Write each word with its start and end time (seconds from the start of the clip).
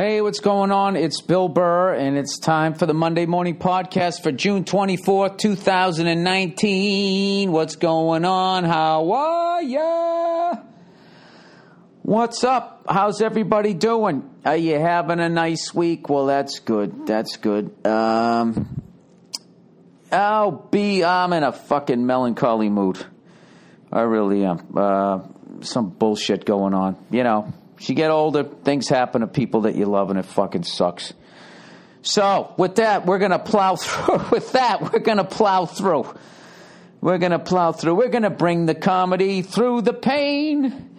Hey, 0.00 0.22
what's 0.22 0.40
going 0.40 0.72
on? 0.72 0.96
It's 0.96 1.20
Bill 1.20 1.50
Burr, 1.50 1.92
and 1.92 2.16
it's 2.16 2.38
time 2.38 2.72
for 2.72 2.86
the 2.86 2.94
Monday 2.94 3.26
Morning 3.26 3.58
Podcast 3.58 4.22
for 4.22 4.32
June 4.32 4.64
24th, 4.64 5.36
2019. 5.36 7.52
What's 7.52 7.76
going 7.76 8.24
on? 8.24 8.64
How 8.64 9.12
are 9.12 9.62
ya? 9.62 10.54
What's 12.00 12.42
up? 12.44 12.86
How's 12.88 13.20
everybody 13.20 13.74
doing? 13.74 14.30
Are 14.42 14.56
you 14.56 14.78
having 14.78 15.20
a 15.20 15.28
nice 15.28 15.74
week? 15.74 16.08
Well, 16.08 16.24
that's 16.24 16.60
good. 16.60 17.06
That's 17.06 17.36
good. 17.36 17.86
Um, 17.86 18.82
be 20.70 21.04
I'm 21.04 21.34
in 21.34 21.42
a 21.42 21.52
fucking 21.52 22.06
melancholy 22.06 22.70
mood. 22.70 23.04
I 23.92 24.00
really 24.00 24.46
am. 24.46 24.66
Uh, 24.74 25.18
some 25.60 25.90
bullshit 25.90 26.46
going 26.46 26.72
on. 26.72 26.96
You 27.10 27.22
know, 27.22 27.52
you 27.88 27.94
get 27.94 28.10
older, 28.10 28.44
things 28.44 28.88
happen 28.88 29.22
to 29.22 29.26
people 29.26 29.62
that 29.62 29.74
you 29.74 29.86
love, 29.86 30.10
and 30.10 30.18
it 30.18 30.26
fucking 30.26 30.64
sucks. 30.64 31.14
So, 32.02 32.54
with 32.56 32.76
that, 32.76 33.06
we're 33.06 33.18
going 33.18 33.30
to 33.30 33.38
plow 33.38 33.76
through. 33.80 34.24
with 34.30 34.52
that, 34.52 34.92
we're 34.92 35.00
going 35.00 35.18
to 35.18 35.24
plow 35.24 35.66
through. 35.66 36.06
We're 37.00 37.18
going 37.18 37.32
to 37.32 37.38
plow 37.38 37.72
through. 37.72 37.94
We're 37.94 38.08
going 38.08 38.24
to 38.24 38.30
bring 38.30 38.66
the 38.66 38.74
comedy 38.74 39.42
through 39.42 39.82
the 39.82 39.94
pain. 39.94 40.98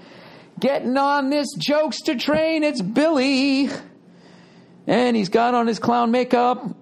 Getting 0.59 0.97
on 0.97 1.29
this 1.29 1.47
jokester 1.57 2.19
train, 2.19 2.63
it's 2.63 2.81
Billy. 2.81 3.69
And 4.87 5.15
he's 5.15 5.29
got 5.29 5.53
on 5.53 5.67
his 5.67 5.79
clown 5.79 6.11
makeup. 6.11 6.75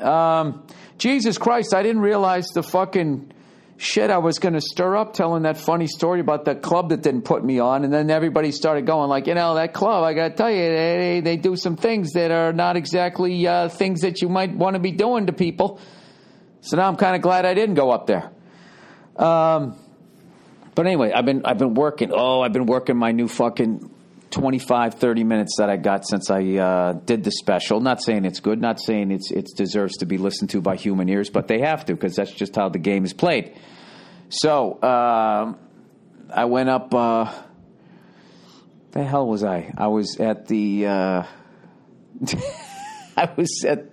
Um, 0.00 0.66
Jesus 0.98 1.38
Christ, 1.38 1.74
I 1.74 1.82
didn't 1.82 2.02
realize 2.02 2.46
the 2.54 2.62
fucking 2.62 3.29
shit 3.80 4.10
I 4.10 4.18
was 4.18 4.38
going 4.38 4.52
to 4.52 4.60
stir 4.60 4.94
up 4.94 5.14
telling 5.14 5.44
that 5.44 5.56
funny 5.56 5.86
story 5.86 6.20
about 6.20 6.44
the 6.44 6.54
club 6.54 6.90
that 6.90 7.00
didn't 7.00 7.22
put 7.22 7.42
me 7.42 7.60
on. 7.60 7.82
And 7.82 7.92
then 7.92 8.10
everybody 8.10 8.52
started 8.52 8.84
going 8.84 9.08
like, 9.08 9.26
you 9.26 9.34
know, 9.34 9.54
that 9.54 9.72
club, 9.72 10.04
I 10.04 10.12
got 10.12 10.28
to 10.28 10.34
tell 10.34 10.50
you, 10.50 10.58
they, 10.58 11.20
they 11.24 11.36
do 11.38 11.56
some 11.56 11.76
things 11.76 12.12
that 12.12 12.30
are 12.30 12.52
not 12.52 12.76
exactly 12.76 13.46
uh, 13.46 13.70
things 13.70 14.02
that 14.02 14.20
you 14.20 14.28
might 14.28 14.54
want 14.54 14.74
to 14.74 14.80
be 14.80 14.92
doing 14.92 15.26
to 15.26 15.32
people. 15.32 15.80
So 16.60 16.76
now 16.76 16.88
I'm 16.88 16.96
kind 16.96 17.16
of 17.16 17.22
glad 17.22 17.46
I 17.46 17.54
didn't 17.54 17.74
go 17.74 17.90
up 17.90 18.06
there. 18.06 18.30
Um, 19.16 19.76
but 20.74 20.86
anyway, 20.86 21.12
I've 21.12 21.24
been, 21.24 21.46
I've 21.46 21.58
been 21.58 21.72
working. 21.72 22.10
Oh, 22.12 22.42
I've 22.42 22.52
been 22.52 22.66
working 22.66 22.98
my 22.98 23.12
new 23.12 23.28
fucking 23.28 23.90
25, 24.30 24.94
30 24.94 25.24
minutes 25.24 25.56
that 25.58 25.68
I 25.68 25.76
got 25.76 26.06
since 26.06 26.30
I 26.30 26.56
uh, 26.56 26.92
did 26.92 27.24
the 27.24 27.32
special. 27.32 27.80
Not 27.80 28.02
saying 28.02 28.24
it's 28.24 28.40
good, 28.40 28.60
not 28.60 28.80
saying 28.80 29.10
it's 29.10 29.30
it 29.30 29.48
deserves 29.56 29.98
to 29.98 30.06
be 30.06 30.18
listened 30.18 30.50
to 30.50 30.60
by 30.60 30.76
human 30.76 31.08
ears, 31.08 31.30
but 31.30 31.48
they 31.48 31.60
have 31.60 31.84
to 31.86 31.94
because 31.94 32.14
that's 32.14 32.32
just 32.32 32.54
how 32.54 32.68
the 32.68 32.78
game 32.78 33.04
is 33.04 33.12
played. 33.12 33.56
So 34.28 34.74
uh, 34.74 35.54
I 36.32 36.44
went 36.44 36.68
up. 36.68 36.94
Uh, 36.94 37.32
the 38.92 39.04
hell 39.04 39.26
was 39.26 39.42
I? 39.42 39.72
I 39.76 39.88
was 39.88 40.16
at 40.18 40.46
the. 40.46 40.86
Uh, 40.86 41.22
I 43.16 43.30
was 43.36 43.64
at. 43.66 43.86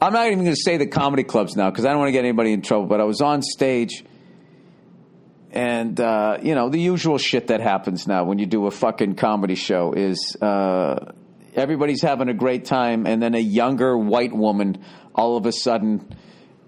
I'm 0.00 0.12
not 0.12 0.26
even 0.26 0.40
going 0.40 0.54
to 0.54 0.60
say 0.60 0.76
the 0.76 0.86
comedy 0.86 1.24
clubs 1.24 1.56
now 1.56 1.70
because 1.70 1.84
I 1.84 1.90
don't 1.90 1.98
want 1.98 2.08
to 2.08 2.12
get 2.12 2.24
anybody 2.24 2.52
in 2.52 2.62
trouble. 2.62 2.86
But 2.86 3.00
I 3.00 3.04
was 3.04 3.20
on 3.20 3.42
stage 3.42 4.04
and 5.58 5.98
uh, 5.98 6.38
you 6.40 6.54
know 6.54 6.68
the 6.68 6.78
usual 6.78 7.18
shit 7.18 7.48
that 7.48 7.60
happens 7.60 8.06
now 8.06 8.22
when 8.22 8.38
you 8.38 8.46
do 8.46 8.66
a 8.66 8.70
fucking 8.70 9.16
comedy 9.16 9.56
show 9.56 9.92
is 9.92 10.36
uh, 10.40 11.12
everybody's 11.52 12.00
having 12.00 12.28
a 12.28 12.34
great 12.34 12.64
time, 12.64 13.08
and 13.08 13.20
then 13.20 13.34
a 13.34 13.40
younger 13.40 13.98
white 13.98 14.32
woman 14.32 14.84
all 15.16 15.36
of 15.36 15.46
a 15.46 15.52
sudden 15.52 16.14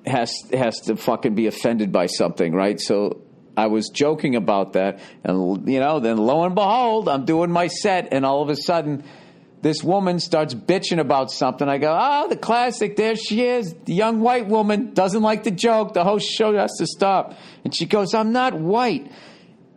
has 0.04 0.34
has 0.52 0.80
to 0.80 0.96
fucking 0.96 1.36
be 1.36 1.46
offended 1.46 1.92
by 1.92 2.06
something, 2.06 2.52
right? 2.52 2.80
So 2.80 3.22
I 3.56 3.68
was 3.68 3.90
joking 3.90 4.34
about 4.34 4.72
that, 4.72 4.98
and 5.22 5.68
you 5.68 5.78
know, 5.78 6.00
then 6.00 6.16
lo 6.16 6.42
and 6.42 6.56
behold, 6.56 7.08
I'm 7.08 7.24
doing 7.24 7.52
my 7.52 7.68
set, 7.68 8.08
and 8.10 8.26
all 8.26 8.42
of 8.42 8.48
a 8.48 8.56
sudden 8.56 9.04
this 9.62 9.84
woman 9.84 10.20
starts 10.20 10.54
bitching 10.54 10.98
about 10.98 11.30
something. 11.30 11.68
I 11.68 11.78
go, 11.78 11.92
ah, 11.92 12.22
oh, 12.24 12.28
the 12.28 12.36
classic. 12.36 12.96
There 12.96 13.14
she 13.14 13.44
is. 13.44 13.74
The 13.84 13.92
young 13.92 14.20
white 14.20 14.46
woman 14.46 14.94
doesn't 14.94 15.22
like 15.22 15.44
the 15.44 15.50
joke. 15.50 15.92
The 15.92 16.04
host 16.04 16.28
show 16.28 16.56
has 16.56 16.72
to 16.78 16.86
stop. 16.86 17.34
And 17.64 17.74
she 17.74 17.84
goes, 17.84 18.14
I'm 18.14 18.32
not 18.32 18.54
white. 18.54 19.10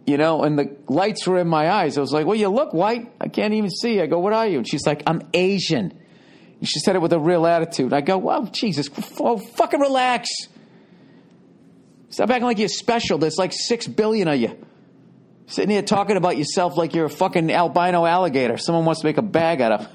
You 0.06 0.18
know, 0.18 0.44
and 0.44 0.58
the 0.60 0.76
lights 0.88 1.28
were 1.28 1.40
in 1.40 1.48
my 1.48 1.70
eyes. 1.70 1.98
I 1.98 2.02
was 2.02 2.12
like, 2.12 2.26
well, 2.26 2.36
you 2.36 2.50
look 2.50 2.74
white. 2.74 3.12
I 3.20 3.28
can't 3.28 3.54
even 3.54 3.70
see. 3.70 4.02
I 4.02 4.06
go, 4.06 4.20
what 4.20 4.34
are 4.34 4.48
you? 4.48 4.58
And 4.58 4.68
she's 4.68 4.86
like, 4.86 5.04
I'm 5.06 5.22
Asian. 5.34 5.94
And 6.60 6.70
she 6.70 6.80
said 6.80 6.96
it 6.96 7.02
with 7.02 7.14
a 7.14 7.20
real 7.20 7.46
attitude. 7.46 7.94
I 7.94 8.02
go, 8.02 8.18
well, 8.18 8.46
Jesus, 8.46 8.90
oh, 9.20 9.38
fucking 9.38 9.80
relax. 9.82 10.30
Stop 12.10 12.30
acting 12.30 12.46
like 12.46 12.60
you're 12.60 12.70
special. 12.70 13.18
There's 13.18 13.38
like 13.38 13.52
six 13.54 13.88
billion 13.88 14.28
of 14.28 14.40
you. 14.40 14.66
Sitting 15.54 15.70
here 15.70 15.84
talking 15.84 16.18
about 16.18 16.36
yourself 16.36 16.78
like 16.78 16.96
you're 16.96 17.06
a 17.06 17.10
fucking 17.12 17.52
albino 17.52 18.08
alligator. 18.08 18.58
Someone 18.58 18.86
wants 18.86 19.02
to 19.02 19.06
make 19.06 19.20
a 19.20 19.22
bag 19.22 19.62
out 19.62 19.72
of. 19.72 19.88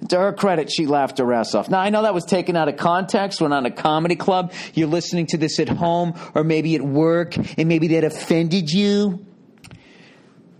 to 0.08 0.18
her 0.18 0.32
credit, 0.32 0.68
she 0.68 0.86
laughed 0.86 1.18
her 1.18 1.32
ass 1.32 1.54
off. 1.54 1.68
Now, 1.68 1.78
I 1.78 1.90
know 1.90 2.02
that 2.02 2.12
was 2.12 2.24
taken 2.24 2.56
out 2.56 2.66
of 2.68 2.76
context. 2.76 3.40
when 3.40 3.52
on 3.52 3.64
a 3.64 3.70
comedy 3.70 4.16
club. 4.16 4.52
You're 4.74 4.88
listening 4.88 5.26
to 5.26 5.36
this 5.36 5.60
at 5.60 5.68
home 5.68 6.14
or 6.34 6.42
maybe 6.42 6.74
at 6.74 6.82
work, 6.82 7.36
and 7.36 7.68
maybe 7.68 7.86
that 7.86 8.02
offended 8.02 8.68
you. 8.68 9.24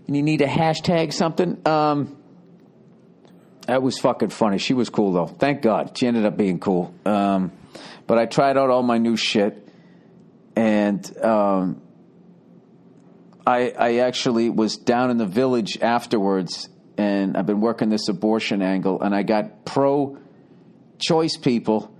And 0.07 0.15
you 0.15 0.23
need 0.23 0.37
to 0.37 0.47
hashtag 0.47 1.11
something. 1.11 1.61
Um, 1.67 2.15
that 3.65 3.83
was 3.83 3.99
fucking 3.99 4.29
funny. 4.29 4.59
She 4.59 4.73
was 4.73 4.89
cool, 4.89 5.11
though. 5.11 5.27
Thank 5.27 5.61
God. 5.61 5.97
She 5.97 6.07
ended 6.07 6.25
up 6.25 6.37
being 6.37 6.61
cool. 6.61 6.93
Um, 7.05 7.51
but 8.07 8.17
I 8.17 8.27
tried 8.27 8.55
out 8.55 8.69
all 8.69 8.81
my 8.81 8.97
new 8.97 9.17
shit. 9.17 9.67
And. 10.55 11.17
Um, 11.21 11.81
I, 13.47 13.73
I 13.79 13.95
actually 13.99 14.49
was 14.49 14.75
down 14.75 15.09
in 15.09 15.15
the 15.15 15.25
village 15.25 15.77
afterwards, 15.81 16.67
and 16.97 17.37
I've 17.37 17.45
been 17.45 17.61
working 17.61 17.87
this 17.87 18.09
abortion 18.09 18.61
angle, 18.61 19.01
and 19.01 19.15
I 19.15 19.23
got 19.23 19.63
pro 19.63 20.17
choice 20.99 21.37
people. 21.37 21.95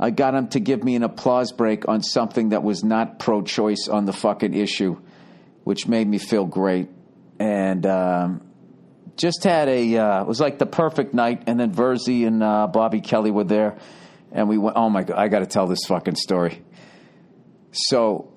I 0.00 0.10
got 0.10 0.32
them 0.32 0.48
to 0.48 0.58
give 0.58 0.82
me 0.82 0.96
an 0.96 1.04
applause 1.04 1.52
break 1.52 1.86
on 1.86 2.02
something 2.02 2.48
that 2.48 2.64
was 2.64 2.82
not 2.82 3.20
pro 3.20 3.42
choice 3.42 3.86
on 3.88 4.06
the 4.06 4.12
fucking 4.12 4.54
issue, 4.54 5.00
which 5.62 5.86
made 5.86 6.08
me 6.08 6.18
feel 6.18 6.46
great. 6.46 6.88
And 7.38 7.86
um, 7.86 8.42
just 9.16 9.44
had 9.44 9.68
a, 9.68 9.96
uh, 9.96 10.22
it 10.22 10.26
was 10.26 10.40
like 10.40 10.58
the 10.58 10.66
perfect 10.66 11.14
night. 11.14 11.44
And 11.46 11.60
then 11.60 11.72
Verzi 11.72 12.26
and 12.26 12.42
uh, 12.42 12.66
Bobby 12.66 13.00
Kelly 13.00 13.30
were 13.30 13.44
there, 13.44 13.78
and 14.32 14.48
we 14.48 14.58
went, 14.58 14.76
oh 14.76 14.90
my 14.90 15.04
God, 15.04 15.16
I 15.16 15.28
got 15.28 15.40
to 15.40 15.46
tell 15.46 15.68
this 15.68 15.84
fucking 15.86 16.16
story. 16.16 16.60
So 17.70 18.31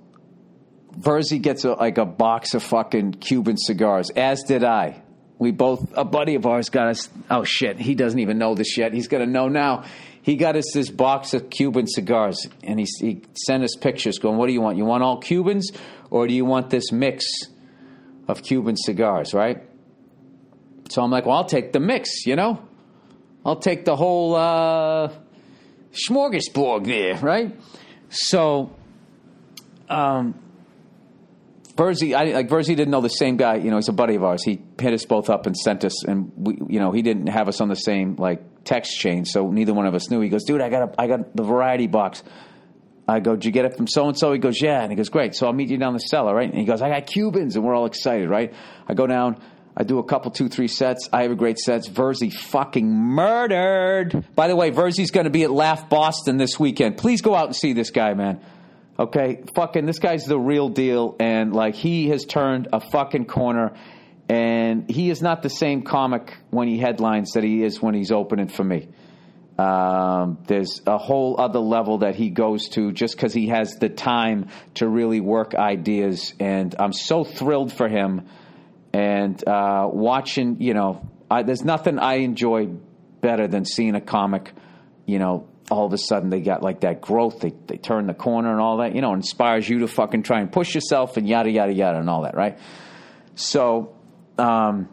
Verzi 1.00 1.42
gets 1.42 1.66
a, 1.66 1.74
like 1.74 1.98
a 1.98 2.06
box 2.06 2.54
of 2.54 2.64
fucking 2.64 3.14
Cuban 3.14 3.58
cigars, 3.58 4.10
as 4.12 4.44
did 4.44 4.64
I. 4.64 5.02
We 5.38 5.52
both, 5.52 5.92
a 5.96 6.06
buddy 6.06 6.36
of 6.36 6.46
ours 6.46 6.70
got 6.70 6.88
us, 6.88 7.10
oh 7.30 7.44
shit, 7.44 7.78
he 7.78 7.94
doesn't 7.96 8.20
even 8.20 8.38
know 8.38 8.56
this 8.56 8.78
yet. 8.78 8.94
He's 8.94 9.08
going 9.08 9.26
to 9.26 9.30
know 9.30 9.50
now. 9.50 9.84
He 10.22 10.38
got 10.38 10.56
us 10.56 10.66
this 10.74 10.90
box 10.90 11.34
of 11.34 11.50
Cuban 11.50 11.88
cigars 11.88 12.48
and 12.64 12.80
he, 12.80 12.88
he 13.00 13.22
sent 13.46 13.64
us 13.64 13.76
pictures 13.76 14.18
going, 14.18 14.38
What 14.38 14.48
do 14.48 14.54
you 14.54 14.62
want? 14.62 14.78
You 14.78 14.86
want 14.86 15.04
all 15.04 15.18
Cubans 15.18 15.72
or 16.10 16.26
do 16.26 16.34
you 16.34 16.46
want 16.46 16.70
this 16.70 16.92
mix 16.92 17.26
of 18.28 18.42
Cuban 18.42 18.76
cigars, 18.76 19.34
right? 19.34 19.62
So 20.90 21.04
I'm 21.04 21.12
like, 21.12 21.26
Well, 21.26 21.38
I'll 21.38 21.46
take 21.46 21.74
the 21.74 21.80
mix, 21.80 22.26
you 22.26 22.36
know? 22.36 22.66
I'll 23.46 23.58
take 23.58 23.86
the 23.86 23.96
whole 23.96 24.36
uh, 24.36 25.12
smorgasbord 25.92 26.86
there, 26.86 27.16
right? 27.18 27.56
So, 28.10 28.72
um, 29.88 30.40
Verzi, 31.76 32.16
I, 32.16 32.32
like 32.32 32.48
Verzi 32.48 32.76
didn't 32.76 32.92
know 32.92 33.02
the 33.02 33.10
same 33.10 33.36
guy. 33.36 33.56
You 33.56 33.70
know, 33.70 33.76
he's 33.76 33.90
a 33.90 33.94
buddy 33.94 34.16
of 34.16 34.24
ours. 34.24 34.44
He 34.44 34.62
hit 34.80 34.94
us 34.94 35.06
both 35.06 35.30
up 35.30 35.46
and 35.46 35.58
sent 35.58 35.84
us, 35.84 36.06
and 36.06 36.32
we, 36.36 36.58
you 36.70 36.80
know, 36.80 36.92
he 36.92 37.02
didn't 37.02 37.28
have 37.28 37.50
us 37.50 37.60
on 37.60 37.68
the 37.68 37.76
same 37.76 38.16
like 38.16 38.64
text 38.64 38.98
chain, 38.98 39.26
so 39.26 39.52
neither 39.52 39.74
one 39.74 39.86
of 39.86 39.94
us 39.94 40.10
knew. 40.10 40.22
He 40.22 40.30
goes, 40.30 40.46
"Dude, 40.46 40.62
I 40.62 40.70
got 40.70 40.90
a, 40.90 41.02
I 41.02 41.08
got 41.08 41.36
the 41.36 41.44
variety 41.44 41.88
box." 41.88 42.24
I 43.08 43.20
go, 43.20 43.36
"Did 43.36 43.46
you 43.46 43.52
get 43.52 43.66
it 43.66 43.76
from 43.76 43.88
so 43.88 44.08
and 44.08 44.18
so?" 44.18 44.32
He 44.32 44.40
goes, 44.40 44.62
"Yeah," 44.62 44.82
and 44.82 44.90
he 44.92 44.96
goes, 44.96 45.10
"Great." 45.10 45.36
So 45.36 45.48
I'll 45.48 45.54
meet 45.54 45.70
you 45.70 45.78
down 45.78 45.94
the 45.94 46.00
cellar, 46.00 46.34
right? 46.34 46.50
And 46.50 46.58
he 46.58 46.66
goes, 46.66 46.82
"I 46.82 46.90
got 46.90 47.08
Cubans," 47.08 47.58
and 47.58 47.66
we're 47.66 47.76
all 47.76 47.86
excited, 47.86 48.30
right? 48.30 48.54
I 48.88 48.94
go 48.94 49.06
down. 49.06 49.38
I 49.78 49.84
do 49.84 50.00
a 50.00 50.04
couple, 50.06 50.32
two, 50.32 50.48
three 50.48 50.70
sets. 50.70 51.10
I 51.12 51.24
have 51.24 51.32
a 51.32 51.36
great 51.36 51.60
sets. 51.60 51.90
Verzi 51.90 52.32
fucking 52.32 52.90
murdered. 52.90 54.24
By 54.34 54.48
the 54.48 54.56
way, 54.56 54.72
Verzi's 54.72 55.12
going 55.12 55.26
to 55.26 55.30
be 55.30 55.44
at 55.44 55.52
Laugh 55.52 55.90
Boston 55.90 56.38
this 56.38 56.58
weekend. 56.58 56.96
Please 56.96 57.22
go 57.22 57.36
out 57.36 57.48
and 57.48 57.56
see 57.56 57.74
this 57.74 57.90
guy, 57.90 58.14
man. 58.14 58.40
Okay, 58.98 59.44
fucking, 59.56 59.86
this 59.86 60.00
guy's 60.00 60.24
the 60.24 60.40
real 60.40 60.70
deal, 60.70 61.18
and 61.20 61.54
like 61.54 61.76
he 61.76 62.08
has 62.10 62.24
turned 62.24 62.70
a 62.72 62.80
fucking 62.80 63.26
corner, 63.26 63.74
and 64.30 64.90
he 64.90 65.10
is 65.10 65.22
not 65.22 65.44
the 65.44 65.50
same 65.50 65.82
comic 65.82 66.34
when 66.50 66.70
he 66.70 66.78
headlines 66.78 67.32
that 67.34 67.44
he 67.44 67.62
is 67.62 67.82
when 67.82 67.94
he's 67.94 68.12
opening 68.12 68.48
for 68.48 68.64
me. 68.64 68.88
Um, 69.58 70.38
there's 70.48 70.82
a 70.88 70.98
whole 70.98 71.40
other 71.40 71.60
level 71.60 72.00
that 72.00 72.16
he 72.16 72.30
goes 72.30 72.70
to 72.70 72.94
just 72.94 73.18
because 73.18 73.34
he 73.34 73.48
has 73.48 73.76
the 73.80 73.90
time 73.90 74.48
to 74.76 74.88
really 74.88 75.20
work 75.20 75.56
ideas, 75.56 76.34
and 76.40 76.74
I'm 76.80 76.94
so 76.94 77.26
thrilled 77.26 77.74
for 77.74 77.90
him. 77.90 78.28
And 78.94 79.46
uh, 79.46 79.90
watching, 79.92 80.62
you 80.62 80.74
know, 80.74 81.10
I, 81.30 81.44
there's 81.44 81.66
nothing 81.66 82.00
I 82.00 82.20
enjoy 82.20 82.68
better 83.20 83.48
than 83.50 83.66
seeing 83.66 83.96
a 83.96 84.02
comic, 84.02 84.54
you 85.06 85.20
know, 85.20 85.50
all 85.72 85.86
of 85.86 85.94
a 85.94 85.98
sudden 85.98 86.30
they 86.30 86.42
got 86.42 86.62
like 86.62 86.82
that 86.82 87.02
growth. 87.02 87.40
They 87.40 87.54
they 87.68 87.78
turn 87.78 88.08
the 88.08 88.14
corner 88.14 88.52
and 88.52 88.62
all 88.62 88.78
that. 88.78 88.96
You 88.96 89.02
know, 89.02 89.14
inspires 89.14 89.68
you 89.68 89.80
to 89.80 89.88
fucking 89.88 90.24
try 90.24 90.42
and 90.42 90.52
push 90.52 90.76
yourself 90.76 91.18
and 91.18 91.28
yada 91.28 91.50
yada 91.52 91.74
yada 91.74 92.00
and 92.00 92.10
all 92.10 92.24
that, 92.24 92.36
right? 92.36 92.60
So, 93.36 93.96
um, 94.38 94.90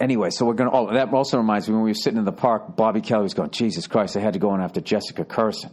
anyway, 0.00 0.30
so 0.30 0.46
we're 0.46 0.54
going 0.54 0.70
to, 0.70 0.76
oh, 0.76 0.94
that 0.94 1.12
also 1.12 1.38
reminds 1.38 1.68
me 1.68 1.74
when 1.74 1.84
we 1.84 1.90
were 1.90 1.94
sitting 1.94 2.18
in 2.18 2.24
the 2.24 2.32
park, 2.32 2.76
Bobby 2.76 3.00
Kelly 3.00 3.24
was 3.24 3.34
going, 3.34 3.50
Jesus 3.50 3.86
Christ, 3.86 4.16
I 4.16 4.20
had 4.20 4.34
to 4.34 4.38
go 4.38 4.54
in 4.54 4.60
after 4.60 4.80
Jessica 4.80 5.24
Kirson. 5.24 5.70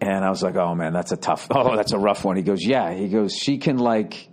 And 0.00 0.24
I 0.24 0.30
was 0.30 0.42
like, 0.42 0.54
oh 0.54 0.74
man, 0.74 0.92
that's 0.92 1.12
a 1.12 1.16
tough, 1.16 1.48
oh, 1.50 1.76
that's 1.76 1.92
a 1.92 1.98
rough 1.98 2.24
one. 2.24 2.36
He 2.36 2.42
goes, 2.42 2.64
yeah. 2.64 2.92
He 2.92 3.08
goes, 3.08 3.34
she 3.34 3.58
can 3.58 3.78
like, 3.78 4.28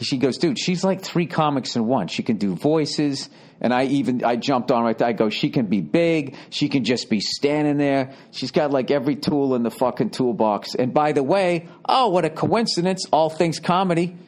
she 0.00 0.18
goes, 0.18 0.38
dude, 0.38 0.58
she's 0.58 0.82
like 0.82 1.02
three 1.02 1.26
comics 1.26 1.76
in 1.76 1.86
one. 1.86 2.08
She 2.08 2.22
can 2.22 2.36
do 2.36 2.56
voices. 2.56 3.28
And 3.64 3.72
I 3.72 3.84
even, 3.84 4.22
I 4.22 4.36
jumped 4.36 4.70
on 4.70 4.84
right 4.84 4.96
there. 4.98 5.08
I 5.08 5.14
go, 5.14 5.30
she 5.30 5.48
can 5.48 5.64
be 5.64 5.80
big. 5.80 6.36
She 6.50 6.68
can 6.68 6.84
just 6.84 7.08
be 7.08 7.20
standing 7.20 7.78
there. 7.78 8.12
She's 8.30 8.50
got 8.50 8.70
like 8.70 8.90
every 8.90 9.16
tool 9.16 9.54
in 9.54 9.62
the 9.62 9.70
fucking 9.70 10.10
toolbox. 10.10 10.74
And 10.74 10.92
by 10.92 11.12
the 11.12 11.22
way, 11.22 11.66
oh, 11.88 12.10
what 12.10 12.26
a 12.26 12.30
coincidence. 12.30 13.06
All 13.10 13.30
Things 13.30 13.60
Comedy 13.60 14.18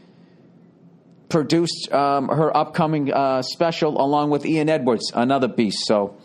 produced 1.29 1.93
um, 1.93 2.29
her 2.29 2.57
upcoming 2.57 3.13
uh, 3.13 3.43
special 3.43 4.01
along 4.01 4.31
with 4.31 4.47
Ian 4.47 4.71
Edwards, 4.71 5.13
another 5.15 5.49
beast. 5.49 5.87
So 5.87 6.17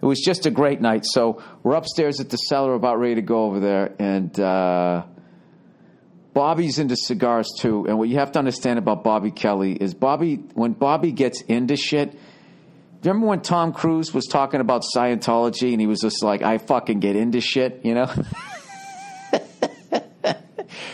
it 0.00 0.06
was 0.06 0.20
just 0.20 0.46
a 0.46 0.50
great 0.52 0.80
night. 0.80 1.04
So 1.04 1.42
we're 1.64 1.74
upstairs 1.74 2.20
at 2.20 2.30
the 2.30 2.36
cellar, 2.36 2.74
about 2.74 3.00
ready 3.00 3.16
to 3.16 3.22
go 3.22 3.46
over 3.46 3.58
there. 3.58 3.92
And, 3.98 4.38
uh, 4.38 5.02
Bobby's 6.32 6.78
into 6.78 6.96
cigars 6.96 7.50
too, 7.58 7.86
and 7.86 7.98
what 7.98 8.08
you 8.08 8.16
have 8.16 8.32
to 8.32 8.38
understand 8.38 8.78
about 8.78 9.04
Bobby 9.04 9.30
Kelly 9.30 9.74
is 9.74 9.92
Bobby 9.92 10.36
when 10.54 10.72
Bobby 10.72 11.12
gets 11.12 11.42
into 11.42 11.76
shit. 11.76 12.18
Remember 13.04 13.26
when 13.26 13.40
Tom 13.40 13.72
Cruise 13.72 14.14
was 14.14 14.26
talking 14.26 14.60
about 14.60 14.84
Scientology 14.96 15.72
and 15.72 15.80
he 15.80 15.88
was 15.88 16.00
just 16.00 16.22
like, 16.22 16.42
"I 16.42 16.58
fucking 16.58 17.00
get 17.00 17.16
into 17.16 17.40
shit," 17.40 17.80
you 17.82 17.94
know, 17.94 18.06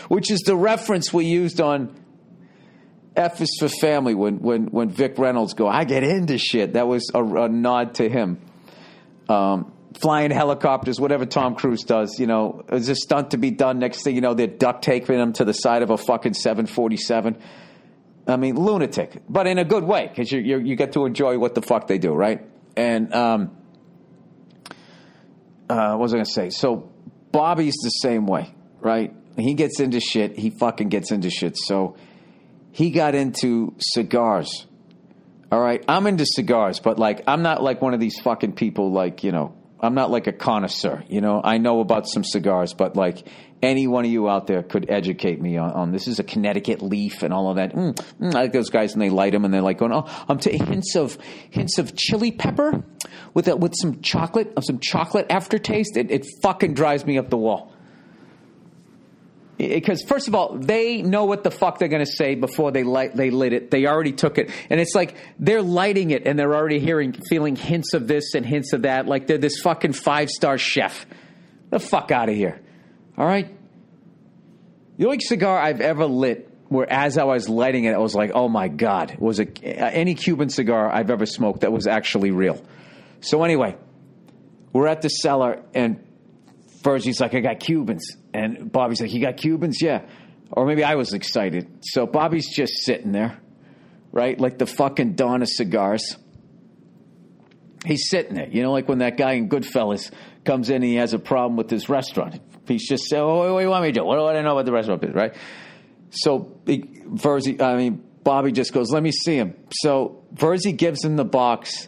which 0.07 0.31
is 0.31 0.39
the 0.41 0.55
reference 0.55 1.13
we 1.13 1.25
used 1.25 1.61
on 1.61 1.95
F 3.15 3.41
is 3.41 3.55
for 3.59 3.69
Family 3.69 4.15
when 4.15 4.39
when 4.39 4.67
when 4.67 4.89
Vic 4.89 5.19
Reynolds 5.19 5.53
go, 5.53 5.67
"I 5.67 5.83
get 5.83 6.03
into 6.03 6.39
shit." 6.39 6.73
That 6.73 6.87
was 6.87 7.11
a, 7.13 7.23
a 7.23 7.47
nod 7.47 7.95
to 7.95 8.09
him. 8.09 8.39
Um, 9.27 9.71
flying 10.01 10.31
helicopters, 10.31 10.99
whatever 10.99 11.25
Tom 11.25 11.55
Cruise 11.55 11.83
does. 11.83 12.19
You 12.19 12.25
know, 12.25 12.63
is 12.71 12.89
a 12.89 12.95
stunt 12.95 13.31
to 13.31 13.37
be 13.37 13.51
done. 13.51 13.77
Next 13.77 14.03
thing 14.03 14.15
you 14.15 14.21
know, 14.21 14.33
they're 14.33 14.47
duct 14.47 14.83
taping 14.83 15.19
him 15.19 15.33
to 15.33 15.45
the 15.45 15.53
side 15.53 15.83
of 15.83 15.91
a 15.91 15.97
fucking 15.97 16.33
747. 16.33 17.37
I 18.29 18.37
mean, 18.37 18.55
lunatic, 18.55 19.23
but 19.27 19.47
in 19.47 19.57
a 19.57 19.65
good 19.65 19.83
way 19.83 20.07
because 20.07 20.31
you 20.31 20.39
you 20.39 20.75
get 20.75 20.93
to 20.93 21.05
enjoy 21.05 21.37
what 21.39 21.55
the 21.55 21.61
fuck 21.61 21.87
they 21.87 21.97
do, 21.97 22.13
right? 22.13 22.45
And 22.75 23.13
um, 23.13 23.57
uh, 25.69 25.89
what 25.91 25.99
was 25.99 26.13
I 26.13 26.17
going 26.17 26.25
to 26.25 26.31
say? 26.31 26.49
So 26.49 26.91
Bobby's 27.31 27.75
the 27.83 27.89
same 27.89 28.25
way, 28.25 28.53
right? 28.79 29.13
He 29.37 29.53
gets 29.53 29.79
into 29.79 29.99
shit. 29.99 30.37
He 30.37 30.49
fucking 30.49 30.89
gets 30.89 31.11
into 31.11 31.29
shit. 31.29 31.57
So 31.57 31.95
he 32.71 32.91
got 32.91 33.15
into 33.15 33.73
cigars. 33.79 34.65
All 35.51 35.59
right, 35.59 35.83
I'm 35.87 36.05
into 36.05 36.25
cigars, 36.27 36.79
but 36.79 36.99
like 36.99 37.23
I'm 37.25 37.41
not 37.41 37.63
like 37.63 37.81
one 37.81 37.95
of 37.95 37.99
these 37.99 38.19
fucking 38.19 38.53
people 38.53 38.91
like 38.91 39.23
you 39.23 39.31
know 39.31 39.55
I'm 39.81 39.93
not 39.93 40.11
like 40.11 40.27
a 40.27 40.33
connoisseur. 40.33 41.03
You 41.07 41.21
know, 41.21 41.41
I 41.43 41.57
know 41.57 41.79
about 41.79 42.07
some 42.07 42.23
cigars, 42.23 42.73
but 42.73 42.95
like 42.95 43.25
any 43.61 43.87
one 43.87 44.05
of 44.05 44.11
you 44.11 44.29
out 44.29 44.47
there 44.47 44.63
could 44.63 44.89
educate 44.89 45.41
me 45.41 45.57
on, 45.57 45.71
on 45.71 45.91
this 45.91 46.07
is 46.07 46.19
a 46.19 46.23
Connecticut 46.23 46.81
leaf 46.81 47.23
and 47.23 47.33
all 47.33 47.49
of 47.49 47.57
that. 47.57 47.73
Mm, 47.73 47.93
mm, 47.93 48.35
I 48.35 48.41
like 48.41 48.53
those 48.53 48.69
guys 48.69 48.93
and 48.93 49.01
they 49.01 49.09
light 49.09 49.33
them 49.33 49.45
and 49.45 49.53
they're 49.53 49.61
like 49.61 49.77
going, 49.77 49.91
oh, 49.91 50.05
I'm 50.27 50.39
to 50.39 50.51
hints 50.51 50.95
of 50.95 51.17
hints 51.49 51.77
of 51.77 51.95
chili 51.95 52.31
pepper 52.31 52.83
with 53.33 53.47
a, 53.47 53.55
with 53.55 53.73
some 53.75 54.01
chocolate 54.01 54.53
of 54.55 54.63
some 54.65 54.79
chocolate 54.79 55.27
aftertaste. 55.29 55.97
It, 55.97 56.11
it 56.11 56.25
fucking 56.41 56.73
drives 56.73 57.05
me 57.05 57.17
up 57.17 57.29
the 57.29 57.37
wall 57.37 57.73
because 59.59 60.01
first 60.03 60.29
of 60.29 60.35
all, 60.35 60.57
they 60.57 61.01
know 61.01 61.25
what 61.25 61.43
the 61.43 61.51
fuck 61.51 61.79
they're 61.79 61.89
going 61.89 62.05
to 62.05 62.11
say 62.11 62.35
before 62.35 62.71
they 62.71 62.83
light 62.83 63.13
they 63.15 63.29
lit 63.29 63.51
it. 63.51 63.69
They 63.69 63.85
already 63.85 64.13
took 64.13 64.37
it, 64.37 64.49
and 64.69 64.79
it's 64.79 64.95
like 64.95 65.15
they're 65.37 65.61
lighting 65.61 66.11
it, 66.11 66.25
and 66.25 66.39
they're 66.39 66.55
already 66.55 66.79
hearing 66.79 67.13
feeling 67.29 67.57
hints 67.57 67.93
of 67.93 68.07
this 68.07 68.33
and 68.35 68.45
hints 68.45 68.71
of 68.71 68.83
that. 68.83 69.05
Like 69.05 69.27
they're 69.27 69.37
this 69.37 69.59
fucking 69.59 69.93
five 69.93 70.29
star 70.29 70.57
chef. 70.57 71.05
The 71.71 71.79
fuck 71.79 72.09
out 72.09 72.29
of 72.29 72.35
here! 72.35 72.61
All 73.17 73.25
right. 73.25 73.53
The 74.97 75.05
only 75.05 75.19
cigar 75.19 75.59
I've 75.59 75.81
ever 75.81 76.05
lit 76.05 76.49
where 76.69 76.89
as 76.89 77.17
I 77.17 77.25
was 77.25 77.49
lighting 77.49 77.83
it, 77.83 77.93
I 77.93 77.97
was 77.97 78.15
like, 78.15 78.31
oh 78.33 78.47
my 78.47 78.69
god, 78.69 79.17
was 79.19 79.39
a 79.39 79.45
any 79.63 80.15
Cuban 80.15 80.49
cigar 80.49 80.89
I've 80.89 81.09
ever 81.09 81.25
smoked 81.25 81.61
that 81.61 81.71
was 81.71 81.85
actually 81.85 82.31
real. 82.31 82.63
So 83.19 83.43
anyway, 83.43 83.75
we're 84.71 84.87
at 84.87 85.01
the 85.01 85.09
cellar 85.09 85.63
and 85.73 86.05
Verzi's 86.81 87.19
like, 87.19 87.33
I 87.33 87.41
got 87.41 87.59
Cubans. 87.59 88.15
And 88.33 88.71
Bobby's 88.71 89.01
like, 89.01 89.13
You 89.13 89.21
got 89.21 89.37
Cubans? 89.37 89.81
Yeah. 89.81 90.01
Or 90.51 90.65
maybe 90.65 90.83
I 90.83 90.95
was 90.95 91.13
excited. 91.13 91.67
So 91.81 92.07
Bobby's 92.07 92.49
just 92.49 92.73
sitting 92.83 93.11
there, 93.11 93.39
right? 94.11 94.39
Like 94.39 94.57
the 94.57 94.65
fucking 94.65 95.13
dawn 95.13 95.41
of 95.41 95.49
cigars. 95.49 96.17
He's 97.85 98.09
sitting 98.09 98.35
there, 98.35 98.49
you 98.49 98.61
know, 98.61 98.71
like 98.71 98.89
when 98.89 98.97
that 98.97 99.15
guy 99.15 99.33
in 99.33 99.47
Goodfellas 99.47 100.11
comes 100.43 100.69
in 100.69 100.77
and 100.77 100.83
he 100.83 100.95
has 100.95 101.13
a 101.13 101.19
problem 101.19 101.55
with 101.55 101.69
his 101.69 101.87
restaurant. 101.87 102.41
He's 102.67 102.87
just 102.87 103.09
saying, 103.09 103.23
Oh, 103.23 103.53
what 103.53 103.59
do 103.59 103.65
you 103.65 103.69
want 103.69 103.83
me 103.83 103.91
to 103.91 103.99
do? 103.99 104.05
What 104.05 104.15
do 104.15 104.25
I 104.25 104.41
know 104.41 104.53
about 104.53 104.65
the 104.65 104.71
restaurant 104.71 105.15
right? 105.15 105.35
So 106.09 106.59
Verzi, 106.65 107.61
I 107.61 107.77
mean, 107.77 108.03
Bobby 108.23 108.51
just 108.51 108.73
goes, 108.73 108.91
Let 108.91 109.03
me 109.03 109.11
see 109.11 109.35
him. 109.35 109.55
So 109.71 110.23
Verzi 110.33 110.75
gives 110.75 111.03
him 111.05 111.15
the 111.15 111.25
box 111.25 111.87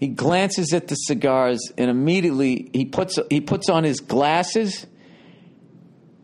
he 0.00 0.08
glances 0.08 0.72
at 0.72 0.88
the 0.88 0.94
cigars 0.94 1.60
and 1.76 1.90
immediately 1.90 2.70
he 2.72 2.86
puts 2.86 3.18
he 3.28 3.42
puts 3.42 3.68
on 3.68 3.84
his 3.84 4.00
glasses 4.00 4.86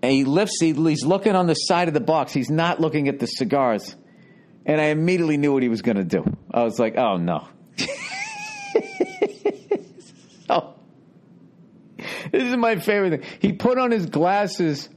and 0.06 0.14
he 0.14 0.22
lifts 0.22 0.58
he, 0.60 0.72
he's 0.72 1.04
looking 1.04 1.34
on 1.34 1.48
the 1.48 1.54
side 1.54 1.88
of 1.88 1.94
the 1.94 2.00
box. 2.00 2.32
He's 2.32 2.48
not 2.48 2.78
looking 2.80 3.08
at 3.08 3.18
the 3.18 3.26
cigars. 3.26 3.96
And 4.64 4.80
i 4.80 4.84
immediately 4.84 5.36
knew 5.36 5.52
what 5.52 5.64
he 5.64 5.68
was 5.68 5.82
going 5.82 5.96
to 5.96 6.04
do. 6.04 6.24
I 6.48 6.62
was 6.62 6.78
like 6.78 6.96
oh 6.96 7.16
no. 7.16 7.48
Oh. 10.48 10.74
This 12.30 12.44
is 12.44 12.56
my 12.56 12.76
favorite 12.76 13.20
thing. 13.20 13.38
He 13.40 13.52
put 13.52 13.78
on 13.78 13.90
his 13.90 14.06
glasses 14.06 14.88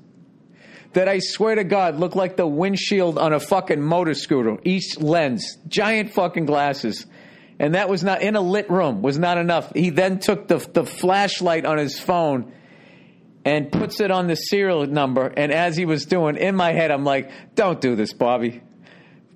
that 0.93 1.07
i 1.07 1.17
swear 1.17 1.55
to 1.55 1.63
god 1.63 1.95
look 1.99 2.15
like 2.15 2.35
the 2.35 2.45
windshield 2.45 3.17
on 3.17 3.33
a 3.33 3.39
fucking 3.39 3.81
motor 3.81 4.13
scooter 4.13 4.57
each 4.63 4.99
lens. 4.99 5.57
Giant 5.67 6.13
fucking 6.13 6.45
glasses. 6.45 7.07
And 7.57 7.73
that 7.73 7.89
was 7.89 8.03
not 8.03 8.21
in 8.21 8.35
a 8.35 8.41
lit 8.41 8.69
room 8.69 9.01
was 9.01 9.17
not 9.17 9.39
enough. 9.39 9.71
He 9.73 9.89
then 9.89 10.19
took 10.19 10.47
the 10.47 10.57
the 10.57 10.85
flashlight 10.85 11.65
on 11.65 11.79
his 11.79 11.99
phone 11.99 12.53
and 13.45 13.71
puts 13.71 13.99
it 14.01 14.11
on 14.11 14.27
the 14.27 14.35
serial 14.35 14.85
number. 14.85 15.27
And 15.27 15.51
as 15.51 15.77
he 15.77 15.85
was 15.85 16.05
doing, 16.05 16.35
in 16.37 16.55
my 16.55 16.71
head, 16.73 16.91
I'm 16.91 17.03
like, 17.03 17.31
"Don't 17.55 17.79
do 17.81 17.95
this, 17.95 18.13
Bobby. 18.13 18.61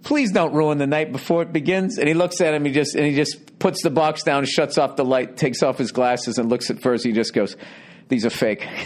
Please 0.04 0.32
don't 0.32 0.54
ruin 0.54 0.78
the 0.78 0.88
night 0.88 1.12
before 1.12 1.42
it 1.42 1.54
begins." 1.54 1.98
And 1.98 2.08
he 2.08 2.14
looks 2.14 2.42
at 2.42 2.54
him. 2.54 2.66
He 2.66 2.72
just 2.72 2.96
and 2.96 3.06
he 3.06 3.16
just 3.16 3.60
puts 3.60 3.82
the 3.84 3.90
box 3.90 4.24
down, 4.24 4.46
shuts 4.46 4.78
off 4.78 4.96
the 4.96 5.06
light, 5.06 5.38
takes 5.38 5.64
off 5.64 5.78
his 5.78 5.92
glasses, 5.92 6.38
and 6.38 6.50
looks 6.50 6.70
at 6.70 6.82
first. 6.82 7.06
He 7.06 7.12
just 7.12 7.34
goes, 7.34 7.56
"These 8.10 8.26
are 8.26 8.30
fake." 8.30 8.68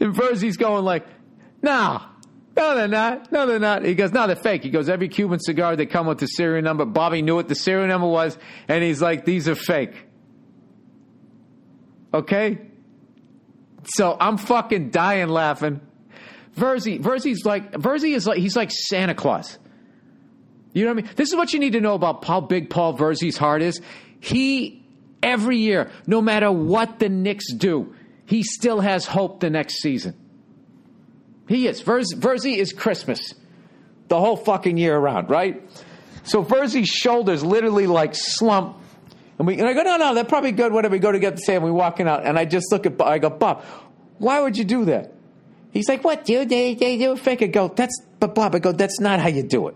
and 0.00 0.40
he's 0.40 0.56
going 0.56 0.84
like, 0.84 1.06
"Nah." 1.62 2.02
No, 2.60 2.74
they're 2.74 2.88
not. 2.88 3.32
No, 3.32 3.46
they're 3.46 3.58
not. 3.58 3.86
He 3.86 3.94
goes, 3.94 4.12
no, 4.12 4.26
they're 4.26 4.36
fake. 4.36 4.62
He 4.62 4.68
goes, 4.68 4.90
every 4.90 5.08
Cuban 5.08 5.40
cigar, 5.40 5.76
they 5.76 5.86
come 5.86 6.06
with 6.06 6.18
the 6.18 6.26
serial 6.26 6.62
number. 6.62 6.84
Bobby 6.84 7.22
knew 7.22 7.34
what 7.34 7.48
the 7.48 7.54
serial 7.54 7.88
number 7.88 8.06
was, 8.06 8.36
and 8.68 8.84
he's 8.84 9.00
like, 9.00 9.24
these 9.24 9.48
are 9.48 9.54
fake. 9.54 9.94
Okay? 12.12 12.58
So 13.84 14.14
I'm 14.20 14.36
fucking 14.36 14.90
dying 14.90 15.30
laughing. 15.30 15.80
Verzi, 16.54 17.00
Verzi's 17.00 17.46
like, 17.46 17.72
Verzi 17.72 18.14
is 18.14 18.26
like, 18.26 18.36
he's 18.36 18.56
like 18.56 18.70
Santa 18.70 19.14
Claus. 19.14 19.58
You 20.74 20.84
know 20.84 20.92
what 20.92 21.04
I 21.04 21.06
mean? 21.06 21.12
This 21.16 21.30
is 21.30 21.36
what 21.36 21.54
you 21.54 21.60
need 21.60 21.72
to 21.72 21.80
know 21.80 21.94
about 21.94 22.26
how 22.26 22.42
big 22.42 22.68
Paul 22.68 22.94
Verzi's 22.94 23.38
heart 23.38 23.62
is. 23.62 23.80
He, 24.20 24.84
every 25.22 25.56
year, 25.56 25.90
no 26.06 26.20
matter 26.20 26.52
what 26.52 26.98
the 26.98 27.08
Knicks 27.08 27.54
do, 27.54 27.94
he 28.26 28.42
still 28.42 28.80
has 28.80 29.06
hope 29.06 29.40
the 29.40 29.48
next 29.48 29.80
season. 29.80 30.14
He 31.50 31.66
is. 31.66 31.82
Verzi, 31.82 32.56
is 32.56 32.72
Christmas 32.72 33.34
the 34.06 34.20
whole 34.20 34.36
fucking 34.36 34.76
year 34.76 34.96
around, 34.96 35.30
right? 35.30 35.60
So 36.22 36.44
Verzi's 36.44 36.88
shoulders 36.88 37.42
literally 37.42 37.88
like 37.88 38.12
slump. 38.14 38.76
And, 39.36 39.48
we, 39.48 39.58
and 39.58 39.66
I 39.66 39.72
go, 39.72 39.82
no, 39.82 39.96
no, 39.96 40.14
they're 40.14 40.22
probably 40.22 40.52
good. 40.52 40.72
Whatever. 40.72 40.92
We 40.92 41.00
go 41.00 41.10
to 41.10 41.18
get 41.18 41.34
the 41.34 41.42
sand. 41.42 41.64
We're 41.64 41.72
walking 41.72 42.06
out. 42.06 42.24
And 42.24 42.38
I 42.38 42.44
just 42.44 42.70
look 42.70 42.86
at 42.86 43.02
I 43.02 43.18
go, 43.18 43.30
Bob, 43.30 43.64
why 44.18 44.40
would 44.40 44.56
you 44.56 44.62
do 44.62 44.84
that? 44.84 45.12
He's 45.72 45.88
like, 45.88 46.04
what, 46.04 46.24
dude? 46.24 46.48
They, 46.48 46.74
they 46.74 46.98
do 46.98 47.16
fake. 47.16 47.42
I 47.42 47.46
go, 47.46 47.66
that's, 47.66 48.00
but 48.20 48.32
Bob, 48.32 48.54
I 48.54 48.60
go, 48.60 48.70
that's 48.70 49.00
not 49.00 49.18
how 49.18 49.28
you 49.28 49.42
do 49.42 49.66
it. 49.66 49.74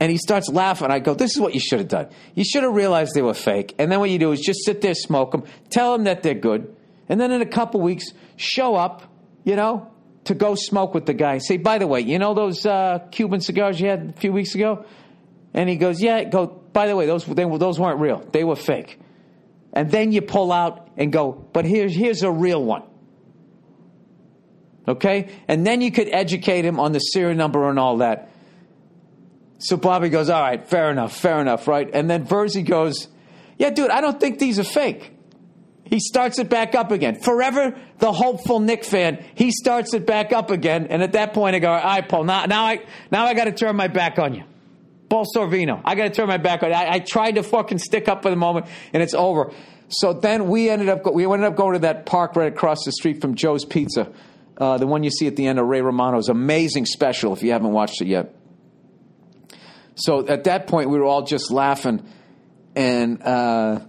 And 0.00 0.12
he 0.12 0.18
starts 0.18 0.50
laughing. 0.50 0.90
I 0.90 0.98
go, 0.98 1.14
this 1.14 1.34
is 1.34 1.40
what 1.40 1.54
you 1.54 1.60
should 1.60 1.78
have 1.78 1.88
done. 1.88 2.08
You 2.34 2.44
should 2.44 2.62
have 2.62 2.74
realized 2.74 3.14
they 3.14 3.22
were 3.22 3.32
fake. 3.32 3.74
And 3.78 3.90
then 3.90 4.00
what 4.00 4.10
you 4.10 4.18
do 4.18 4.32
is 4.32 4.40
just 4.42 4.66
sit 4.66 4.82
there, 4.82 4.92
smoke 4.92 5.32
them, 5.32 5.44
tell 5.70 5.94
them 5.94 6.04
that 6.04 6.22
they're 6.22 6.34
good. 6.34 6.76
And 7.08 7.18
then 7.18 7.32
in 7.32 7.40
a 7.40 7.46
couple 7.46 7.80
weeks, 7.80 8.12
show 8.36 8.74
up, 8.74 9.02
you 9.44 9.56
know, 9.56 9.90
to 10.26 10.34
go 10.34 10.54
smoke 10.54 10.94
with 10.94 11.06
the 11.06 11.14
guy. 11.14 11.38
Say, 11.38 11.56
by 11.56 11.78
the 11.78 11.86
way, 11.86 12.00
you 12.00 12.18
know 12.18 12.34
those 12.34 12.64
uh, 12.64 13.00
Cuban 13.10 13.40
cigars 13.40 13.80
you 13.80 13.88
had 13.88 14.14
a 14.16 14.20
few 14.20 14.32
weeks 14.32 14.54
ago? 14.54 14.84
And 15.54 15.68
he 15.68 15.76
goes, 15.76 16.00
yeah. 16.02 16.24
Go. 16.24 16.46
By 16.46 16.86
the 16.86 16.94
way, 16.94 17.06
those 17.06 17.24
they, 17.24 17.44
those 17.44 17.80
weren't 17.80 18.00
real. 18.00 18.18
They 18.32 18.44
were 18.44 18.56
fake. 18.56 18.98
And 19.72 19.90
then 19.90 20.12
you 20.12 20.22
pull 20.22 20.52
out 20.52 20.90
and 20.96 21.12
go, 21.12 21.32
but 21.32 21.64
here's 21.64 21.94
here's 21.94 22.22
a 22.22 22.30
real 22.30 22.62
one. 22.62 22.82
Okay? 24.88 25.30
And 25.48 25.66
then 25.66 25.80
you 25.80 25.90
could 25.90 26.08
educate 26.08 26.64
him 26.64 26.78
on 26.78 26.92
the 26.92 26.98
serial 26.98 27.34
number 27.34 27.68
and 27.68 27.78
all 27.78 27.98
that. 27.98 28.30
So 29.58 29.76
Bobby 29.76 30.08
goes, 30.08 30.28
All 30.28 30.40
right, 30.40 30.64
fair 30.66 30.90
enough, 30.90 31.16
fair 31.16 31.40
enough, 31.40 31.66
right? 31.66 31.88
And 31.92 32.08
then 32.10 32.26
Verzi 32.26 32.64
goes, 32.64 33.08
Yeah, 33.58 33.70
dude, 33.70 33.90
I 33.90 34.00
don't 34.00 34.20
think 34.20 34.38
these 34.38 34.58
are 34.58 34.64
fake. 34.64 35.15
He 35.88 36.00
starts 36.00 36.38
it 36.38 36.48
back 36.48 36.74
up 36.74 36.90
again. 36.90 37.20
Forever 37.20 37.78
the 37.98 38.12
hopeful 38.12 38.60
Knick 38.60 38.84
fan, 38.84 39.24
he 39.34 39.50
starts 39.50 39.94
it 39.94 40.06
back 40.06 40.32
up 40.32 40.50
again. 40.50 40.88
And 40.88 41.02
at 41.02 41.12
that 41.12 41.32
point, 41.32 41.56
I 41.56 41.60
go, 41.60 41.72
All 41.72 41.82
right, 41.82 42.06
Paul, 42.06 42.24
now, 42.24 42.46
now 42.46 42.64
I, 42.64 42.84
now 43.10 43.24
I 43.24 43.34
got 43.34 43.44
to 43.44 43.52
turn 43.52 43.76
my 43.76 43.88
back 43.88 44.18
on 44.18 44.34
you. 44.34 44.44
Paul 45.08 45.24
Sorvino, 45.34 45.80
I 45.84 45.94
got 45.94 46.04
to 46.04 46.10
turn 46.10 46.26
my 46.26 46.36
back 46.36 46.62
on 46.62 46.70
you. 46.70 46.74
I, 46.74 46.94
I 46.94 46.98
tried 46.98 47.36
to 47.36 47.42
fucking 47.42 47.78
stick 47.78 48.08
up 48.08 48.22
for 48.22 48.30
the 48.30 48.36
moment, 48.36 48.66
and 48.92 49.02
it's 49.02 49.14
over. 49.14 49.52
So 49.88 50.12
then 50.12 50.48
we 50.48 50.68
ended 50.68 50.88
up 50.88 51.12
we 51.14 51.24
ended 51.24 51.44
up 51.44 51.56
going 51.56 51.74
to 51.74 51.78
that 51.80 52.06
park 52.06 52.34
right 52.34 52.52
across 52.52 52.84
the 52.84 52.92
street 52.92 53.20
from 53.20 53.36
Joe's 53.36 53.64
Pizza, 53.64 54.12
uh, 54.58 54.78
the 54.78 54.86
one 54.86 55.04
you 55.04 55.10
see 55.10 55.28
at 55.28 55.36
the 55.36 55.46
end 55.46 55.60
of 55.60 55.66
Ray 55.66 55.80
Romano's 55.80 56.28
amazing 56.28 56.86
special. 56.86 57.32
If 57.32 57.42
you 57.42 57.52
haven't 57.52 57.72
watched 57.72 58.00
it 58.00 58.08
yet. 58.08 58.34
So 59.94 60.26
at 60.26 60.44
that 60.44 60.66
point, 60.66 60.90
we 60.90 60.98
were 60.98 61.04
all 61.04 61.22
just 61.22 61.50
laughing, 61.52 62.04
and 62.74 63.22
uh, 63.22 63.80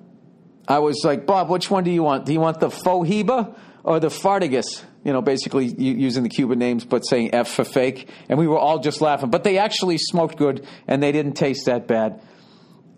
I 0.68 0.80
was 0.80 1.02
like, 1.04 1.26
"Bob, 1.26 1.50
which 1.50 1.72
one 1.72 1.84
do 1.84 1.92
you 1.92 2.04
want? 2.04 2.26
Do 2.26 2.34
you 2.34 2.40
want 2.40 2.60
the 2.60 2.70
Fohiba 2.70 3.56
or 3.84 4.00
the 4.00 4.10
Fartigus?" 4.10 4.84
You 5.04 5.14
know, 5.14 5.22
basically 5.22 5.68
using 5.68 6.24
the 6.24 6.30
Cuban 6.30 6.60
names, 6.60 6.84
but 6.84 7.02
saying 7.02 7.34
F 7.34 7.48
for 7.50 7.64
fake. 7.64 8.10
And 8.28 8.38
we 8.38 8.48
were 8.48 8.58
all 8.58 8.80
just 8.80 9.00
laughing. 9.00 9.30
But 9.30 9.46
they 9.46 9.58
actually 9.58 9.98
smoked 9.98 10.38
good, 10.38 10.68
and 10.88 11.02
they 11.02 11.14
didn't 11.14 11.34
taste 11.34 11.68
that 11.68 11.88
bad. 11.88 12.22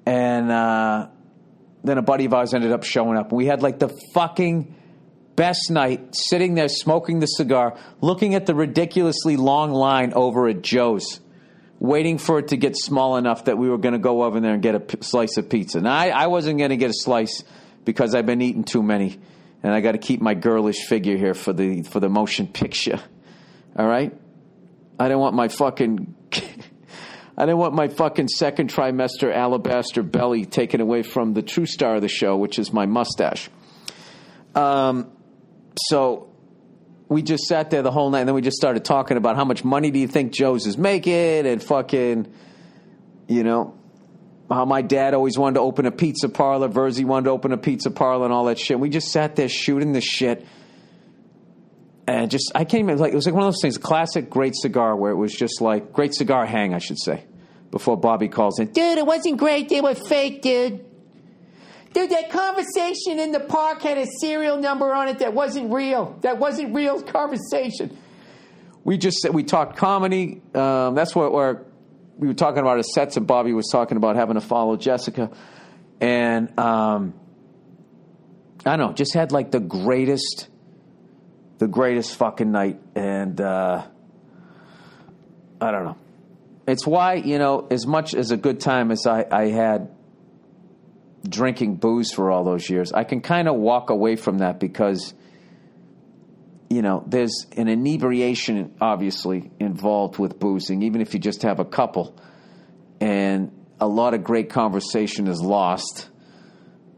And 0.08 0.50
uh, 0.50 1.10
then 1.84 1.98
a 1.98 2.02
buddy 2.02 2.26
of 2.26 2.34
ours 2.34 2.54
ended 2.54 2.72
up 2.72 2.84
showing 2.84 3.18
up. 3.18 3.32
We 3.32 3.46
had 3.46 3.62
like 3.62 3.80
the 3.80 3.96
fucking 4.14 4.76
best 5.36 5.72
night 5.72 6.14
sitting 6.14 6.56
there 6.56 6.68
smoking 6.68 7.20
the 7.20 7.26
cigar, 7.26 7.78
looking 8.02 8.36
at 8.36 8.46
the 8.46 8.54
ridiculously 8.54 9.38
long 9.38 9.72
line 9.72 10.12
over 10.14 10.50
at 10.50 10.62
Joe's, 10.62 11.22
waiting 11.80 12.18
for 12.18 12.40
it 12.40 12.50
to 12.50 12.58
get 12.58 12.78
small 12.78 13.16
enough 13.18 13.46
that 13.46 13.58
we 13.58 13.70
were 13.70 13.78
going 13.78 13.94
to 13.94 14.00
go 14.00 14.24
over 14.24 14.40
there 14.40 14.54
and 14.54 14.62
get 14.62 14.76
a 14.76 14.80
p- 14.80 14.98
slice 15.02 15.38
of 15.38 15.50
pizza. 15.50 15.80
Now, 15.80 15.96
I, 15.96 16.10
I 16.10 16.28
wasn't 16.28 16.58
going 16.58 16.72
to 16.72 16.78
get 16.78 16.90
a 16.90 16.94
slice 16.94 17.44
because 17.86 18.14
I've 18.14 18.26
been 18.26 18.42
eating 18.42 18.66
too 18.66 18.84
many, 18.84 19.20
and 19.64 19.74
I 19.74 19.80
got 19.82 19.94
to 19.94 19.98
keep 19.98 20.22
my 20.22 20.34
girlish 20.34 20.86
figure 20.86 21.18
here 21.18 21.34
for 21.34 21.54
the 21.54 21.84
for 21.84 22.00
the 22.00 22.10
motion 22.10 22.48
picture. 22.48 23.00
All 23.76 23.88
right, 23.88 24.14
I 25.00 25.08
don't 25.08 25.20
want 25.20 25.36
my 25.36 25.48
fucking. 25.48 26.16
I 27.38 27.46
don't 27.46 27.58
want 27.58 27.74
my 27.74 27.88
fucking 27.88 28.28
second 28.28 28.70
trimester 28.70 29.34
alabaster 29.34 30.04
belly 30.04 30.46
taken 30.46 30.82
away 30.82 31.04
from 31.04 31.34
the 31.34 31.42
true 31.42 31.66
star 31.66 31.96
of 31.96 32.02
the 32.02 32.10
show, 32.10 32.36
which 32.36 32.60
is 32.60 32.74
my 32.74 32.86
mustache. 32.86 33.50
Um, 34.56 35.10
so 35.88 36.29
we 37.10 37.24
just 37.24 37.46
sat 37.46 37.72
there 37.72 37.82
the 37.82 37.92
whole 37.92 38.10
night, 38.12 38.20
and 38.20 38.30
then 38.30 38.36
we 38.36 38.42
just 38.42 38.58
started 38.58 38.86
talking 38.86 39.18
about 39.18 39.36
how 39.36 39.44
much 39.44 39.64
money 39.64 39.90
do 39.92 40.00
you 40.00 40.08
think 40.08 40.32
Joe's 40.32 40.68
is 40.68 40.78
making, 40.78 41.48
and 41.48 41.62
fucking, 41.62 42.32
you 43.28 43.44
know, 43.44 43.76
how 44.50 44.66
my 44.66 44.82
dad 44.82 45.14
always 45.14 45.38
wanted 45.38 45.56
to 45.56 45.62
open 45.62 45.86
a 45.88 45.92
pizza 45.92 46.30
parlor, 46.30 46.70
Verzi 46.70 47.04
wanted 47.04 47.26
to 47.26 47.32
open 47.32 47.52
a 47.52 47.58
pizza 47.58 47.92
parlor, 47.92 48.26
and 48.26 48.34
all 48.34 48.46
that 48.46 48.60
shit. 48.60 48.80
We 48.80 48.90
just 48.90 49.12
sat 49.12 49.36
there 49.36 49.50
shooting 49.50 49.92
the 49.92 50.02
shit. 50.02 50.46
And 52.08 52.32
just, 52.32 52.52
I 52.56 52.64
can't 52.64 52.84
even, 52.86 52.98
like, 52.98 53.12
it 53.12 53.16
was 53.16 53.28
like 53.28 53.36
one 53.36 53.44
of 53.44 53.54
those 53.54 53.62
things, 53.62 53.78
classic 53.78 54.32
great 54.32 54.56
cigar 54.56 54.96
where 54.96 55.12
it 55.12 55.16
was 55.16 55.32
just 55.32 55.62
like, 55.62 55.94
great 55.94 56.16
cigar 56.16 56.46
hang, 56.48 56.74
I 56.74 56.80
should 56.80 57.00
say 57.00 57.26
before 57.70 57.98
Bobby 57.98 58.28
calls 58.28 58.60
in. 58.60 58.72
Dude, 58.72 58.98
it 58.98 59.06
wasn't 59.06 59.38
great. 59.38 59.70
They 59.70 59.80
were 59.80 59.94
fake, 59.94 60.42
dude. 60.42 60.84
Dude, 61.94 62.12
that 62.12 62.30
conversation 62.30 63.20
in 63.20 63.32
the 63.32 63.40
park 63.40 63.82
had 63.82 63.98
a 63.98 64.06
serial 64.22 64.58
number 64.58 64.94
on 64.94 65.08
it 65.08 65.20
that 65.20 65.34
wasn't 65.34 65.74
real. 65.74 66.18
That 66.22 66.38
wasn't 66.38 66.76
real 66.76 67.02
conversation. 67.18 67.98
We 68.84 68.98
just 68.98 69.18
said 69.20 69.34
we 69.34 69.44
talked 69.44 69.78
comedy. 69.78 70.42
Um, 70.54 70.96
that's 70.96 71.16
what 71.16 71.32
where 71.32 71.66
we 72.18 72.28
were 72.28 72.34
talking 72.34 72.60
about 72.60 72.78
his 72.78 72.94
sets, 72.94 73.18
and 73.18 73.26
Bobby 73.26 73.54
was 73.54 73.68
talking 73.72 73.98
about 73.98 74.16
having 74.16 74.36
to 74.36 74.42
follow 74.42 74.78
Jessica, 74.78 75.32
and 76.00 76.58
um, 76.60 77.14
I 78.66 78.78
don't 78.78 78.90
know, 78.90 78.94
just 78.94 79.14
had 79.14 79.32
like 79.32 79.52
the 79.52 79.60
greatest, 79.60 80.48
the 81.58 81.68
greatest 81.68 82.16
fucking 82.16 82.52
night, 82.52 82.80
and 82.94 83.40
uh, 83.40 83.86
I 85.62 85.72
don't 85.72 85.86
know. 85.86 85.98
It's 86.68 86.86
why, 86.86 87.16
you 87.16 87.40
know, 87.40 87.68
as 87.72 87.88
much 87.88 88.14
as 88.14 88.32
a 88.32 88.38
good 88.38 88.60
time 88.60 88.92
as 88.92 89.08
I, 89.08 89.26
I 89.32 89.48
had 89.48 89.90
drinking 91.28 91.76
booze 91.76 92.12
for 92.12 92.32
all 92.32 92.44
those 92.44 92.70
years, 92.70 92.92
I 92.94 93.04
can 93.04 93.22
kind 93.22 93.48
of 93.48 93.56
walk 93.56 93.90
away 93.90 94.16
from 94.16 94.40
that 94.40 94.60
because, 94.60 95.14
you 96.70 96.82
know, 96.82 97.04
there's 97.08 97.46
an 97.58 97.68
inebriation 97.68 98.76
obviously 98.80 99.52
involved 99.60 100.18
with 100.18 100.40
boozing, 100.40 100.84
even 100.84 101.02
if 101.02 101.14
you 101.14 101.20
just 101.20 101.44
have 101.44 101.60
a 101.60 101.66
couple. 101.66 102.16
And 103.02 103.52
a 103.80 103.88
lot 103.88 104.14
of 104.14 104.24
great 104.24 104.50
conversation 104.50 105.28
is 105.28 105.42
lost. 105.42 106.10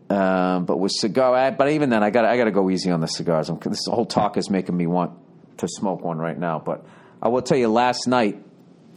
Um, 0.10 0.66
but 0.66 0.78
with 0.78 0.92
cigar, 0.92 1.52
but 1.52 1.70
even 1.70 1.90
then, 1.90 2.04
I 2.04 2.10
got 2.10 2.26
I 2.26 2.36
got 2.36 2.44
to 2.44 2.52
go 2.52 2.70
easy 2.70 2.92
on 2.92 3.00
the 3.00 3.08
cigars. 3.08 3.48
I'm, 3.48 3.60
this 3.60 3.86
whole 3.86 4.06
talk 4.06 4.36
is 4.36 4.50
making 4.50 4.76
me 4.76 4.86
want 4.86 5.14
to 5.60 5.68
smoke 5.70 6.04
one 6.04 6.18
right 6.18 6.38
now. 6.38 6.60
But 6.60 6.86
I 7.22 7.30
will 7.30 7.42
tell 7.42 7.58
you, 7.58 7.70
last 7.70 8.08
night 8.08 8.44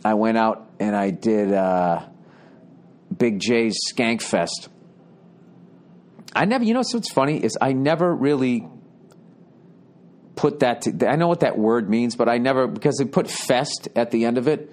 I 0.05 0.15
went 0.15 0.39
out 0.39 0.69
and 0.81 0.97
I 0.97 1.11
did 1.11 1.53
uh, 1.53 2.05
Big 3.17 3.39
Jay's 3.39 3.79
Skank 3.93 4.23
Fest. 4.23 4.69
I 6.35 6.45
never, 6.45 6.65
you 6.65 6.75
know, 6.75 6.83
what's 6.91 7.13
funny 7.13 7.43
is 7.43 7.57
I 7.61 7.73
never 7.73 8.15
really 8.15 8.67
put 10.37 10.61
that. 10.61 10.83
To, 10.83 11.09
I 11.09 11.17
know 11.17 11.29
what 11.29 11.41
that 11.41 11.59
word 11.59 11.89
means, 11.89 12.17
but 12.17 12.29
I 12.29 12.39
never 12.39 12.67
because 12.67 12.97
they 12.97 13.05
put 13.05 13.31
fest 13.31 13.89
at 13.95 14.11
the 14.11 14.25
end 14.25 14.39
of 14.39 14.49
it. 14.49 14.73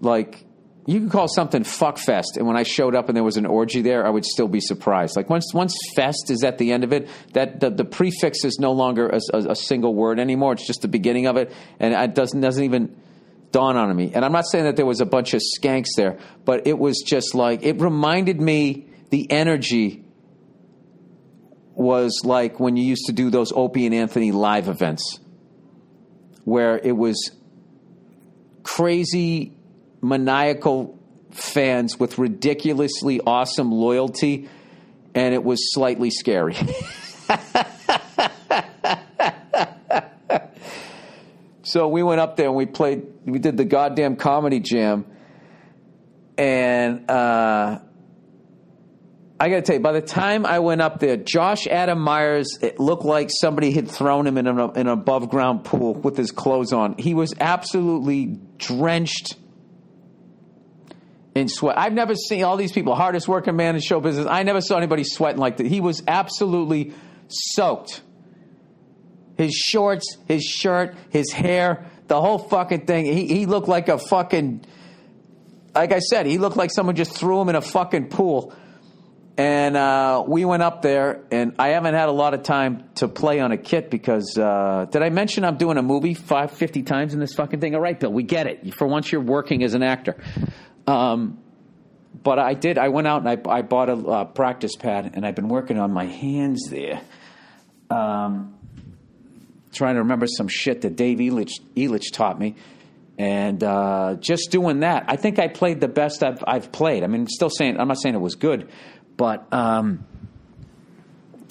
Like 0.00 0.44
you 0.86 1.00
could 1.00 1.10
call 1.10 1.28
something 1.28 1.64
fuck 1.64 1.98
fest, 1.98 2.36
and 2.36 2.46
when 2.46 2.56
I 2.56 2.62
showed 2.62 2.94
up 2.94 3.08
and 3.08 3.16
there 3.16 3.24
was 3.24 3.36
an 3.36 3.46
orgy 3.46 3.82
there, 3.82 4.06
I 4.06 4.10
would 4.10 4.24
still 4.24 4.48
be 4.48 4.60
surprised. 4.60 5.16
Like 5.16 5.28
once 5.28 5.52
once 5.52 5.76
fest 5.94 6.30
is 6.30 6.42
at 6.42 6.58
the 6.58 6.72
end 6.72 6.84
of 6.84 6.92
it, 6.92 7.08
that 7.34 7.60
the, 7.60 7.70
the 7.70 7.84
prefix 7.84 8.44
is 8.44 8.58
no 8.58 8.72
longer 8.72 9.08
a, 9.08 9.20
a, 9.34 9.50
a 9.50 9.56
single 9.56 9.94
word 9.94 10.18
anymore. 10.18 10.54
It's 10.54 10.66
just 10.66 10.80
the 10.80 10.88
beginning 10.88 11.26
of 11.26 11.36
it, 11.36 11.52
and 11.78 11.92
it 11.92 12.14
doesn't 12.14 12.40
doesn't 12.40 12.64
even 12.64 12.96
dawn 13.52 13.76
on 13.76 13.94
me. 13.94 14.12
And 14.14 14.24
I'm 14.24 14.32
not 14.32 14.44
saying 14.50 14.64
that 14.64 14.76
there 14.76 14.86
was 14.86 15.00
a 15.00 15.06
bunch 15.06 15.34
of 15.34 15.42
skanks 15.58 15.88
there, 15.96 16.18
but 16.44 16.66
it 16.66 16.78
was 16.78 17.02
just 17.06 17.34
like, 17.34 17.62
it 17.64 17.80
reminded 17.80 18.40
me 18.40 18.86
the 19.10 19.30
energy 19.30 20.04
was 21.74 22.22
like 22.24 22.60
when 22.60 22.76
you 22.76 22.84
used 22.84 23.06
to 23.06 23.12
do 23.12 23.30
those 23.30 23.52
Opie 23.52 23.86
and 23.86 23.94
Anthony 23.94 24.32
live 24.32 24.68
events, 24.68 25.18
where 26.44 26.78
it 26.78 26.96
was 26.96 27.30
crazy, 28.62 29.52
maniacal 30.02 30.98
fans 31.30 31.98
with 31.98 32.18
ridiculously 32.18 33.20
awesome 33.20 33.72
loyalty, 33.72 34.48
and 35.14 35.34
it 35.34 35.42
was 35.44 35.72
slightly 35.72 36.10
scary. 36.10 36.56
So 41.70 41.86
we 41.86 42.02
went 42.02 42.20
up 42.20 42.34
there 42.34 42.48
and 42.48 42.56
we 42.56 42.66
played, 42.66 43.06
we 43.24 43.38
did 43.38 43.56
the 43.56 43.64
goddamn 43.64 44.16
comedy 44.16 44.58
jam. 44.58 45.06
And 46.36 47.08
uh, 47.08 47.78
I 49.40 49.48
got 49.48 49.56
to 49.56 49.62
tell 49.62 49.76
you, 49.76 49.80
by 49.80 49.92
the 49.92 50.02
time 50.02 50.44
I 50.44 50.58
went 50.58 50.82
up 50.82 51.00
there, 51.00 51.16
Josh 51.16 51.66
Adam 51.66 51.98
Meyers 51.98 52.58
it 52.60 52.78
looked 52.78 53.04
like 53.04 53.30
somebody 53.30 53.72
had 53.72 53.88
thrown 53.88 54.26
him 54.26 54.36
in 54.36 54.46
an, 54.46 54.58
an 54.58 54.86
above 54.86 55.30
ground 55.30 55.64
pool 55.64 55.94
with 55.94 56.16
his 56.16 56.30
clothes 56.30 56.74
on. 56.74 56.96
He 56.98 57.14
was 57.14 57.32
absolutely 57.40 58.38
drenched 58.58 59.36
in 61.34 61.48
sweat. 61.48 61.78
I've 61.78 61.94
never 61.94 62.14
seen 62.14 62.44
all 62.44 62.58
these 62.58 62.72
people, 62.72 62.94
hardest 62.94 63.28
working 63.28 63.56
man 63.56 63.74
in 63.74 63.80
show 63.80 63.98
business. 64.00 64.26
I 64.28 64.42
never 64.42 64.60
saw 64.60 64.76
anybody 64.76 65.04
sweating 65.04 65.40
like 65.40 65.56
that. 65.56 65.66
He 65.66 65.80
was 65.80 66.02
absolutely 66.06 66.92
soaked 67.28 68.02
his 69.40 69.54
shorts, 69.54 70.18
his 70.28 70.44
shirt, 70.44 70.94
his 71.08 71.32
hair, 71.32 71.86
the 72.08 72.20
whole 72.20 72.38
fucking 72.38 72.84
thing. 72.84 73.06
He, 73.06 73.26
he 73.26 73.46
looked 73.46 73.68
like 73.68 73.88
a 73.88 73.96
fucking, 73.96 74.66
like 75.74 75.92
I 75.92 76.00
said, 76.00 76.26
he 76.26 76.36
looked 76.36 76.58
like 76.58 76.70
someone 76.70 76.94
just 76.94 77.16
threw 77.16 77.40
him 77.40 77.48
in 77.48 77.54
a 77.54 77.62
fucking 77.62 78.08
pool. 78.08 78.54
And 79.36 79.76
uh, 79.76 80.24
we 80.26 80.44
went 80.44 80.62
up 80.62 80.82
there, 80.82 81.22
and 81.30 81.54
I 81.58 81.68
haven't 81.68 81.94
had 81.94 82.08
a 82.08 82.12
lot 82.12 82.34
of 82.34 82.42
time 82.42 82.90
to 82.96 83.08
play 83.08 83.40
on 83.40 83.52
a 83.52 83.56
kit 83.56 83.90
because 83.90 84.36
uh, 84.36 84.86
did 84.90 85.02
I 85.02 85.08
mention 85.08 85.44
I'm 85.44 85.56
doing 85.56 85.78
a 85.78 85.82
movie 85.82 86.14
five 86.14 86.50
fifty 86.50 86.82
times 86.82 87.14
in 87.14 87.20
this 87.20 87.34
fucking 87.34 87.60
thing? 87.60 87.74
All 87.74 87.80
right, 87.80 87.98
Bill, 87.98 88.12
we 88.12 88.22
get 88.22 88.46
it. 88.46 88.74
For 88.74 88.86
once, 88.86 89.10
you're 89.10 89.22
working 89.22 89.62
as 89.62 89.72
an 89.74 89.82
actor. 89.82 90.16
Um, 90.86 91.38
but 92.22 92.38
I 92.38 92.54
did. 92.54 92.76
I 92.76 92.88
went 92.88 93.06
out 93.06 93.26
and 93.26 93.28
I, 93.30 93.38
I 93.50 93.62
bought 93.62 93.88
a 93.88 93.94
uh, 93.94 94.24
practice 94.26 94.76
pad, 94.76 95.12
and 95.14 95.24
I've 95.24 95.36
been 95.36 95.48
working 95.48 95.78
on 95.78 95.90
my 95.92 96.04
hands 96.04 96.68
there. 96.68 97.00
Um, 97.88 98.58
trying 99.72 99.94
to 99.94 100.00
remember 100.00 100.26
some 100.26 100.48
shit 100.48 100.82
that 100.82 100.96
Dave 100.96 101.18
Elitch, 101.18 102.12
taught 102.12 102.38
me. 102.38 102.56
And 103.18 103.62
uh, 103.62 104.16
just 104.18 104.50
doing 104.50 104.80
that, 104.80 105.04
I 105.06 105.16
think 105.16 105.38
I 105.38 105.48
played 105.48 105.80
the 105.80 105.88
best 105.88 106.22
I've, 106.22 106.42
I've 106.46 106.72
played. 106.72 107.04
I 107.04 107.06
mean, 107.06 107.26
still 107.26 107.50
saying, 107.50 107.78
I'm 107.78 107.88
not 107.88 108.00
saying 108.00 108.14
it 108.14 108.20
was 108.20 108.34
good, 108.34 108.70
but 109.20 109.52
um, 109.52 110.06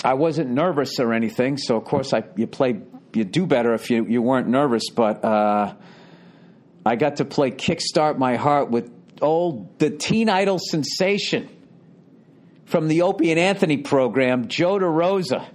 I 0.04 0.16
wasn't 0.16 0.50
nervous 0.50 1.00
or 1.00 1.14
anything. 1.14 1.58
So, 1.58 1.78
of 1.78 1.86
course, 1.86 2.16
I, 2.16 2.24
you 2.36 2.48
play 2.48 2.82
you 3.14 3.24
do 3.24 3.46
better 3.46 3.76
if 3.76 3.92
you, 3.92 4.08
you 4.08 4.24
weren't 4.24 4.48
nervous. 4.48 4.90
But 4.90 5.24
uh, 5.24 5.76
I 6.84 6.96
got 6.96 7.18
to 7.18 7.26
play 7.26 7.52
Kickstart 7.52 8.18
My 8.18 8.38
Heart 8.38 8.72
with 8.72 8.92
old 9.22 9.78
the 9.78 9.92
teen 9.92 10.30
idol 10.30 10.58
sensation 10.58 11.48
from 12.66 12.88
the 12.88 13.04
Opie 13.04 13.30
and 13.30 13.40
Anthony 13.40 13.78
program, 13.78 14.48
Joe 14.48 14.80
DeRosa 14.80 15.48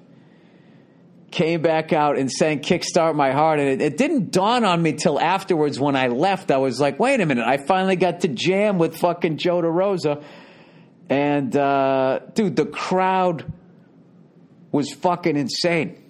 came 1.32 1.62
back 1.62 1.92
out 1.92 2.16
and 2.16 2.30
sang 2.30 2.60
Kickstart 2.60 3.16
My 3.16 3.32
Heart. 3.32 3.58
And 3.58 3.68
it, 3.70 3.82
it, 3.82 3.96
didn't 3.96 4.30
dawn 4.30 4.64
on 4.64 4.80
me 4.80 4.92
till 4.92 5.20
afterwards 5.20 5.80
when 5.80 5.96
I 5.96 6.06
left. 6.06 6.52
I 6.52 6.58
was 6.58 6.80
like, 6.80 7.00
wait 7.00 7.20
a 7.20 7.26
minute. 7.26 7.44
I 7.44 7.56
finally 7.56 7.96
got 7.96 8.20
to 8.20 8.28
jam 8.28 8.78
with 8.78 8.98
fucking 8.98 9.38
Joe 9.38 9.62
DeRosa. 9.62 10.22
And, 11.08 11.54
uh, 11.54 12.20
dude, 12.34 12.56
the 12.56 12.66
crowd 12.66 13.52
was 14.72 14.92
fucking 14.92 15.36
insane. 15.36 16.02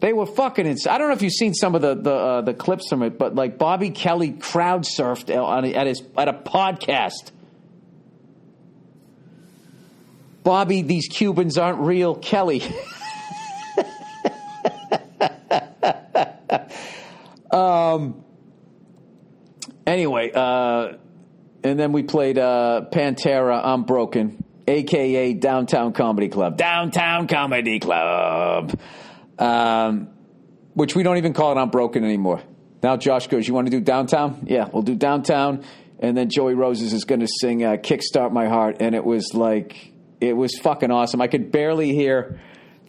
They 0.00 0.12
were 0.12 0.26
fucking 0.26 0.66
insane. 0.66 0.92
I 0.92 0.98
don't 0.98 1.08
know 1.08 1.14
if 1.14 1.22
you've 1.22 1.32
seen 1.32 1.54
some 1.54 1.74
of 1.76 1.82
the 1.82 1.94
the, 1.94 2.12
uh, 2.12 2.40
the 2.42 2.54
clips 2.54 2.88
from 2.88 3.02
it, 3.04 3.18
but 3.18 3.36
like 3.36 3.56
Bobby 3.56 3.90
Kelly 3.90 4.32
crowd 4.32 4.82
surfed 4.82 5.32
on, 5.32 5.64
at 5.64 5.86
his 5.86 6.02
at 6.18 6.26
a 6.28 6.32
podcast. 6.32 7.30
Bobby, 10.42 10.82
these 10.82 11.06
Cubans 11.06 11.56
aren't 11.56 11.78
real. 11.78 12.16
Kelly. 12.16 12.62
um. 17.52 18.24
Anyway, 19.86 20.32
uh, 20.34 20.94
and 21.64 21.78
then 21.78 21.92
we 21.92 22.02
played 22.02 22.38
uh, 22.38 22.82
Pantera. 22.92 23.60
I'm 23.64 23.84
broken, 23.84 24.44
aka 24.66 25.34
Downtown 25.34 25.92
Comedy 25.92 26.28
Club. 26.28 26.56
Downtown 26.56 27.26
Comedy 27.26 27.78
Club. 27.78 28.78
Um, 29.38 30.08
which 30.74 30.94
we 30.94 31.02
don't 31.02 31.18
even 31.18 31.32
call 31.32 31.56
it 31.56 31.60
I'm 31.60 31.70
broken 31.70 32.04
anymore. 32.04 32.42
Now 32.82 32.96
Josh 32.96 33.28
goes, 33.28 33.46
"You 33.46 33.54
want 33.54 33.66
to 33.66 33.70
do 33.70 33.80
downtown? 33.80 34.46
Yeah, 34.46 34.68
we'll 34.72 34.82
do 34.82 34.94
downtown." 34.94 35.64
And 35.98 36.16
then 36.16 36.30
Joe 36.30 36.46
DeRosa 36.46 36.82
is 36.92 37.04
going 37.04 37.20
to 37.20 37.28
sing 37.28 37.64
uh, 37.64 37.76
"Kickstart 37.76 38.32
My 38.32 38.48
Heart," 38.48 38.78
and 38.80 38.94
it 38.94 39.04
was 39.04 39.34
like 39.34 39.92
it 40.20 40.36
was 40.36 40.58
fucking 40.58 40.90
awesome. 40.90 41.20
I 41.20 41.28
could 41.28 41.52
barely 41.52 41.94
hear 41.94 42.40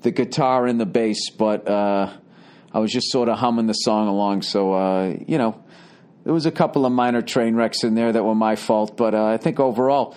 the 0.02 0.12
guitar 0.12 0.66
and 0.66 0.80
the 0.80 0.86
bass, 0.86 1.30
but 1.30 1.68
uh, 1.68 2.12
I 2.74 2.80
was 2.80 2.92
just 2.92 3.12
sort 3.12 3.30
of 3.30 3.38
humming 3.38 3.68
the 3.68 3.74
song 3.74 4.08
along. 4.08 4.42
So 4.42 4.74
uh, 4.74 5.16
you 5.28 5.38
know, 5.38 5.64
there 6.24 6.34
was 6.34 6.46
a 6.46 6.52
couple 6.52 6.86
of 6.86 6.92
minor 6.92 7.22
train 7.22 7.56
wrecks 7.56 7.84
in 7.84 7.96
there 7.96 8.12
that 8.12 8.24
were 8.24 8.36
my 8.36 8.56
fault, 8.56 8.96
but 8.96 9.14
uh, 9.14 9.26
I 9.26 9.38
think 9.38 9.60
overall, 9.60 10.16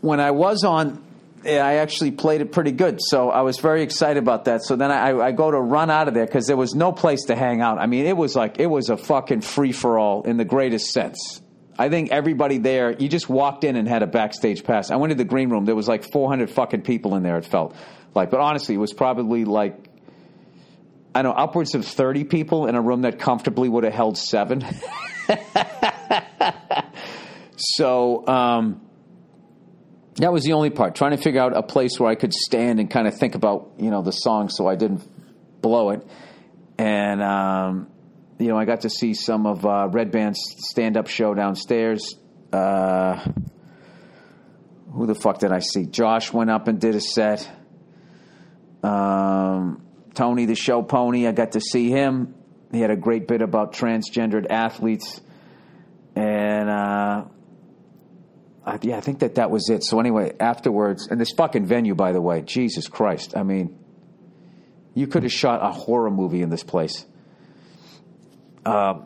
when 0.00 0.20
I 0.20 0.30
was 0.30 0.64
on 0.64 1.02
I 1.44 1.76
actually 1.76 2.10
played 2.10 2.40
it 2.40 2.52
pretty 2.52 2.72
good. 2.72 2.98
So 3.00 3.30
I 3.30 3.42
was 3.42 3.58
very 3.58 3.82
excited 3.82 4.18
about 4.18 4.46
that. 4.46 4.62
So 4.62 4.76
then 4.76 4.90
I, 4.90 5.16
I 5.16 5.32
go 5.32 5.50
to 5.50 5.60
run 5.60 5.90
out 5.90 6.08
of 6.08 6.14
there 6.14 6.26
because 6.26 6.46
there 6.46 6.56
was 6.56 6.74
no 6.74 6.92
place 6.92 7.24
to 7.24 7.36
hang 7.36 7.60
out. 7.60 7.78
I 7.78 7.86
mean, 7.86 8.06
it 8.06 8.16
was 8.16 8.34
like, 8.34 8.58
it 8.58 8.66
was 8.66 8.90
a 8.90 8.96
fucking 8.96 9.42
free 9.42 9.72
for 9.72 9.98
all 9.98 10.22
in 10.22 10.36
the 10.36 10.44
greatest 10.44 10.90
sense. 10.90 11.40
I 11.78 11.88
think 11.88 12.10
everybody 12.10 12.58
there, 12.58 12.92
you 12.92 13.08
just 13.08 13.28
walked 13.28 13.62
in 13.62 13.76
and 13.76 13.86
had 13.86 14.02
a 14.02 14.06
backstage 14.06 14.64
pass. 14.64 14.90
I 14.90 14.96
went 14.96 15.10
to 15.10 15.14
the 15.14 15.24
green 15.24 15.50
room. 15.50 15.66
There 15.66 15.74
was 15.74 15.88
like 15.88 16.10
400 16.10 16.50
fucking 16.50 16.82
people 16.82 17.14
in 17.14 17.22
there, 17.22 17.36
it 17.36 17.44
felt 17.44 17.76
like. 18.14 18.30
But 18.30 18.40
honestly, 18.40 18.74
it 18.74 18.78
was 18.78 18.94
probably 18.94 19.44
like, 19.44 19.76
I 21.16 21.22
know, 21.22 21.30
upwards 21.30 21.74
of 21.74 21.86
30 21.86 22.24
people 22.24 22.66
in 22.66 22.74
a 22.74 22.82
room 22.82 23.00
that 23.00 23.18
comfortably 23.18 23.70
would 23.70 23.84
have 23.84 23.94
held 23.94 24.18
seven. 24.18 24.62
so, 27.56 28.26
um, 28.26 28.82
that 30.16 30.30
was 30.30 30.44
the 30.44 30.52
only 30.52 30.68
part. 30.68 30.94
Trying 30.94 31.12
to 31.12 31.16
figure 31.16 31.40
out 31.40 31.56
a 31.56 31.62
place 31.62 31.98
where 31.98 32.10
I 32.10 32.16
could 32.16 32.34
stand 32.34 32.80
and 32.80 32.90
kind 32.90 33.08
of 33.08 33.16
think 33.16 33.34
about 33.34 33.76
you 33.78 33.90
know 33.90 34.02
the 34.02 34.10
song, 34.10 34.50
so 34.50 34.66
I 34.66 34.76
didn't 34.76 35.08
blow 35.62 35.88
it. 35.88 36.06
And 36.76 37.22
um, 37.22 37.88
you 38.38 38.48
know, 38.48 38.58
I 38.58 38.66
got 38.66 38.82
to 38.82 38.90
see 38.90 39.14
some 39.14 39.46
of 39.46 39.64
uh, 39.64 39.88
Red 39.90 40.10
Band's 40.10 40.40
stand 40.68 40.98
up 40.98 41.06
show 41.06 41.32
downstairs. 41.32 42.14
Uh, 42.52 43.26
who 44.92 45.06
the 45.06 45.14
fuck 45.14 45.38
did 45.38 45.50
I 45.50 45.60
see? 45.60 45.86
Josh 45.86 46.30
went 46.30 46.50
up 46.50 46.68
and 46.68 46.78
did 46.78 46.94
a 46.94 47.00
set. 47.00 47.50
Um, 48.82 49.85
Tony, 50.16 50.46
the 50.46 50.56
show 50.56 50.82
pony, 50.82 51.26
I 51.28 51.32
got 51.32 51.52
to 51.52 51.60
see 51.60 51.90
him. 51.90 52.34
He 52.72 52.80
had 52.80 52.90
a 52.90 52.96
great 52.96 53.28
bit 53.28 53.42
about 53.42 53.72
transgendered 53.72 54.46
athletes. 54.50 55.20
And 56.16 56.68
uh, 56.68 57.24
I, 58.64 58.78
yeah, 58.82 58.96
I 58.96 59.00
think 59.00 59.20
that 59.20 59.36
that 59.36 59.50
was 59.50 59.68
it. 59.70 59.84
So 59.84 60.00
anyway, 60.00 60.34
afterwards, 60.40 61.06
and 61.08 61.20
this 61.20 61.30
fucking 61.36 61.66
venue, 61.66 61.94
by 61.94 62.12
the 62.12 62.20
way, 62.20 62.40
Jesus 62.40 62.88
Christ! 62.88 63.36
I 63.36 63.42
mean, 63.42 63.78
you 64.94 65.06
could 65.06 65.22
have 65.22 65.32
shot 65.32 65.62
a 65.62 65.70
horror 65.70 66.10
movie 66.10 66.42
in 66.42 66.48
this 66.48 66.64
place. 66.64 67.04
Uh, 68.64 69.04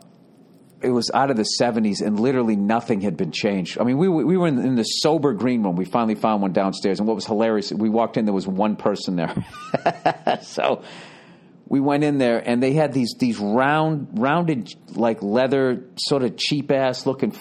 it 0.82 0.90
was 0.90 1.10
out 1.12 1.30
of 1.30 1.36
the 1.36 1.46
70s 1.60 2.00
and 2.00 2.18
literally 2.18 2.56
nothing 2.56 3.00
had 3.00 3.16
been 3.16 3.32
changed. 3.32 3.78
I 3.78 3.84
mean, 3.84 3.98
we, 3.98 4.08
we 4.08 4.36
were 4.36 4.46
in, 4.46 4.58
in, 4.58 4.74
the 4.76 4.82
sober 4.82 5.32
green 5.34 5.62
room. 5.62 5.76
We 5.76 5.84
finally 5.84 6.14
found 6.14 6.42
one 6.42 6.52
downstairs. 6.52 6.98
And 7.00 7.08
what 7.08 7.14
was 7.14 7.26
hilarious, 7.26 7.72
we 7.72 7.88
walked 7.88 8.16
in, 8.16 8.24
there 8.24 8.34
was 8.34 8.46
one 8.46 8.76
person 8.76 9.16
there. 9.16 9.34
so 10.42 10.82
we 11.68 11.80
went 11.80 12.04
in 12.04 12.18
there 12.18 12.38
and 12.38 12.62
they 12.62 12.72
had 12.72 12.92
these, 12.92 13.14
these 13.18 13.38
round, 13.38 14.18
rounded, 14.18 14.74
like 14.94 15.22
leather, 15.22 15.84
sort 15.96 16.22
of 16.22 16.36
cheap 16.36 16.70
ass 16.70 17.04
looking 17.04 17.32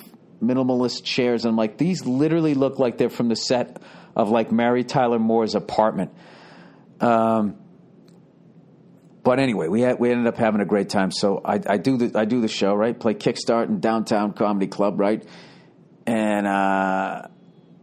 minimalist 0.41 1.03
chairs. 1.03 1.45
And 1.45 1.51
I'm 1.51 1.57
like, 1.57 1.77
these 1.77 2.05
literally 2.05 2.55
look 2.55 2.77
like 2.77 2.97
they're 2.97 3.09
from 3.09 3.29
the 3.29 3.35
set 3.35 3.81
of 4.15 4.29
like 4.29 4.51
Mary 4.51 4.83
Tyler 4.83 5.19
Moore's 5.19 5.55
apartment. 5.55 6.11
Um, 6.99 7.55
but 9.23 9.39
anyway, 9.39 9.67
we 9.67 9.81
had, 9.81 9.99
we 9.99 10.11
ended 10.11 10.27
up 10.27 10.37
having 10.37 10.61
a 10.61 10.65
great 10.65 10.89
time. 10.89 11.11
So 11.11 11.41
I, 11.43 11.59
I 11.67 11.77
do 11.77 11.97
the 11.97 12.17
I 12.17 12.25
do 12.25 12.41
the 12.41 12.47
show 12.47 12.73
right, 12.73 12.97
play 12.97 13.13
Kickstart 13.13 13.67
in 13.67 13.79
downtown 13.79 14.33
comedy 14.33 14.67
club 14.67 14.99
right, 14.99 15.23
and 16.05 16.47
uh, 16.47 17.27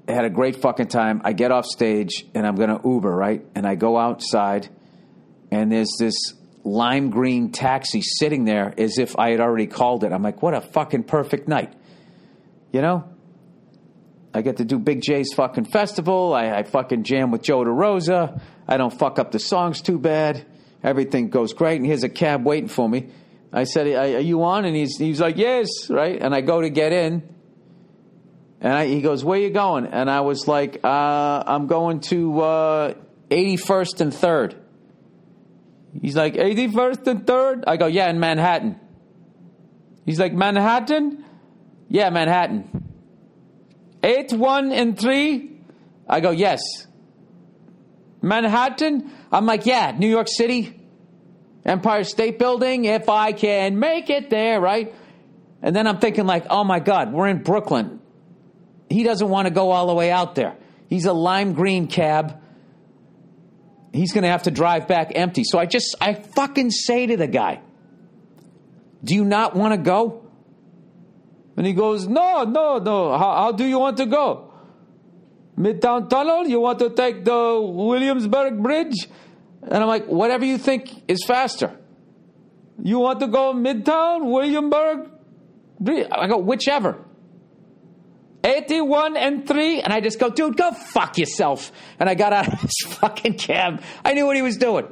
I 0.09 0.13
had 0.13 0.25
a 0.25 0.31
great 0.31 0.57
fucking 0.57 0.89
time. 0.89 1.21
I 1.25 1.33
get 1.33 1.53
off 1.53 1.67
stage 1.67 2.27
and 2.35 2.47
I'm 2.47 2.57
gonna 2.57 2.81
Uber 2.85 3.15
right, 3.15 3.45
and 3.55 3.67
I 3.67 3.75
go 3.75 3.99
outside, 3.99 4.69
and 5.51 5.71
there's 5.71 5.95
this 5.99 6.35
lime 6.65 7.11
green 7.11 7.53
taxi 7.53 8.03
sitting 8.03 8.45
there 8.45 8.75
as 8.77 8.99
if 8.99 9.17
I 9.19 9.31
had 9.31 9.41
already 9.41 9.67
called 9.67 10.05
it. 10.05 10.13
I'm 10.13 10.23
like, 10.23 10.43
what 10.43 10.55
a 10.55 10.61
fucking 10.61 11.05
perfect 11.05 11.47
night. 11.49 11.73
You 12.73 12.83
know? 12.83 13.09
I 14.35 14.43
get 14.43 14.59
to 14.59 14.65
do 14.65 14.79
Big 14.79 15.01
Jay's 15.01 15.33
fucking 15.33 15.67
festival. 15.67 16.35
I, 16.35 16.51
I 16.51 16.63
fucking 16.65 17.05
jam 17.05 17.31
with 17.31 17.43
Joe 17.43 17.65
DeRosa. 17.65 18.41
I 18.69 18.77
don't 18.77 18.93
fuck 18.93 19.19
up 19.19 19.31
the 19.31 19.39
songs 19.39 19.81
too 19.81 19.99
bad. 19.99 20.45
Everything 20.87 21.29
goes 21.29 21.53
great. 21.53 21.77
And 21.77 21.85
here's 21.85 22.05
a 22.05 22.09
cab 22.09 22.47
waiting 22.47 22.69
for 22.69 22.89
me. 22.89 23.09
I 23.53 23.65
said, 23.65 23.89
Are 23.89 24.21
you 24.21 24.45
on? 24.45 24.65
And 24.65 24.75
he's, 24.75 24.97
he's 24.97 25.21
like, 25.21 25.37
Yes, 25.37 25.91
right? 25.91 26.19
And 26.21 26.35
I 26.35 26.41
go 26.41 26.61
to 26.61 26.71
get 26.71 26.93
in. 26.93 27.35
And 28.61 28.73
I, 28.73 28.87
he 28.87 29.03
goes, 29.03 29.25
Where 29.25 29.39
you 29.39 29.51
going? 29.51 29.87
And 29.87 30.09
I 30.09 30.21
was 30.21 30.47
like, 30.47 30.81
uh, 30.85 31.43
I'm 31.47 31.67
going 31.67 32.01
to 32.13 32.41
uh, 32.41 32.95
81st 33.31 34.01
and 34.01 34.13
3rd. 34.13 34.63
He's 36.01 36.17
like, 36.17 36.35
81st 36.35 37.07
and 37.09 37.27
3rd? 37.27 37.65
I 37.67 37.77
go, 37.77 37.87
Yeah, 37.87 38.09
in 38.09 38.21
Manhattan. 38.21 38.79
He's 40.05 40.21
like, 40.21 40.33
Manhattan? 40.33 41.25
Yeah, 41.89 42.11
Manhattan. 42.11 42.85
Eight, 44.05 44.33
one, 44.33 44.71
and 44.71 44.99
three? 44.99 45.61
I 46.09 46.21
go, 46.21 46.31
yes. 46.31 46.61
Manhattan? 48.23 49.11
I'm 49.33 49.47
like, 49.47 49.67
yeah, 49.67 49.97
New 49.99 50.09
York 50.09 50.29
City, 50.29 50.76
Empire 51.67 52.05
State 52.05 52.39
Building, 52.39 52.85
if 52.85 53.09
I 53.09 53.33
can 53.33 53.79
make 53.79 54.09
it 54.09 54.31
there, 54.31 54.61
right? 54.61 54.95
And 55.63 55.75
then 55.75 55.87
I'm 55.87 55.99
thinking, 55.99 56.25
like, 56.25 56.47
oh 56.49 56.63
my 56.63 56.79
God, 56.79 57.13
we're 57.13 57.29
in 57.29 57.43
Brooklyn. 57.43 58.01
He 58.89 59.03
doesn't 59.03 59.29
want 59.29 59.49
to 59.49 59.51
go 59.53 59.73
all 59.73 59.89
the 59.89 59.95
way 59.95 60.13
out 60.13 60.37
there. 60.37 60.57
He's 60.89 61.07
a 61.07 61.13
lime 61.13 61.55
green 61.55 61.89
cab. 61.89 62.41
He's 63.93 64.13
going 64.13 64.23
to 64.23 64.31
have 64.31 64.45
to 64.45 64.53
drive 64.53 64.87
back 64.87 65.11
empty. 65.15 65.43
So 65.45 65.59
I 65.59 65.67
just, 65.67 65.97
I 66.01 66.15
fucking 66.15 66.71
say 66.71 67.07
to 67.07 67.17
the 67.17 67.27
guy, 67.27 67.61
do 69.03 69.15
you 69.15 69.25
not 69.25 69.57
want 69.57 69.73
to 69.73 69.79
go? 69.79 70.23
And 71.57 71.67
he 71.67 71.73
goes, 71.73 72.07
No, 72.07 72.45
no, 72.45 72.79
no. 72.79 73.17
How, 73.17 73.35
how 73.37 73.53
do 73.53 73.65
you 73.65 73.79
want 73.79 73.97
to 73.97 74.07
go? 74.07 74.53
Midtown 75.59 76.11
Tunnel? 76.11 76.47
You 76.47 76.61
want 76.61 76.79
to 76.81 76.91
take 76.91 77.25
the 77.25 77.61
Williamsburg 77.61 78.63
Bridge? 78.63 79.09
And 79.67 79.83
I'm 79.83 79.89
like, 79.89 80.07
Whatever 80.07 80.45
you 80.45 80.59
think 80.59 80.91
is 81.09 81.25
faster. 81.25 81.77
You 82.83 82.99
want 82.99 83.21
to 83.21 83.27
go 83.27 83.55
Midtown, 83.55 84.31
Williamsburg? 84.31 85.11
I 86.13 86.27
go, 86.27 86.39
Whichever. 86.39 87.03
81 88.45 89.17
and 89.17 89.47
3. 89.47 89.81
And 89.81 89.93
I 89.93 90.01
just 90.01 90.19
go, 90.19 90.31
Dude, 90.31 90.57
go 90.57 90.73
fuck 90.73 91.19
yourself. 91.19 91.73
And 91.99 92.09
I 92.09 92.15
got 92.15 92.33
out 92.33 92.53
of 92.53 92.61
this 92.63 92.75
fucking 93.01 93.39
cab. 93.39 93.83
I 94.05 94.15
knew 94.15 94.27
what 94.27 94.37
he 94.37 94.43
was 94.43 94.57
doing. 94.57 94.87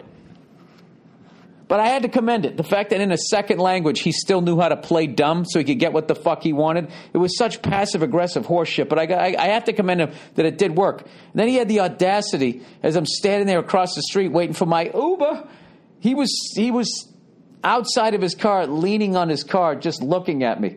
But 1.67 1.81
I 1.81 1.87
had 1.89 2.03
to 2.03 2.09
commend 2.09 2.45
it. 2.45 2.57
The 2.57 2.63
fact 2.63 2.91
that 2.91 3.01
in 3.01 3.11
a 3.11 3.17
second 3.17 3.59
language 3.59 4.01
he 4.01 4.13
still 4.13 4.43
knew 4.43 4.61
how 4.61 4.69
to 4.69 4.77
play 4.77 5.07
dumb 5.07 5.45
so 5.47 5.59
he 5.59 5.65
could 5.65 5.79
get 5.79 5.93
what 5.93 6.09
the 6.09 6.15
fuck 6.15 6.43
he 6.43 6.53
wanted. 6.53 6.91
It 7.13 7.19
was 7.19 7.39
such 7.39 7.63
passive 7.63 8.03
aggressive 8.03 8.47
horseshit. 8.47 8.89
But 8.89 8.99
I, 8.99 9.15
I, 9.15 9.45
I, 9.45 9.47
have 9.49 9.65
to 9.65 9.73
commend 9.73 10.03
him 10.03 10.13
that 10.35 10.45
it 10.45 10.59
did 10.59 10.77
work. 10.77 11.01
And 11.01 11.11
then 11.35 11.49
he 11.49 11.55
had 11.55 11.69
the 11.69 11.81
audacity, 11.81 12.63
as 12.83 12.97
I'm 12.97 13.07
standing 13.07 13.47
there 13.47 13.61
across 13.61 13.95
the 13.95 14.03
street 14.03 14.29
waiting 14.29 14.55
for 14.55 14.67
my 14.67 14.91
Uber, 14.95 15.49
He 16.01 16.15
was 16.15 16.31
he 16.55 16.71
was 16.71 17.11
outside 17.63 18.15
of 18.15 18.21
his 18.21 18.35
car, 18.35 18.67
leaning 18.67 19.17
on 19.17 19.31
his 19.31 19.43
car, 19.43 19.75
just 19.75 20.03
looking 20.03 20.45
at 20.45 20.61
me, 20.61 20.77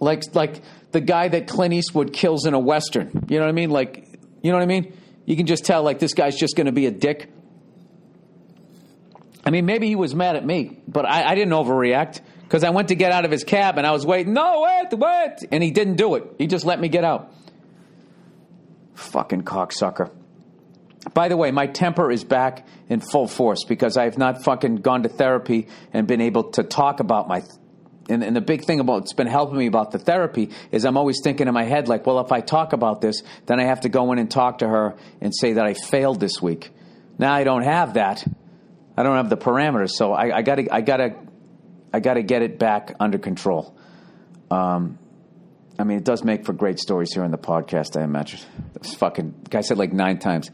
like 0.00 0.22
like 0.32 0.62
the 0.92 1.00
guy 1.00 1.26
that 1.26 1.48
Clint 1.48 1.74
Eastwood 1.74 2.12
kills 2.12 2.46
in 2.46 2.54
a 2.54 2.58
western. 2.60 3.26
You 3.28 3.38
know 3.38 3.46
what 3.46 3.48
I 3.48 3.52
mean? 3.52 3.70
Like, 3.70 4.16
you 4.42 4.52
know 4.52 4.58
what 4.58 4.62
I 4.62 4.66
mean? 4.66 4.96
You 5.26 5.34
can 5.34 5.46
just 5.46 5.64
tell 5.64 5.82
like 5.82 5.98
this 5.98 6.14
guy's 6.14 6.36
just 6.36 6.54
going 6.54 6.66
to 6.66 6.72
be 6.72 6.86
a 6.86 6.92
dick. 6.92 7.33
I 9.46 9.50
mean, 9.50 9.66
maybe 9.66 9.88
he 9.88 9.96
was 9.96 10.14
mad 10.14 10.36
at 10.36 10.44
me, 10.44 10.80
but 10.88 11.04
I, 11.04 11.30
I 11.30 11.34
didn't 11.34 11.52
overreact 11.52 12.20
because 12.42 12.64
I 12.64 12.70
went 12.70 12.88
to 12.88 12.94
get 12.94 13.12
out 13.12 13.24
of 13.24 13.30
his 13.30 13.44
cab 13.44 13.76
and 13.76 13.86
I 13.86 13.92
was 13.92 14.06
waiting. 14.06 14.32
No, 14.32 14.62
wait, 14.62 14.98
wait, 14.98 15.48
and 15.52 15.62
he 15.62 15.70
didn't 15.70 15.96
do 15.96 16.14
it. 16.14 16.24
He 16.38 16.46
just 16.46 16.64
let 16.64 16.80
me 16.80 16.88
get 16.88 17.04
out. 17.04 17.32
Fucking 18.94 19.42
cocksucker. 19.42 20.10
By 21.12 21.28
the 21.28 21.36
way, 21.36 21.50
my 21.50 21.66
temper 21.66 22.10
is 22.10 22.24
back 22.24 22.66
in 22.88 23.00
full 23.00 23.28
force 23.28 23.64
because 23.64 23.98
I 23.98 24.04
have 24.04 24.16
not 24.16 24.42
fucking 24.42 24.76
gone 24.76 25.02
to 25.02 25.10
therapy 25.10 25.68
and 25.92 26.06
been 26.06 26.22
able 26.22 26.44
to 26.52 26.62
talk 26.62 27.00
about 27.00 27.28
my. 27.28 27.42
And, 28.08 28.22
and 28.22 28.34
the 28.34 28.40
big 28.40 28.64
thing 28.64 28.80
about 28.80 29.02
it's 29.02 29.12
been 29.12 29.26
helping 29.26 29.58
me 29.58 29.66
about 29.66 29.90
the 29.90 29.98
therapy 29.98 30.50
is 30.70 30.84
I'm 30.86 30.96
always 30.96 31.20
thinking 31.22 31.48
in 31.48 31.54
my 31.54 31.64
head 31.64 31.88
like, 31.88 32.06
well, 32.06 32.20
if 32.20 32.32
I 32.32 32.40
talk 32.40 32.72
about 32.72 33.00
this, 33.02 33.22
then 33.46 33.60
I 33.60 33.64
have 33.64 33.82
to 33.82 33.88
go 33.90 34.12
in 34.12 34.18
and 34.18 34.30
talk 34.30 34.58
to 34.58 34.68
her 34.68 34.96
and 35.20 35.34
say 35.34 35.54
that 35.54 35.66
I 35.66 35.74
failed 35.74 36.20
this 36.20 36.40
week. 36.40 36.70
Now 37.18 37.34
I 37.34 37.44
don't 37.44 37.64
have 37.64 37.94
that. 37.94 38.24
I 38.96 39.02
don't 39.02 39.16
have 39.16 39.28
the 39.28 39.36
parameters, 39.36 39.90
so 39.90 40.12
I, 40.12 40.36
I 40.36 40.42
gotta, 40.42 40.72
I 40.72 40.80
gotta, 40.80 41.16
I 41.92 42.00
gotta 42.00 42.22
get 42.22 42.42
it 42.42 42.58
back 42.58 42.94
under 43.00 43.18
control. 43.18 43.76
Um, 44.50 44.98
I 45.78 45.84
mean, 45.84 45.98
it 45.98 46.04
does 46.04 46.22
make 46.22 46.44
for 46.44 46.52
great 46.52 46.78
stories 46.78 47.12
here 47.12 47.24
on 47.24 47.32
the 47.32 47.38
podcast. 47.38 48.00
I 48.00 48.04
imagine. 48.04 48.38
This 48.80 48.94
fucking 48.94 49.34
guy 49.50 49.62
said 49.62 49.78
like 49.78 49.92
nine 49.92 50.18
times, 50.18 50.50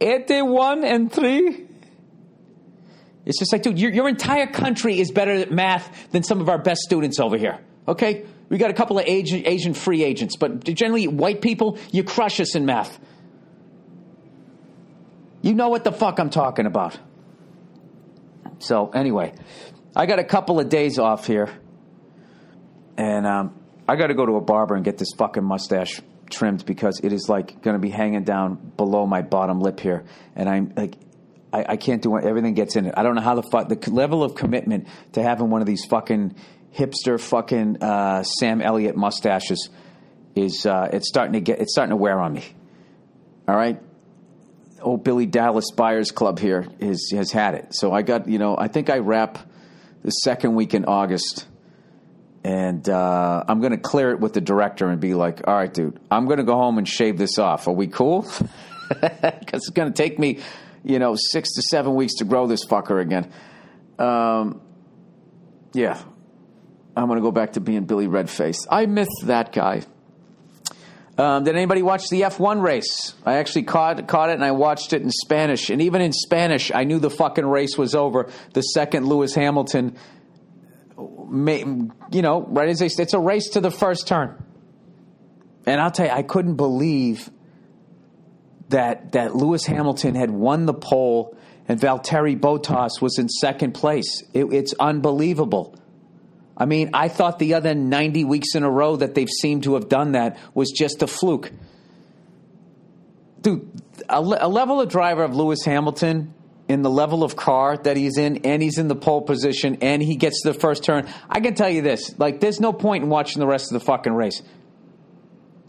eighty-one 0.00 0.84
and 0.84 1.12
three. 1.12 1.66
It's 3.26 3.38
just 3.38 3.52
like, 3.52 3.62
dude, 3.62 3.78
your, 3.78 3.92
your 3.92 4.08
entire 4.08 4.46
country 4.46 5.00
is 5.00 5.10
better 5.10 5.32
at 5.32 5.50
math 5.50 6.10
than 6.10 6.22
some 6.22 6.40
of 6.40 6.48
our 6.48 6.58
best 6.58 6.80
students 6.82 7.20
over 7.20 7.36
here. 7.36 7.58
Okay, 7.86 8.24
we 8.48 8.56
got 8.56 8.70
a 8.70 8.74
couple 8.74 8.98
of 8.98 9.06
Asian, 9.06 9.46
Asian 9.46 9.74
free 9.74 10.04
agents, 10.04 10.36
but 10.36 10.64
generally, 10.64 11.06
white 11.08 11.42
people, 11.42 11.78
you 11.92 12.04
crush 12.04 12.40
us 12.40 12.54
in 12.54 12.64
math. 12.64 12.98
You 15.42 15.52
know 15.52 15.68
what 15.68 15.84
the 15.84 15.92
fuck 15.92 16.18
I'm 16.18 16.30
talking 16.30 16.64
about. 16.64 16.98
So 18.58 18.90
anyway, 18.90 19.34
I 19.94 20.06
got 20.06 20.18
a 20.18 20.24
couple 20.24 20.60
of 20.60 20.68
days 20.68 20.98
off 20.98 21.26
here, 21.26 21.48
and 22.96 23.26
um, 23.26 23.60
I 23.88 23.96
got 23.96 24.08
to 24.08 24.14
go 24.14 24.26
to 24.26 24.36
a 24.36 24.40
barber 24.40 24.74
and 24.74 24.84
get 24.84 24.98
this 24.98 25.12
fucking 25.16 25.44
mustache 25.44 26.00
trimmed 26.30 26.64
because 26.64 27.00
it 27.02 27.12
is 27.12 27.28
like 27.28 27.62
going 27.62 27.74
to 27.74 27.80
be 27.80 27.90
hanging 27.90 28.24
down 28.24 28.72
below 28.76 29.06
my 29.06 29.22
bottom 29.22 29.60
lip 29.60 29.80
here, 29.80 30.04
and 30.34 30.48
I'm 30.48 30.72
like. 30.76 30.96
I, 31.52 31.64
I 31.68 31.76
can't 31.76 32.02
do 32.02 32.16
it. 32.16 32.24
Everything 32.24 32.54
gets 32.54 32.74
in 32.74 32.84
it. 32.86 32.94
I 32.96 33.04
don't 33.04 33.14
know 33.14 33.20
how 33.20 33.36
the 33.36 33.44
fuck 33.44 33.68
the 33.68 33.90
level 33.92 34.24
of 34.24 34.34
commitment 34.34 34.88
to 35.12 35.22
having 35.22 35.50
one 35.50 35.60
of 35.60 35.68
these 35.68 35.84
fucking 35.84 36.34
hipster 36.76 37.20
fucking 37.20 37.80
uh, 37.80 38.24
Sam 38.24 38.60
Elliott 38.60 38.96
mustaches 38.96 39.70
is 40.34 40.66
uh, 40.66 40.88
it's 40.92 41.08
starting 41.08 41.34
to 41.34 41.40
get 41.40 41.60
it's 41.60 41.72
starting 41.72 41.90
to 41.90 41.96
wear 41.96 42.18
on 42.18 42.32
me. 42.32 42.44
All 43.46 43.54
right, 43.54 43.80
old 44.84 45.04
Billy 45.04 45.26
Dallas 45.26 45.70
Buyers 45.70 46.10
Club 46.10 46.38
here 46.38 46.66
is, 46.78 47.12
has 47.14 47.32
had 47.32 47.54
it. 47.54 47.74
So 47.74 47.92
I 47.92 48.02
got, 48.02 48.28
you 48.28 48.38
know, 48.38 48.56
I 48.56 48.68
think 48.68 48.90
I 48.90 48.98
wrap 48.98 49.38
the 50.02 50.10
second 50.10 50.54
week 50.54 50.74
in 50.74 50.84
August. 50.84 51.46
And 52.44 52.86
uh, 52.88 53.42
I'm 53.48 53.60
going 53.60 53.72
to 53.72 53.78
clear 53.78 54.10
it 54.10 54.20
with 54.20 54.34
the 54.34 54.40
director 54.42 54.88
and 54.88 55.00
be 55.00 55.14
like, 55.14 55.48
all 55.48 55.54
right, 55.54 55.72
dude, 55.72 55.98
I'm 56.10 56.26
going 56.26 56.38
to 56.38 56.44
go 56.44 56.54
home 56.54 56.76
and 56.76 56.86
shave 56.86 57.16
this 57.16 57.38
off. 57.38 57.66
Are 57.66 57.72
we 57.72 57.88
cool? 57.88 58.26
Because 58.86 59.62
it's 59.62 59.70
going 59.70 59.90
to 59.90 59.96
take 59.96 60.18
me, 60.18 60.40
you 60.84 60.98
know, 60.98 61.16
six 61.16 61.54
to 61.54 61.62
seven 61.62 61.94
weeks 61.94 62.16
to 62.16 62.26
grow 62.26 62.46
this 62.46 62.66
fucker 62.66 63.00
again. 63.00 63.32
Um, 63.98 64.60
yeah. 65.72 66.00
I'm 66.94 67.06
going 67.06 67.18
to 67.18 67.22
go 67.22 67.32
back 67.32 67.54
to 67.54 67.60
being 67.60 67.86
Billy 67.86 68.06
Redface. 68.06 68.66
I 68.70 68.84
miss 68.84 69.08
that 69.24 69.52
guy. 69.52 69.84
Um, 71.16 71.44
did 71.44 71.54
anybody 71.54 71.82
watch 71.82 72.08
the 72.08 72.22
F1 72.22 72.60
race? 72.60 73.14
I 73.24 73.34
actually 73.34 73.62
caught 73.64 74.08
caught 74.08 74.30
it 74.30 74.34
and 74.34 74.44
I 74.44 74.50
watched 74.50 74.92
it 74.92 75.02
in 75.02 75.10
Spanish. 75.10 75.70
And 75.70 75.80
even 75.80 76.00
in 76.00 76.12
Spanish, 76.12 76.72
I 76.74 76.84
knew 76.84 76.98
the 76.98 77.10
fucking 77.10 77.46
race 77.46 77.78
was 77.78 77.94
over 77.94 78.30
the 78.52 78.62
second 78.62 79.06
Lewis 79.06 79.34
Hamilton, 79.34 79.96
you 80.98 82.22
know, 82.22 82.42
right 82.48 82.68
as 82.68 82.80
they 82.80 82.86
it's 82.86 83.14
a 83.14 83.20
race 83.20 83.50
to 83.50 83.60
the 83.60 83.70
first 83.70 84.08
turn. 84.08 84.42
And 85.66 85.80
I'll 85.80 85.92
tell 85.92 86.06
you, 86.06 86.12
I 86.12 86.22
couldn't 86.22 86.56
believe 86.56 87.30
that 88.70 89.12
that 89.12 89.36
Lewis 89.36 89.66
Hamilton 89.66 90.16
had 90.16 90.30
won 90.30 90.66
the 90.66 90.74
pole 90.74 91.36
and 91.68 91.80
Valtteri 91.80 92.38
Bottas 92.38 93.00
was 93.00 93.18
in 93.18 93.28
second 93.28 93.72
place. 93.72 94.22
It, 94.32 94.46
it's 94.46 94.74
unbelievable. 94.80 95.78
I 96.56 96.66
mean, 96.66 96.90
I 96.94 97.08
thought 97.08 97.38
the 97.38 97.54
other 97.54 97.74
90 97.74 98.24
weeks 98.24 98.54
in 98.54 98.62
a 98.62 98.70
row 98.70 98.96
that 98.96 99.14
they've 99.14 99.28
seemed 99.28 99.64
to 99.64 99.74
have 99.74 99.88
done 99.88 100.12
that 100.12 100.38
was 100.54 100.70
just 100.70 101.02
a 101.02 101.06
fluke. 101.06 101.50
Dude, 103.40 103.68
a, 104.08 104.18
a 104.18 104.48
level 104.48 104.80
of 104.80 104.88
driver 104.88 105.24
of 105.24 105.34
Lewis 105.34 105.64
Hamilton 105.64 106.32
in 106.68 106.82
the 106.82 106.90
level 106.90 107.22
of 107.22 107.36
car 107.36 107.76
that 107.76 107.96
he's 107.96 108.16
in, 108.16 108.38
and 108.38 108.62
he's 108.62 108.78
in 108.78 108.88
the 108.88 108.96
pole 108.96 109.20
position, 109.20 109.78
and 109.82 110.02
he 110.02 110.16
gets 110.16 110.42
the 110.42 110.54
first 110.54 110.84
turn. 110.84 111.06
I 111.28 111.40
can 111.40 111.54
tell 111.54 111.68
you 111.68 111.82
this: 111.82 112.18
like, 112.18 112.40
there's 112.40 112.60
no 112.60 112.72
point 112.72 113.04
in 113.04 113.10
watching 113.10 113.40
the 113.40 113.46
rest 113.46 113.70
of 113.72 113.78
the 113.78 113.84
fucking 113.84 114.14
race. 114.14 114.40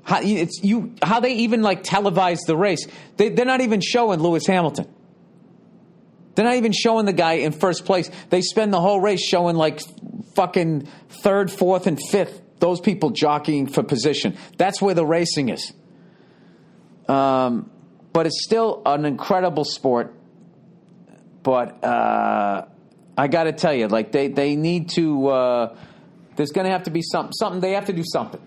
How, 0.03 0.19
it's 0.21 0.63
you? 0.63 0.93
How 1.01 1.19
they 1.19 1.33
even 1.33 1.63
like 1.63 1.83
televise 1.83 2.45
the 2.45 2.55
race? 2.55 2.87
They, 3.17 3.29
they're 3.29 3.45
not 3.45 3.61
even 3.61 3.81
showing 3.81 4.19
Lewis 4.19 4.45
Hamilton. 4.45 4.87
They're 6.35 6.45
not 6.45 6.55
even 6.55 6.73
showing 6.73 7.05
the 7.05 7.13
guy 7.13 7.33
in 7.33 7.53
first 7.53 7.85
place. 7.85 8.09
They 8.29 8.41
spend 8.41 8.71
the 8.71 8.81
whole 8.81 8.99
race 8.99 9.25
showing 9.25 9.55
like 9.55 9.81
fucking 10.35 10.87
third, 11.09 11.51
fourth, 11.51 11.87
and 11.87 11.99
fifth. 12.11 12.41
Those 12.59 12.79
people 12.79 13.09
jockeying 13.09 13.67
for 13.67 13.83
position. 13.83 14.37
That's 14.57 14.81
where 14.81 14.93
the 14.93 15.05
racing 15.05 15.49
is. 15.49 15.73
Um, 17.07 17.69
but 18.13 18.25
it's 18.25 18.43
still 18.43 18.81
an 18.85 19.05
incredible 19.05 19.65
sport. 19.65 20.13
But 21.43 21.83
uh, 21.83 22.65
I 23.17 23.27
got 23.27 23.43
to 23.43 23.51
tell 23.51 23.73
you, 23.73 23.87
like 23.87 24.11
they 24.11 24.29
they 24.29 24.55
need 24.55 24.89
to. 24.91 25.27
Uh, 25.27 25.77
there's 26.35 26.51
going 26.51 26.65
to 26.65 26.71
have 26.71 26.83
to 26.83 26.91
be 26.91 27.01
something. 27.01 27.33
Something 27.33 27.61
they 27.61 27.73
have 27.73 27.85
to 27.85 27.93
do 27.93 28.03
something. 28.05 28.41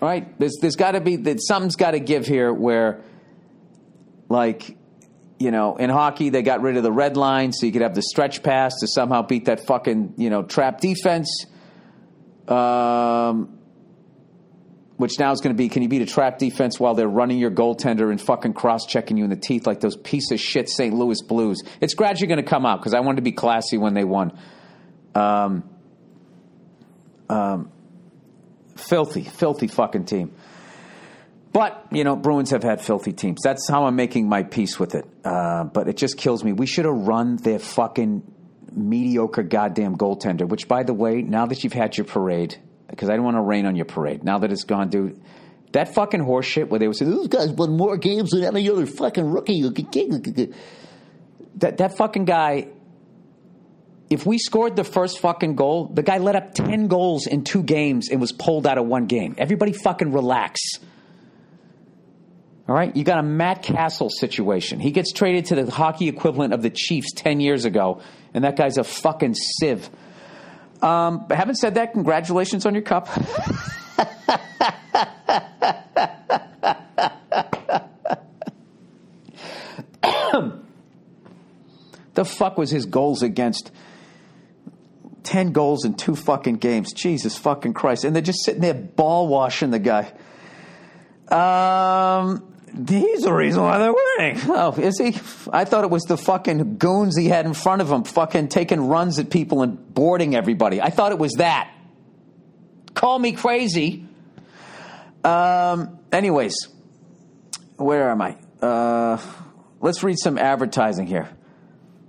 Right? 0.00 0.38
There's 0.38 0.56
there's 0.60 0.76
got 0.76 0.92
to 0.92 1.00
be 1.00 1.16
that 1.16 1.42
something's 1.42 1.76
got 1.76 1.92
to 1.92 2.00
give 2.00 2.26
here 2.26 2.52
where, 2.52 3.02
like 4.28 4.76
you 5.42 5.50
know, 5.50 5.76
in 5.76 5.90
hockey, 5.90 6.30
they 6.30 6.42
got 6.42 6.62
rid 6.62 6.76
of 6.76 6.82
the 6.82 6.92
red 6.92 7.16
line 7.16 7.52
so 7.52 7.66
you 7.66 7.72
could 7.72 7.82
have 7.82 7.94
the 7.94 8.02
stretch 8.02 8.42
pass 8.42 8.72
to 8.80 8.86
somehow 8.86 9.22
beat 9.22 9.46
that 9.46 9.66
fucking, 9.66 10.14
you 10.16 10.30
know, 10.30 10.42
trap 10.42 10.80
defense. 10.80 11.46
Um, 12.46 13.58
which 14.96 15.18
now 15.18 15.32
is 15.32 15.40
going 15.40 15.54
to 15.54 15.58
be 15.58 15.68
can 15.68 15.82
you 15.82 15.88
beat 15.88 16.02
a 16.02 16.06
trap 16.06 16.38
defense 16.38 16.78
while 16.78 16.94
they're 16.94 17.08
running 17.08 17.38
your 17.38 17.50
goaltender 17.50 18.10
and 18.10 18.20
fucking 18.20 18.52
cross 18.52 18.86
checking 18.86 19.16
you 19.16 19.24
in 19.24 19.30
the 19.30 19.36
teeth 19.36 19.66
like 19.66 19.80
those 19.80 19.96
piece 19.96 20.30
of 20.30 20.38
shit 20.38 20.68
St. 20.68 20.94
Louis 20.94 21.20
Blues? 21.22 21.62
It's 21.80 21.94
gradually 21.94 22.28
going 22.28 22.42
to 22.42 22.48
come 22.48 22.64
out 22.64 22.78
because 22.78 22.94
I 22.94 23.00
wanted 23.00 23.16
to 23.16 23.22
be 23.22 23.32
classy 23.32 23.78
when 23.78 23.94
they 23.94 24.04
won. 24.04 24.38
Um, 25.14 25.68
um, 27.28 27.72
filthy, 28.76 29.24
filthy 29.24 29.66
fucking 29.66 30.04
team. 30.04 30.34
But, 31.52 31.86
you 31.92 32.02
know, 32.02 32.16
Bruins 32.16 32.50
have 32.50 32.62
had 32.62 32.80
filthy 32.80 33.12
teams. 33.12 33.40
That's 33.44 33.68
how 33.68 33.84
I'm 33.84 33.96
making 33.96 34.28
my 34.28 34.42
peace 34.42 34.80
with 34.80 34.94
it. 34.94 35.06
Uh, 35.22 35.64
but 35.64 35.86
it 35.86 35.98
just 35.98 36.16
kills 36.16 36.42
me. 36.42 36.52
We 36.52 36.66
should 36.66 36.86
have 36.86 36.94
run 36.94 37.36
their 37.36 37.58
fucking 37.58 38.22
mediocre 38.74 39.42
goddamn 39.42 39.96
goaltender, 39.96 40.48
which, 40.48 40.66
by 40.66 40.82
the 40.82 40.94
way, 40.94 41.20
now 41.20 41.44
that 41.46 41.62
you've 41.62 41.74
had 41.74 41.96
your 41.96 42.06
parade, 42.06 42.56
because 42.88 43.10
I 43.10 43.16
don't 43.16 43.24
want 43.24 43.36
to 43.36 43.42
rain 43.42 43.66
on 43.66 43.76
your 43.76 43.84
parade, 43.84 44.24
now 44.24 44.38
that 44.38 44.50
it's 44.50 44.64
gone, 44.64 44.88
dude, 44.88 45.20
that 45.72 45.94
fucking 45.94 46.20
horseshit 46.20 46.68
where 46.68 46.78
they 46.78 46.86
would 46.86 46.96
say, 46.96 47.04
those 47.04 47.28
guys 47.28 47.50
won 47.50 47.76
more 47.76 47.98
games 47.98 48.30
than 48.30 48.44
any 48.44 48.70
other 48.70 48.86
fucking 48.86 49.30
rookie. 49.30 49.62
That, 51.56 51.76
that 51.78 51.96
fucking 51.98 52.24
guy, 52.24 52.68
if 54.08 54.24
we 54.24 54.38
scored 54.38 54.76
the 54.76 54.84
first 54.84 55.18
fucking 55.20 55.56
goal, 55.56 55.86
the 55.86 56.02
guy 56.02 56.18
let 56.18 56.34
up 56.34 56.54
10 56.54 56.88
goals 56.88 57.26
in 57.26 57.44
two 57.44 57.62
games 57.62 58.08
and 58.08 58.22
was 58.22 58.32
pulled 58.32 58.66
out 58.66 58.78
of 58.78 58.86
one 58.86 59.06
game. 59.06 59.34
Everybody 59.36 59.72
fucking 59.72 60.12
relax. 60.12 60.60
All 62.72 62.78
right, 62.78 62.96
you 62.96 63.04
got 63.04 63.18
a 63.18 63.22
Matt 63.22 63.62
Cassel 63.62 64.08
situation. 64.08 64.80
He 64.80 64.92
gets 64.92 65.12
traded 65.12 65.44
to 65.48 65.62
the 65.62 65.70
hockey 65.70 66.08
equivalent 66.08 66.54
of 66.54 66.62
the 66.62 66.70
Chiefs 66.70 67.12
10 67.12 67.38
years 67.38 67.66
ago, 67.66 68.00
and 68.32 68.44
that 68.44 68.56
guy's 68.56 68.78
a 68.78 68.82
fucking 68.82 69.34
sieve. 69.34 69.90
Um, 70.80 71.26
having 71.28 71.54
said 71.54 71.74
that, 71.74 71.92
congratulations 71.92 72.64
on 72.64 72.72
your 72.72 72.82
cup. 72.82 73.08
the 82.14 82.24
fuck 82.24 82.56
was 82.56 82.70
his 82.70 82.86
goals 82.86 83.22
against? 83.22 83.70
10 85.24 85.52
goals 85.52 85.84
in 85.84 85.92
two 85.92 86.16
fucking 86.16 86.56
games. 86.56 86.94
Jesus 86.94 87.36
fucking 87.36 87.74
Christ. 87.74 88.04
And 88.04 88.16
they're 88.16 88.22
just 88.22 88.42
sitting 88.42 88.62
there 88.62 88.72
ball 88.72 89.28
washing 89.28 89.72
the 89.72 89.78
guy. 89.78 90.10
Um, 91.28 92.48
He's 92.88 93.22
the 93.22 93.32
reason 93.32 93.62
why 93.62 93.78
they're 93.78 93.92
winning. 93.92 94.40
Oh, 94.48 94.72
is 94.72 94.98
he? 94.98 95.08
I 95.52 95.64
thought 95.64 95.84
it 95.84 95.90
was 95.90 96.04
the 96.04 96.16
fucking 96.16 96.78
goons 96.78 97.16
he 97.16 97.28
had 97.28 97.44
in 97.44 97.54
front 97.54 97.82
of 97.82 97.90
him, 97.90 98.04
fucking 98.04 98.48
taking 98.48 98.88
runs 98.88 99.18
at 99.18 99.30
people 99.30 99.62
and 99.62 99.94
boarding 99.94 100.34
everybody. 100.34 100.80
I 100.80 100.90
thought 100.90 101.12
it 101.12 101.18
was 101.18 101.32
that. 101.34 101.70
Call 102.94 103.18
me 103.18 103.32
crazy. 103.32 104.06
Um, 105.24 105.98
anyways, 106.12 106.68
where 107.76 108.10
am 108.10 108.22
I? 108.22 108.36
Uh, 108.60 109.18
let's 109.80 110.02
read 110.02 110.18
some 110.18 110.38
advertising 110.38 111.06
here. 111.06 111.28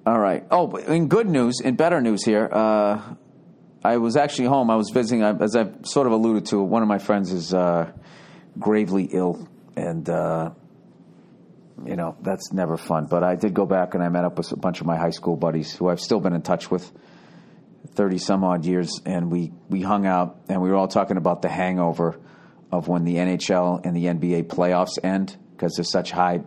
All 0.05 0.19
right. 0.19 0.45
Oh, 0.51 0.75
in 0.75 1.07
good 1.07 1.27
news, 1.27 1.59
in 1.61 1.75
better 1.75 2.01
news 2.01 2.23
here, 2.23 2.49
uh, 2.51 3.01
I 3.83 3.97
was 3.97 4.15
actually 4.15 4.45
home. 4.45 4.69
I 4.69 4.75
was 4.75 4.89
visiting, 4.89 5.23
as 5.23 5.55
I've 5.55 5.85
sort 5.85 6.07
of 6.07 6.13
alluded 6.13 6.45
to, 6.47 6.61
one 6.61 6.81
of 6.81 6.87
my 6.87 6.99
friends 6.99 7.31
is 7.31 7.53
uh, 7.53 7.91
gravely 8.57 9.05
ill. 9.11 9.47
And, 9.75 10.07
uh, 10.09 10.51
you 11.85 11.95
know, 11.95 12.15
that's 12.21 12.53
never 12.53 12.77
fun. 12.77 13.07
But 13.09 13.23
I 13.23 13.35
did 13.35 13.53
go 13.53 13.65
back 13.65 13.93
and 13.93 14.03
I 14.03 14.09
met 14.09 14.25
up 14.25 14.37
with 14.37 14.51
a 14.51 14.57
bunch 14.57 14.81
of 14.81 14.87
my 14.87 14.97
high 14.97 15.09
school 15.09 15.35
buddies 15.35 15.75
who 15.75 15.89
I've 15.89 15.99
still 15.99 16.19
been 16.19 16.33
in 16.33 16.41
touch 16.41 16.69
with 16.69 16.91
30 17.95 18.17
some 18.17 18.43
odd 18.43 18.65
years. 18.65 19.01
And 19.05 19.31
we, 19.31 19.51
we 19.69 19.81
hung 19.81 20.05
out 20.05 20.37
and 20.49 20.61
we 20.61 20.69
were 20.69 20.75
all 20.75 20.87
talking 20.87 21.17
about 21.17 21.41
the 21.41 21.49
hangover 21.49 22.19
of 22.71 22.87
when 22.87 23.03
the 23.03 23.15
NHL 23.15 23.85
and 23.85 23.95
the 23.95 24.05
NBA 24.05 24.45
playoffs 24.45 25.03
end 25.03 25.37
because 25.51 25.73
there's 25.75 25.91
such 25.91 26.11
high. 26.11 26.43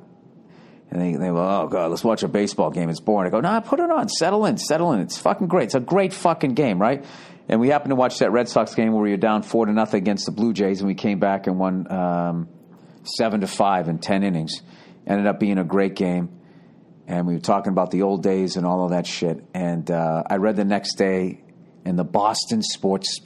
And 0.88 1.00
they, 1.00 1.12
they 1.12 1.28
go, 1.28 1.38
oh, 1.38 1.66
God, 1.68 1.90
let's 1.90 2.04
watch 2.04 2.22
a 2.22 2.28
baseball 2.28 2.70
game. 2.70 2.88
It's 2.90 3.00
boring. 3.00 3.26
I 3.26 3.30
go, 3.30 3.40
nah, 3.40 3.60
put 3.60 3.80
it 3.80 3.90
on. 3.90 4.08
Settle 4.08 4.46
in. 4.46 4.56
Settle 4.56 4.92
in. 4.92 5.00
It's 5.00 5.18
fucking 5.18 5.48
great. 5.48 5.64
It's 5.64 5.74
a 5.74 5.80
great 5.80 6.12
fucking 6.12 6.54
game, 6.54 6.80
right? 6.80 7.04
And 7.48 7.60
we 7.60 7.68
happened 7.68 7.90
to 7.90 7.96
watch 7.96 8.18
that 8.20 8.32
Red 8.32 8.48
Sox 8.48 8.74
game 8.74 8.92
where 8.92 9.02
we 9.02 9.10
were 9.10 9.16
down 9.16 9.42
four 9.42 9.66
to 9.66 9.72
nothing 9.72 9.98
against 9.98 10.26
the 10.26 10.32
Blue 10.32 10.52
Jays, 10.52 10.80
and 10.80 10.88
we 10.88 10.94
came 10.94 11.18
back 11.18 11.46
and 11.46 11.58
won 11.58 11.90
um, 11.92 12.48
seven 13.06 13.40
to 13.40 13.46
five 13.46 13.88
in 13.88 13.98
10 13.98 14.22
innings. 14.22 14.62
Ended 15.06 15.26
up 15.26 15.38
being 15.38 15.58
a 15.58 15.64
great 15.64 15.94
game. 15.94 16.40
And 17.06 17.26
we 17.26 17.34
were 17.34 17.40
talking 17.40 17.72
about 17.72 17.90
the 17.90 18.02
old 18.02 18.22
days 18.22 18.56
and 18.56 18.66
all 18.66 18.84
of 18.84 18.90
that 18.90 19.06
shit. 19.06 19.44
And 19.54 19.88
uh, 19.90 20.24
I 20.28 20.36
read 20.36 20.56
the 20.56 20.64
next 20.64 20.96
day 20.96 21.44
in 21.84 21.96
the 21.96 22.04
Boston 22.04 22.62
Sports 22.62 23.20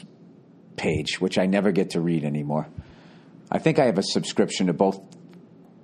page, 0.77 1.21
which 1.21 1.39
I 1.39 1.47
never 1.47 1.73
get 1.73 1.91
to 1.91 2.01
read 2.01 2.25
anymore. 2.25 2.69
I 3.51 3.59
think 3.59 3.79
I 3.79 3.87
have 3.87 3.99
a 3.99 4.03
subscription 4.03 4.67
to 4.67 4.73
both 4.73 5.01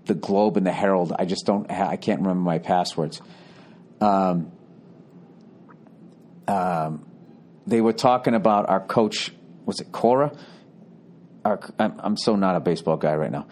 the 0.04 0.14
Globe 0.14 0.56
and 0.56 0.66
the 0.66 0.72
Herald. 0.72 1.12
I 1.18 1.24
just 1.24 1.46
don't. 1.46 1.70
I 1.70 1.96
can't 1.96 2.20
remember 2.20 2.42
my 2.42 2.58
passwords. 2.58 3.20
Um, 4.00 4.52
um, 6.46 7.06
they 7.66 7.80
were 7.80 7.92
talking 7.92 8.34
about 8.34 8.68
our 8.68 8.80
coach. 8.80 9.32
Was 9.64 9.80
it 9.80 9.90
Cora? 9.90 10.36
Our, 11.44 11.60
I'm, 11.78 11.94
I'm 11.98 12.16
so 12.16 12.36
not 12.36 12.56
a 12.56 12.60
baseball 12.60 12.96
guy 12.96 13.14
right 13.14 13.32
now. 13.32 13.46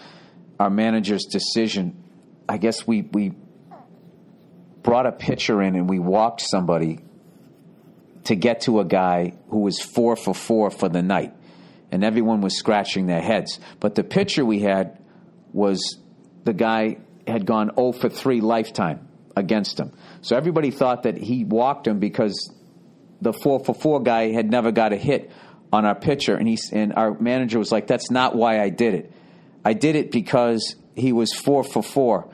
Our 0.64 0.70
manager's 0.70 1.26
decision. 1.26 2.02
I 2.48 2.56
guess 2.56 2.86
we 2.86 3.02
we 3.02 3.34
brought 4.82 5.04
a 5.04 5.12
pitcher 5.12 5.60
in 5.60 5.76
and 5.76 5.90
we 5.90 5.98
walked 5.98 6.40
somebody 6.40 7.00
to 8.24 8.34
get 8.34 8.62
to 8.62 8.80
a 8.80 8.84
guy 8.86 9.34
who 9.50 9.58
was 9.58 9.78
four 9.78 10.16
for 10.16 10.34
four 10.34 10.70
for 10.70 10.88
the 10.88 11.02
night 11.02 11.34
and 11.92 12.02
everyone 12.02 12.40
was 12.40 12.56
scratching 12.56 13.04
their 13.04 13.20
heads. 13.20 13.60
But 13.78 13.94
the 13.94 14.04
pitcher 14.04 14.42
we 14.42 14.60
had 14.60 15.04
was 15.52 15.98
the 16.44 16.54
guy 16.54 16.96
had 17.26 17.44
gone 17.44 17.70
0 17.76 17.92
for 17.92 18.08
3 18.08 18.40
lifetime 18.40 19.06
against 19.36 19.78
him. 19.78 19.92
So 20.22 20.34
everybody 20.34 20.70
thought 20.70 21.02
that 21.02 21.18
he 21.18 21.44
walked 21.44 21.86
him 21.86 21.98
because 21.98 22.50
the 23.20 23.34
4 23.34 23.66
for 23.66 23.74
4 23.74 24.02
guy 24.02 24.32
had 24.32 24.50
never 24.50 24.72
got 24.72 24.94
a 24.94 24.96
hit 24.96 25.30
on 25.74 25.84
our 25.84 25.94
pitcher. 25.94 26.34
And, 26.34 26.48
he, 26.48 26.56
and 26.72 26.94
our 26.94 27.12
manager 27.20 27.58
was 27.58 27.70
like, 27.70 27.86
That's 27.86 28.10
not 28.10 28.34
why 28.34 28.62
I 28.62 28.70
did 28.70 28.94
it. 28.94 29.12
I 29.64 29.72
did 29.72 29.96
it 29.96 30.10
because 30.10 30.76
he 30.94 31.12
was 31.12 31.32
4 31.32 31.64
for 31.64 31.82
4 31.82 32.28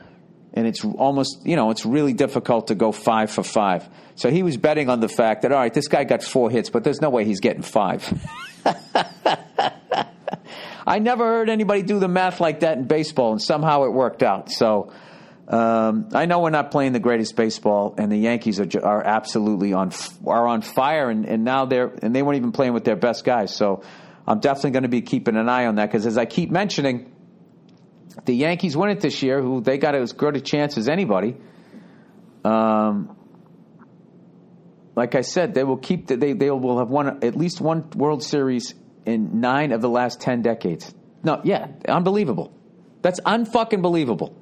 and 0.53 0.67
it's 0.67 0.83
almost 0.83 1.45
you 1.45 1.55
know 1.55 1.71
it's 1.71 1.85
really 1.85 2.13
difficult 2.13 2.67
to 2.67 2.75
go 2.75 2.91
five 2.91 3.31
for 3.31 3.43
five. 3.43 3.87
So 4.15 4.29
he 4.29 4.43
was 4.43 4.57
betting 4.57 4.89
on 4.89 4.99
the 4.99 5.07
fact 5.09 5.43
that 5.43 5.51
all 5.51 5.57
right, 5.57 5.73
this 5.73 5.87
guy 5.87 6.03
got 6.03 6.23
four 6.23 6.49
hits, 6.49 6.69
but 6.69 6.83
there's 6.83 7.01
no 7.01 7.09
way 7.09 7.25
he's 7.25 7.39
getting 7.39 7.61
five. 7.61 8.05
I 10.85 10.99
never 10.99 11.25
heard 11.25 11.49
anybody 11.49 11.83
do 11.83 11.99
the 11.99 12.07
math 12.07 12.39
like 12.39 12.61
that 12.61 12.77
in 12.77 12.85
baseball, 12.85 13.31
and 13.31 13.41
somehow 13.41 13.83
it 13.83 13.93
worked 13.93 14.23
out. 14.23 14.51
So 14.51 14.91
um, 15.47 16.09
I 16.13 16.25
know 16.25 16.39
we're 16.39 16.49
not 16.49 16.71
playing 16.71 16.93
the 16.93 16.99
greatest 16.99 17.35
baseball, 17.35 17.95
and 17.97 18.11
the 18.11 18.17
Yankees 18.17 18.59
are, 18.59 18.67
are 18.83 19.03
absolutely 19.03 19.73
on 19.73 19.91
are 20.27 20.47
on 20.47 20.61
fire, 20.61 21.09
and, 21.09 21.25
and 21.25 21.43
now 21.43 21.65
they're 21.65 21.93
and 22.01 22.15
they 22.15 22.21
weren't 22.21 22.37
even 22.37 22.51
playing 22.51 22.73
with 22.73 22.83
their 22.83 22.97
best 22.97 23.23
guys. 23.23 23.55
So 23.55 23.83
I'm 24.27 24.39
definitely 24.39 24.71
going 24.71 24.83
to 24.83 24.89
be 24.89 25.01
keeping 25.01 25.37
an 25.37 25.47
eye 25.47 25.65
on 25.67 25.75
that 25.75 25.85
because 25.85 26.05
as 26.05 26.17
I 26.17 26.25
keep 26.25 26.51
mentioning, 26.51 27.11
the 28.25 28.33
Yankees 28.33 28.75
win 28.75 28.89
it 28.89 29.01
this 29.01 29.21
year, 29.23 29.41
who 29.41 29.61
they 29.61 29.77
got 29.77 29.95
as 29.95 30.13
good 30.13 30.35
a 30.35 30.41
chance 30.41 30.77
as 30.77 30.89
anybody. 30.89 31.35
Um, 32.43 33.15
like 34.95 35.15
I 35.15 35.21
said, 35.21 35.53
they 35.53 35.63
will 35.63 35.77
keep 35.77 36.07
the, 36.07 36.17
they 36.17 36.33
they 36.33 36.51
will 36.51 36.79
have 36.79 36.89
won 36.89 37.23
at 37.23 37.35
least 37.35 37.61
one 37.61 37.89
World 37.91 38.23
Series 38.23 38.73
in 39.05 39.39
nine 39.39 39.71
of 39.71 39.81
the 39.81 39.89
last 39.89 40.19
ten 40.19 40.41
decades. 40.41 40.93
No, 41.23 41.41
yeah, 41.43 41.67
unbelievable. 41.87 42.51
That's 43.01 43.19
unfucking 43.21 43.81
believable 43.81 44.35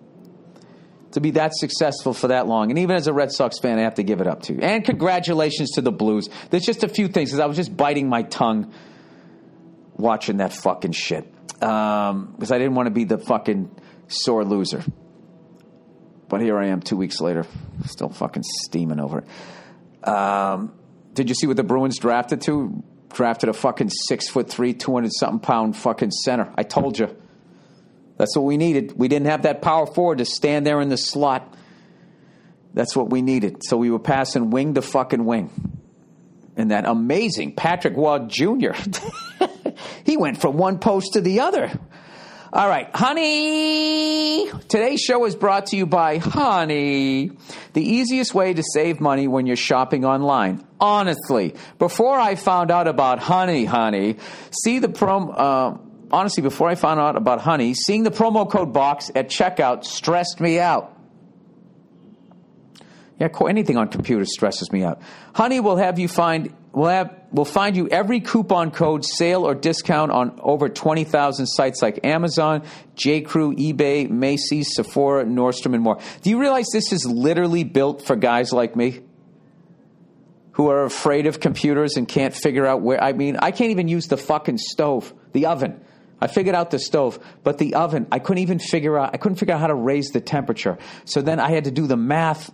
to 1.12 1.22
be 1.22 1.32
that 1.32 1.56
successful 1.56 2.14
for 2.14 2.30
that 2.30 2.48
long. 2.48 2.70
And 2.70 2.80
even 2.80 2.96
as 2.96 3.08
a 3.08 3.14
Red 3.14 3.32
Sox 3.32 3.60
fan, 3.60 3.80
I 3.80 3.84
have 3.84 3.96
to 3.96 4.04
give 4.04 4.22
it 4.22 4.28
up 4.28 4.44
to 4.44 4.54
you. 4.54 4.60
And 4.62 4.84
congratulations 4.84 5.72
to 5.72 5.82
the 5.82 5.92
Blues. 5.92 6.30
There's 6.50 6.66
just 6.66 6.84
a 6.84 6.88
few 6.90 7.08
things 7.08 7.30
because 7.30 7.40
I 7.40 7.46
was 7.46 7.58
just 7.58 7.76
biting 7.76 8.10
my 8.10 8.24
tongue 8.24 8.74
watching 9.96 10.38
that 10.38 10.54
fucking 10.54 10.92
shit 10.94 11.34
because 11.60 12.12
um, 12.12 12.36
I 12.41 12.58
didn't 12.58 12.76
want 12.76 12.88
to 12.88 12.91
be 12.91 13.04
the 13.04 13.17
fucking 13.17 13.69
sore 14.08 14.45
loser. 14.45 14.84
But 16.30 16.41
here 16.41 16.58
I 16.58 16.67
am, 16.67 16.82
two 16.82 16.95
weeks 16.95 17.19
later, 17.19 17.45
still 17.86 18.10
fucking 18.10 18.43
steaming 18.63 19.00
over 19.00 19.19
it. 19.19 20.08
Um, 20.08 20.74
did 21.13 21.28
you 21.28 21.36
see 21.36 21.48
what 21.48 21.58
the 21.58 21.63
Bruins 21.63 21.98
drafted 21.98 22.41
to? 22.41 22.84
Drafted 23.12 23.50
a 23.50 23.54
fucking 23.54 23.89
six 23.89 24.30
foot 24.30 24.50
three, 24.50 24.74
two 24.74 24.93
hundred 24.93 25.12
something 25.13 25.39
pound 25.39 25.76
fucking 25.76 26.12
center. 26.12 26.54
I 26.56 26.63
told 26.63 26.98
you. 27.00 27.15
That's 28.17 28.36
what 28.36 28.43
we 28.43 28.58
needed. 28.58 28.98
We 28.98 29.08
didn't 29.08 29.28
have 29.28 29.43
that 29.43 29.62
power 29.62 29.86
forward 29.86 30.17
to 30.17 30.26
stand 30.26 30.67
there 30.67 30.82
in 30.82 30.89
the 30.89 30.98
slot. 30.98 31.56
That's 32.74 32.95
what 32.95 33.10
we 33.10 33.22
needed. 33.22 33.63
So 33.63 33.78
we 33.78 33.89
were 33.89 34.00
passing 34.00 34.50
wing 34.52 34.74
to 34.74 34.82
fucking 34.82 35.24
wing. 35.24 35.50
And 36.58 36.72
that 36.72 36.86
amazing 36.86 37.56
Patrick 37.56 37.95
Roy 37.95 38.19
Jr. 38.28 38.72
he 40.04 40.17
went 40.17 40.41
from 40.41 40.58
one 40.58 40.80
post 40.80 41.13
to 41.13 41.21
the 41.21 41.41
other. 41.41 41.71
All 42.52 42.67
right, 42.67 42.89
honey. 42.95 44.49
Today's 44.69 45.02
show 45.02 45.23
is 45.25 45.36
brought 45.36 45.67
to 45.67 45.78
you 45.78 45.86
by 45.86 46.17
Honey, 46.17 47.32
the 47.73 47.84
easiest 47.84 48.34
way 48.34 48.56
to 48.56 48.63
save 48.73 48.99
money 48.99 49.28
when 49.28 49.45
you're 49.45 49.56
shopping 49.56 50.04
online. 50.04 50.65
Honestly, 50.80 51.54
before 51.78 52.19
I 52.19 52.34
found 52.34 52.71
out 52.71 52.88
about 52.88 53.19
Honey, 53.19 53.65
Honey, 53.65 54.17
see 54.49 54.80
the 54.80 54.88
promo. 54.88 55.34
Uh, 55.38 55.78
honestly, 56.12 56.41
before 56.41 56.69
I 56.69 56.73
found 56.73 56.99
out 56.99 57.15
about 57.15 57.39
Honey, 57.39 57.75
seeing 57.75 58.02
the 58.02 58.10
promo 58.10 58.49
code 58.49 58.73
box 58.73 59.12
at 59.13 59.30
checkout 59.30 59.86
stressed 59.86 60.39
me 60.39 60.60
out. 60.60 60.95
Yeah, 63.19 63.28
anything 63.47 63.78
on 63.78 63.89
computers 63.89 64.34
stresses 64.34 64.71
me 64.71 64.84
out. 64.84 65.02
Honey 65.36 65.60
will 65.60 65.75
have 65.75 65.99
you 65.99 66.08
find 66.08 66.56
will 66.72 66.88
have 66.88 67.16
we'll 67.32 67.46
find 67.46 67.76
you 67.76 67.88
every 67.88 68.20
coupon 68.20 68.72
code, 68.72 69.06
sale, 69.06 69.46
or 69.46 69.56
discount 69.56 70.12
on 70.12 70.40
over 70.42 70.70
twenty 70.70 71.04
thousand 71.04 71.48
sites 71.48 71.82
like 71.82 72.06
Amazon, 72.06 72.64
J. 72.96 73.22
Crew, 73.22 73.56
eBay, 73.56 74.10
Macy's, 74.10 74.74
Sephora, 74.74 75.26
Nordstrom, 75.26 75.74
and 75.74 75.84
more. 75.84 76.00
Do 76.22 76.30
you 76.30 76.40
realize 76.40 76.68
this 76.72 76.92
is 76.92 77.06
literally 77.06 77.64
built 77.64 78.06
for 78.06 78.16
guys 78.16 78.52
like 78.52 78.76
me? 78.76 79.02
Who 80.54 80.70
are 80.70 80.84
afraid 80.84 81.26
of 81.26 81.40
computers 81.40 81.96
and 81.96 82.08
can't 82.08 82.36
figure 82.36 82.66
out 82.66 82.82
where 82.82 83.02
I 83.02 83.14
mean, 83.14 83.38
I 83.38 83.52
can't 83.52 83.72
even 83.72 83.88
use 83.88 84.08
the 84.08 84.18
fucking 84.18 84.58
stove, 84.58 85.14
the 85.32 85.46
oven. 85.46 85.82
I 86.22 86.28
figured 86.28 86.54
out 86.54 86.70
the 86.70 86.80
stove, 86.80 87.18
but 87.44 87.60
the 87.60 87.76
oven, 87.76 88.06
I 88.12 88.20
couldn't 88.20 88.44
even 88.44 88.60
figure 88.60 88.98
out 88.98 89.12
I 89.14 89.18
couldn't 89.18 89.38
figure 89.38 89.56
out 89.56 89.62
how 89.62 89.68
to 89.68 89.76
raise 89.76 90.10
the 90.10 90.22
temperature. 90.22 90.78
So 91.06 91.22
then 91.22 91.40
I 91.40 91.50
had 91.52 91.64
to 91.64 91.72
do 91.72 91.88
the 91.88 91.96
math 91.96 92.52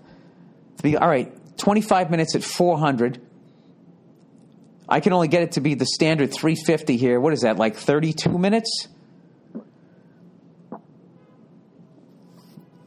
to 0.77 0.83
be 0.83 0.95
all 0.95 1.07
right, 1.07 1.33
25 1.57 2.11
minutes 2.11 2.35
at 2.35 2.43
400. 2.43 3.24
I 4.87 4.99
can 4.99 5.13
only 5.13 5.27
get 5.27 5.43
it 5.43 5.53
to 5.53 5.61
be 5.61 5.73
the 5.73 5.85
standard 5.85 6.33
350 6.33 6.97
here. 6.97 7.19
What 7.19 7.33
is 7.33 7.41
that, 7.41 7.57
like 7.57 7.75
32 7.75 8.37
minutes? 8.37 8.87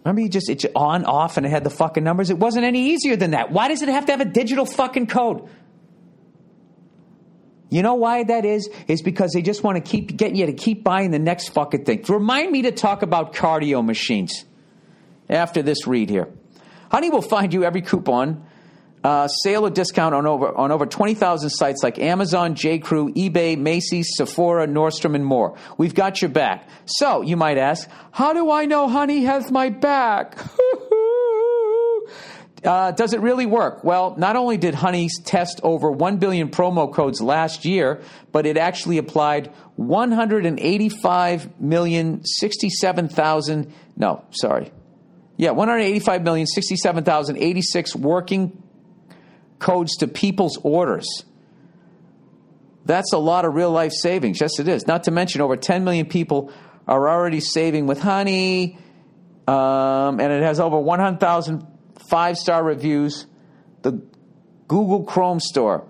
Remember, 0.04 0.22
you 0.22 0.28
just, 0.28 0.48
it's 0.48 0.64
on, 0.74 1.04
off, 1.04 1.36
and 1.36 1.44
it 1.44 1.50
had 1.50 1.64
the 1.64 1.70
fucking 1.70 2.02
numbers? 2.02 2.30
It 2.30 2.38
wasn't 2.38 2.64
any 2.64 2.92
easier 2.92 3.16
than 3.16 3.32
that. 3.32 3.50
Why 3.50 3.68
does 3.68 3.82
it 3.82 3.88
have 3.88 4.06
to 4.06 4.12
have 4.12 4.20
a 4.20 4.24
digital 4.24 4.64
fucking 4.64 5.08
code? 5.08 5.48
You 7.68 7.82
know 7.82 7.94
why 7.94 8.24
that 8.24 8.44
is? 8.46 8.70
Is 8.86 9.02
because 9.02 9.32
they 9.32 9.42
just 9.42 9.62
want 9.62 9.76
to 9.76 9.82
keep 9.82 10.16
getting 10.16 10.36
you 10.36 10.46
to 10.46 10.54
keep 10.54 10.82
buying 10.82 11.10
the 11.10 11.18
next 11.18 11.50
fucking 11.50 11.84
thing. 11.84 12.04
Remind 12.08 12.50
me 12.50 12.62
to 12.62 12.72
talk 12.72 13.02
about 13.02 13.34
cardio 13.34 13.84
machines 13.84 14.46
after 15.28 15.62
this 15.62 15.86
read 15.86 16.08
here. 16.08 16.28
Honey 16.90 17.10
will 17.10 17.20
find 17.20 17.52
you 17.52 17.64
every 17.64 17.82
coupon 17.82 18.46
Uh, 19.04 19.28
sale 19.28 19.64
or 19.64 19.70
discount 19.70 20.14
on 20.14 20.26
over 20.26 20.56
on 20.56 20.72
over 20.72 20.84
20,000 20.84 21.50
sites 21.50 21.82
like 21.82 21.98
Amazon, 21.98 22.54
J.Crew, 22.54 23.12
eBay, 23.14 23.56
Macy's, 23.56 24.08
Sephora, 24.16 24.66
Nordstrom, 24.66 25.14
and 25.14 25.24
more. 25.24 25.56
We've 25.76 25.94
got 25.94 26.20
your 26.20 26.30
back. 26.30 26.68
So, 26.84 27.22
you 27.22 27.36
might 27.36 27.58
ask, 27.58 27.88
how 28.10 28.32
do 28.32 28.50
I 28.50 28.64
know 28.64 28.88
Honey 28.88 29.24
has 29.24 29.50
my 29.50 29.70
back? 29.70 30.36
Uh, 32.64 32.90
does 32.90 33.12
it 33.12 33.20
really 33.20 33.46
work? 33.46 33.84
Well, 33.84 34.16
not 34.18 34.36
only 34.36 34.56
did 34.56 34.74
Honey 34.74 35.08
test 35.24 35.60
over 35.62 35.90
1 35.90 36.16
billion 36.16 36.50
promo 36.50 36.92
codes 36.92 37.20
last 37.20 37.64
year, 37.64 38.02
but 38.32 38.46
it 38.46 38.56
actually 38.56 38.98
applied 38.98 39.52
185 39.76 41.60
million 41.60 42.24
67,000. 42.24 43.72
No, 43.96 44.24
sorry. 44.30 44.72
Yeah, 45.36 45.52
185 45.52 46.22
million 46.22 46.46
67,086 46.46 47.94
working 47.94 48.60
codes 49.58 49.96
to 49.96 50.08
people's 50.08 50.58
orders. 50.62 51.24
That's 52.84 53.12
a 53.12 53.18
lot 53.18 53.44
of 53.44 53.54
real 53.54 53.70
life 53.70 53.92
savings. 53.92 54.40
Yes, 54.40 54.58
it 54.58 54.68
is. 54.68 54.86
Not 54.86 55.04
to 55.04 55.10
mention, 55.10 55.40
over 55.40 55.56
10 55.56 55.84
million 55.84 56.06
people 56.06 56.52
are 56.86 57.08
already 57.08 57.40
saving 57.40 57.86
with 57.86 58.00
Honey, 58.00 58.78
um, 59.46 60.20
and 60.20 60.32
it 60.32 60.42
has 60.42 60.58
over 60.58 60.78
100,000 60.78 61.66
five 62.08 62.38
star 62.38 62.64
reviews. 62.64 63.26
The 63.82 64.02
Google 64.66 65.04
Chrome 65.04 65.40
store, 65.40 65.86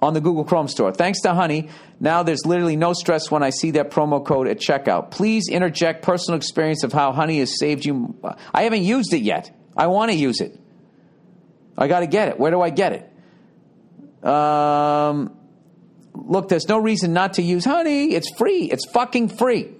on 0.00 0.14
the 0.14 0.20
Google 0.20 0.44
Chrome 0.44 0.68
store. 0.68 0.92
Thanks 0.92 1.20
to 1.22 1.34
Honey, 1.34 1.68
now 2.00 2.22
there's 2.22 2.44
literally 2.44 2.76
no 2.76 2.92
stress 2.92 3.30
when 3.30 3.42
I 3.42 3.50
see 3.50 3.72
that 3.72 3.90
promo 3.90 4.24
code 4.24 4.48
at 4.48 4.58
checkout. 4.58 5.10
Please 5.10 5.48
interject 5.48 6.02
personal 6.02 6.36
experience 6.36 6.82
of 6.82 6.92
how 6.92 7.12
Honey 7.12 7.38
has 7.38 7.58
saved 7.58 7.84
you. 7.84 8.16
I 8.52 8.64
haven't 8.64 8.82
used 8.82 9.12
it 9.12 9.22
yet. 9.22 9.56
I 9.76 9.86
want 9.86 10.10
to 10.10 10.16
use 10.16 10.40
it. 10.40 10.58
I 11.76 11.88
got 11.88 12.00
to 12.00 12.06
get 12.06 12.28
it. 12.28 12.38
Where 12.38 12.50
do 12.50 12.60
I 12.60 12.70
get 12.70 12.92
it? 12.92 14.26
Um, 14.26 15.36
look, 16.14 16.48
there's 16.48 16.68
no 16.68 16.78
reason 16.78 17.12
not 17.12 17.34
to 17.34 17.42
use 17.42 17.64
Honey. 17.64 18.14
It's 18.14 18.30
free. 18.36 18.64
It's 18.64 18.88
fucking 18.90 19.30
free. 19.30 19.70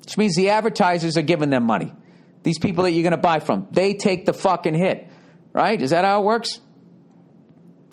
Which 0.00 0.18
means 0.18 0.34
the 0.34 0.50
advertisers 0.50 1.16
are 1.16 1.22
giving 1.22 1.50
them 1.50 1.64
money. 1.64 1.94
These 2.42 2.58
people 2.58 2.84
that 2.84 2.90
you're 2.90 3.04
going 3.04 3.12
to 3.12 3.16
buy 3.16 3.38
from, 3.38 3.68
they 3.70 3.94
take 3.94 4.26
the 4.26 4.32
fucking 4.32 4.74
hit. 4.74 5.08
Right? 5.52 5.80
Is 5.80 5.90
that 5.90 6.04
how 6.04 6.22
it 6.22 6.24
works? 6.24 6.60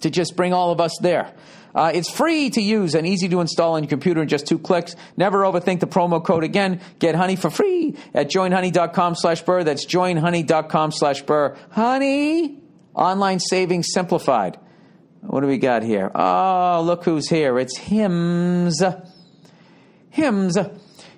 To 0.02 0.10
just 0.10 0.36
bring 0.36 0.54
all 0.54 0.72
of 0.72 0.82
us 0.82 0.98
there. 1.02 1.34
Uh, 1.76 1.92
it's 1.94 2.10
free 2.10 2.50
to 2.50 2.62
use 2.62 2.96
and 2.96 3.06
easy 3.06 3.30
to 3.30 3.42
install 3.42 3.74
on 3.74 3.84
your 3.84 3.90
computer 3.90 4.22
in 4.22 4.28
just 4.28 4.48
two 4.48 4.58
clicks. 4.58 4.96
Never 5.18 5.44
overthink 5.44 5.82
the 5.82 5.88
promo 5.88 6.24
code 6.24 6.44
again. 6.44 6.82
Get 6.98 7.16
honey 7.16 7.36
for 7.36 7.50
free 7.50 7.96
at 8.14 8.30
joinhoney.com 8.32 9.16
slash 9.16 9.44
burr. 9.44 9.64
That's 9.64 9.86
joinhoney.com 9.86 10.92
slash 10.92 11.22
burr. 11.22 11.56
Honey! 11.70 12.60
Online 13.00 13.40
savings 13.40 13.88
simplified. 13.94 14.60
What 15.22 15.40
do 15.40 15.48
we 15.48 15.58
got 15.58 15.84
here? 15.84 16.12
Oh, 16.14 16.82
look 16.86 17.06
who's 17.06 17.30
here. 17.30 17.58
It's 17.58 17.78
Hims. 17.78 18.84
Hims. 20.10 20.58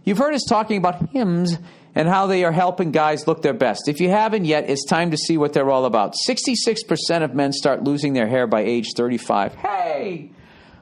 You've 0.03 0.19
heard 0.19 0.35
us 0.35 0.45
talking 0.47 0.77
about 0.77 1.09
Hims 1.09 1.57
and 1.95 2.07
how 2.07 2.27
they 2.27 2.43
are 2.43 2.51
helping 2.51 2.91
guys 2.91 3.27
look 3.27 3.41
their 3.41 3.55
best. 3.55 3.87
If 3.87 3.99
you 3.99 4.09
haven't 4.09 4.45
yet, 4.45 4.69
it's 4.69 4.85
time 4.85 5.09
to 5.09 5.17
see 5.17 5.37
what 5.39 5.53
they're 5.53 5.71
all 5.71 5.85
about. 5.85 6.13
66% 6.27 7.23
of 7.23 7.33
men 7.33 7.51
start 7.51 7.83
losing 7.83 8.13
their 8.13 8.27
hair 8.27 8.45
by 8.45 8.61
age 8.61 8.89
35. 8.95 9.55
Hey! 9.55 10.31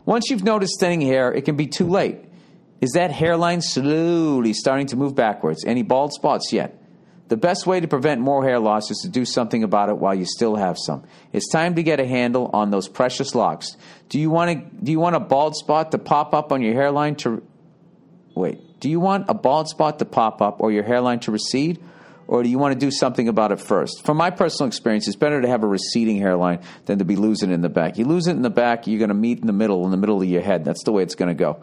Once 0.05 0.29
you've 0.29 0.43
noticed 0.43 0.81
thinning 0.81 1.01
hair, 1.01 1.31
it 1.33 1.45
can 1.45 1.55
be 1.55 1.67
too 1.67 1.87
late. 1.87 2.17
Is 2.81 2.91
that 2.91 3.11
hairline 3.11 3.61
slowly 3.61 4.51
starting 4.51 4.87
to 4.87 4.97
move 4.97 5.15
backwards? 5.15 5.63
Any 5.63 5.81
bald 5.81 6.11
spots 6.11 6.51
yet? 6.51 6.78
The 7.29 7.37
best 7.37 7.67
way 7.67 7.79
to 7.79 7.87
prevent 7.87 8.21
more 8.21 8.43
hair 8.43 8.59
loss 8.59 8.89
is 8.89 8.99
to 9.03 9.09
do 9.09 9.23
something 9.23 9.63
about 9.63 9.89
it 9.89 9.97
while 9.97 10.15
you 10.15 10.25
still 10.25 10.55
have 10.55 10.77
some. 10.77 11.03
It's 11.31 11.47
time 11.49 11.75
to 11.75 11.83
get 11.83 11.99
a 11.99 12.05
handle 12.05 12.49
on 12.53 12.71
those 12.71 12.89
precious 12.89 13.35
locks. 13.35 13.77
Do 14.09 14.19
you 14.19 14.31
want 14.31 14.49
to, 14.51 14.83
do 14.83 14.91
you 14.91 14.99
want 14.99 15.15
a 15.15 15.19
bald 15.19 15.55
spot 15.55 15.91
to 15.91 15.99
pop 15.99 16.33
up 16.33 16.51
on 16.51 16.63
your 16.63 16.73
hairline 16.73 17.15
to 17.17 17.43
wait? 18.35 18.79
Do 18.79 18.89
you 18.89 18.99
want 18.99 19.25
a 19.29 19.35
bald 19.35 19.69
spot 19.69 19.99
to 19.99 20.05
pop 20.05 20.41
up 20.41 20.59
or 20.59 20.71
your 20.71 20.83
hairline 20.83 21.19
to 21.21 21.31
recede? 21.31 21.79
Or 22.27 22.43
do 22.43 22.49
you 22.49 22.59
want 22.59 22.73
to 22.73 22.79
do 22.79 22.91
something 22.91 23.27
about 23.27 23.51
it 23.51 23.59
first? 23.59 24.05
From 24.05 24.17
my 24.17 24.29
personal 24.29 24.67
experience, 24.67 25.07
it's 25.07 25.17
better 25.17 25.41
to 25.41 25.47
have 25.47 25.63
a 25.63 25.67
receding 25.67 26.17
hairline 26.17 26.61
than 26.85 26.99
to 26.99 27.05
be 27.05 27.15
losing 27.15 27.49
it 27.49 27.55
in 27.55 27.61
the 27.61 27.69
back. 27.69 27.97
You 27.97 28.05
lose 28.05 28.27
it 28.27 28.31
in 28.31 28.43
the 28.43 28.51
back, 28.51 28.85
you're 28.85 28.99
going 28.99 29.09
to 29.09 29.15
meet 29.15 29.39
in 29.39 29.47
the 29.47 29.53
middle, 29.53 29.83
in 29.85 29.91
the 29.91 29.97
middle 29.97 30.21
of 30.21 30.27
your 30.27 30.43
head. 30.43 30.63
That's 30.63 30.83
the 30.83 30.91
way 30.91 31.01
it's 31.01 31.15
going 31.15 31.29
to 31.29 31.33
go. 31.33 31.61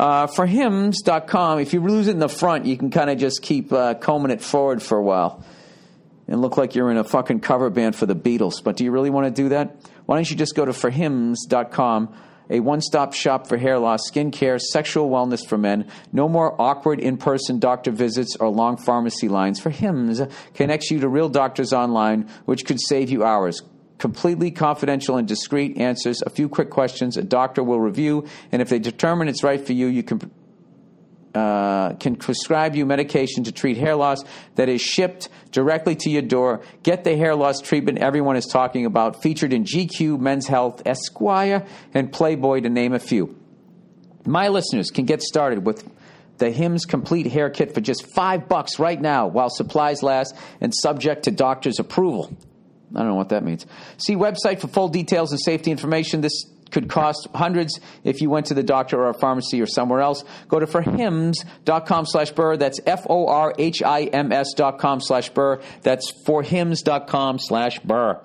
Uh, 0.00 0.26
for 0.26 0.46
hims.com, 0.46 1.58
if 1.58 1.74
you 1.74 1.80
lose 1.82 2.08
it 2.08 2.12
in 2.12 2.20
the 2.20 2.28
front, 2.28 2.64
you 2.64 2.74
can 2.74 2.90
kind 2.90 3.10
of 3.10 3.18
just 3.18 3.42
keep 3.42 3.70
uh, 3.70 3.92
combing 3.92 4.30
it 4.30 4.40
forward 4.40 4.82
for 4.82 4.96
a 4.96 5.02
while 5.02 5.44
and 6.26 6.40
look 6.40 6.56
like 6.56 6.74
you're 6.74 6.90
in 6.90 6.96
a 6.96 7.04
fucking 7.04 7.38
cover 7.38 7.68
band 7.68 7.94
for 7.94 8.06
the 8.06 8.14
Beatles. 8.14 8.64
But 8.64 8.78
do 8.78 8.84
you 8.84 8.92
really 8.92 9.10
want 9.10 9.26
to 9.26 9.42
do 9.42 9.50
that? 9.50 9.76
Why 10.06 10.16
don't 10.16 10.30
you 10.30 10.36
just 10.36 10.56
go 10.56 10.64
to 10.64 10.72
forhims.com? 10.72 12.14
a 12.48 12.60
one 12.60 12.80
stop 12.80 13.12
shop 13.12 13.46
for 13.46 13.58
hair 13.58 13.78
loss, 13.78 14.00
skin 14.06 14.30
care, 14.30 14.58
sexual 14.58 15.10
wellness 15.10 15.46
for 15.46 15.58
men. 15.58 15.86
No 16.12 16.28
more 16.30 16.58
awkward 16.60 16.98
in 16.98 17.18
person 17.18 17.60
doctor 17.60 17.92
visits 17.92 18.36
or 18.40 18.48
long 18.48 18.78
pharmacy 18.78 19.28
lines. 19.28 19.60
For 19.60 19.70
Hims 19.70 20.20
connects 20.54 20.90
you 20.90 20.98
to 21.00 21.08
real 21.08 21.28
doctors 21.28 21.72
online, 21.74 22.28
which 22.46 22.64
could 22.64 22.80
save 22.80 23.10
you 23.10 23.22
hours 23.22 23.62
completely 24.00 24.50
confidential 24.50 25.16
and 25.16 25.28
discreet 25.28 25.76
answers, 25.76 26.22
a 26.22 26.30
few 26.30 26.48
quick 26.48 26.70
questions. 26.70 27.16
A 27.16 27.22
doctor 27.22 27.62
will 27.62 27.80
review, 27.80 28.26
and 28.50 28.60
if 28.60 28.68
they 28.68 28.80
determine 28.80 29.28
it's 29.28 29.44
right 29.44 29.64
for 29.64 29.72
you, 29.72 29.86
you 29.86 30.02
can 30.02 30.30
uh, 31.32 31.94
can 31.94 32.16
prescribe 32.16 32.74
you 32.74 32.84
medication 32.84 33.44
to 33.44 33.52
treat 33.52 33.76
hair 33.76 33.94
loss 33.94 34.24
that 34.56 34.68
is 34.68 34.80
shipped 34.80 35.28
directly 35.52 35.94
to 35.94 36.10
your 36.10 36.22
door. 36.22 36.60
Get 36.82 37.04
the 37.04 37.16
hair 37.16 37.36
loss 37.36 37.60
treatment 37.60 37.98
everyone 37.98 38.34
is 38.34 38.46
talking 38.46 38.84
about, 38.84 39.22
featured 39.22 39.52
in 39.52 39.62
GQ, 39.62 40.18
Men's 40.18 40.48
Health, 40.48 40.82
Esquire, 40.84 41.64
and 41.94 42.12
Playboy, 42.12 42.62
to 42.62 42.68
name 42.68 42.94
a 42.94 42.98
few. 42.98 43.38
My 44.26 44.48
listeners 44.48 44.90
can 44.90 45.04
get 45.04 45.22
started 45.22 45.64
with 45.64 45.88
the 46.38 46.50
Hims 46.50 46.84
Complete 46.84 47.26
Hair 47.26 47.50
Kit 47.50 47.74
for 47.74 47.80
just 47.80 48.12
five 48.12 48.48
bucks 48.48 48.80
right 48.80 49.00
now 49.00 49.28
while 49.28 49.50
supplies 49.50 50.02
last 50.02 50.34
and 50.60 50.74
subject 50.74 51.24
to 51.24 51.30
doctor's 51.30 51.78
approval. 51.78 52.36
I 52.94 52.98
don't 52.98 53.08
know 53.08 53.14
what 53.14 53.28
that 53.28 53.44
means. 53.44 53.66
See 53.98 54.16
website 54.16 54.60
for 54.60 54.68
full 54.68 54.88
details 54.88 55.30
and 55.32 55.40
safety 55.40 55.70
information. 55.70 56.20
This 56.20 56.44
could 56.70 56.88
cost 56.88 57.28
hundreds 57.34 57.80
if 58.04 58.20
you 58.20 58.30
went 58.30 58.46
to 58.46 58.54
the 58.54 58.62
doctor 58.62 59.00
or 59.00 59.10
a 59.10 59.14
pharmacy 59.14 59.60
or 59.60 59.66
somewhere 59.66 60.00
else. 60.00 60.24
Go 60.48 60.58
to 60.58 60.66
forhims.com 60.66 62.06
slash 62.06 62.30
burr. 62.32 62.56
That's 62.56 62.80
F-O-R-H-I-M-S 62.86 64.54
dot 64.54 64.78
com 64.78 65.00
slash 65.00 65.30
burr. 65.30 65.60
That's 65.82 66.12
forhims.com 66.26 67.38
slash 67.38 67.78
burr. 67.80 68.20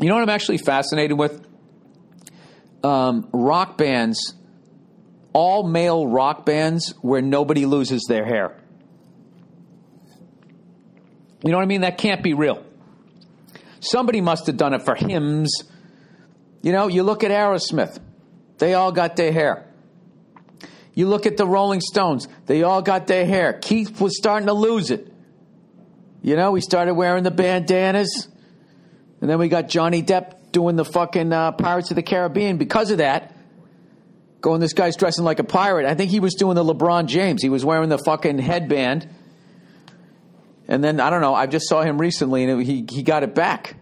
You 0.00 0.08
know 0.08 0.14
what 0.14 0.22
I'm 0.22 0.30
actually 0.30 0.58
fascinated 0.58 1.18
with? 1.18 1.46
Um, 2.82 3.28
rock 3.32 3.78
bands, 3.78 4.34
all 5.32 5.66
male 5.66 6.06
rock 6.06 6.44
bands 6.44 6.94
where 7.00 7.22
nobody 7.22 7.64
loses 7.64 8.04
their 8.08 8.24
hair. 8.24 8.60
You 11.44 11.50
know 11.50 11.58
what 11.58 11.62
I 11.62 11.66
mean? 11.66 11.82
That 11.82 11.98
can't 11.98 12.22
be 12.22 12.34
real. 12.34 12.64
Somebody 13.80 14.20
must 14.20 14.46
have 14.46 14.56
done 14.56 14.72
it 14.72 14.82
for 14.82 14.94
Hims 14.94 15.64
you 16.64 16.72
know, 16.72 16.86
you 16.88 17.02
look 17.02 17.22
at 17.24 17.30
Aerosmith, 17.30 18.00
they 18.56 18.72
all 18.72 18.90
got 18.90 19.16
their 19.16 19.30
hair. 19.30 19.66
You 20.94 21.06
look 21.08 21.26
at 21.26 21.36
the 21.36 21.46
Rolling 21.46 21.82
Stones, 21.82 22.26
they 22.46 22.62
all 22.62 22.80
got 22.80 23.06
their 23.06 23.26
hair. 23.26 23.52
Keith 23.52 24.00
was 24.00 24.16
starting 24.16 24.46
to 24.46 24.54
lose 24.54 24.90
it. 24.90 25.12
You 26.22 26.36
know, 26.36 26.54
he 26.54 26.62
started 26.62 26.94
wearing 26.94 27.22
the 27.22 27.30
bandanas. 27.30 28.28
And 29.20 29.28
then 29.28 29.38
we 29.38 29.48
got 29.48 29.68
Johnny 29.68 30.02
Depp 30.02 30.52
doing 30.52 30.76
the 30.76 30.86
fucking 30.86 31.34
uh, 31.34 31.52
Pirates 31.52 31.90
of 31.90 31.96
the 31.96 32.02
Caribbean 32.02 32.56
because 32.56 32.90
of 32.90 32.96
that. 32.96 33.36
Going, 34.40 34.60
this 34.60 34.72
guy's 34.72 34.96
dressing 34.96 35.24
like 35.24 35.40
a 35.40 35.44
pirate. 35.44 35.84
I 35.84 35.94
think 35.94 36.10
he 36.10 36.20
was 36.20 36.32
doing 36.32 36.54
the 36.54 36.64
LeBron 36.64 37.08
James. 37.08 37.42
He 37.42 37.50
was 37.50 37.62
wearing 37.62 37.90
the 37.90 37.98
fucking 37.98 38.38
headband. 38.38 39.06
And 40.66 40.82
then, 40.82 41.00
I 41.00 41.10
don't 41.10 41.20
know, 41.20 41.34
I 41.34 41.46
just 41.46 41.68
saw 41.68 41.82
him 41.82 42.00
recently 42.00 42.44
and 42.44 42.62
he, 42.62 42.86
he 42.90 43.02
got 43.02 43.22
it 43.22 43.34
back. 43.34 43.76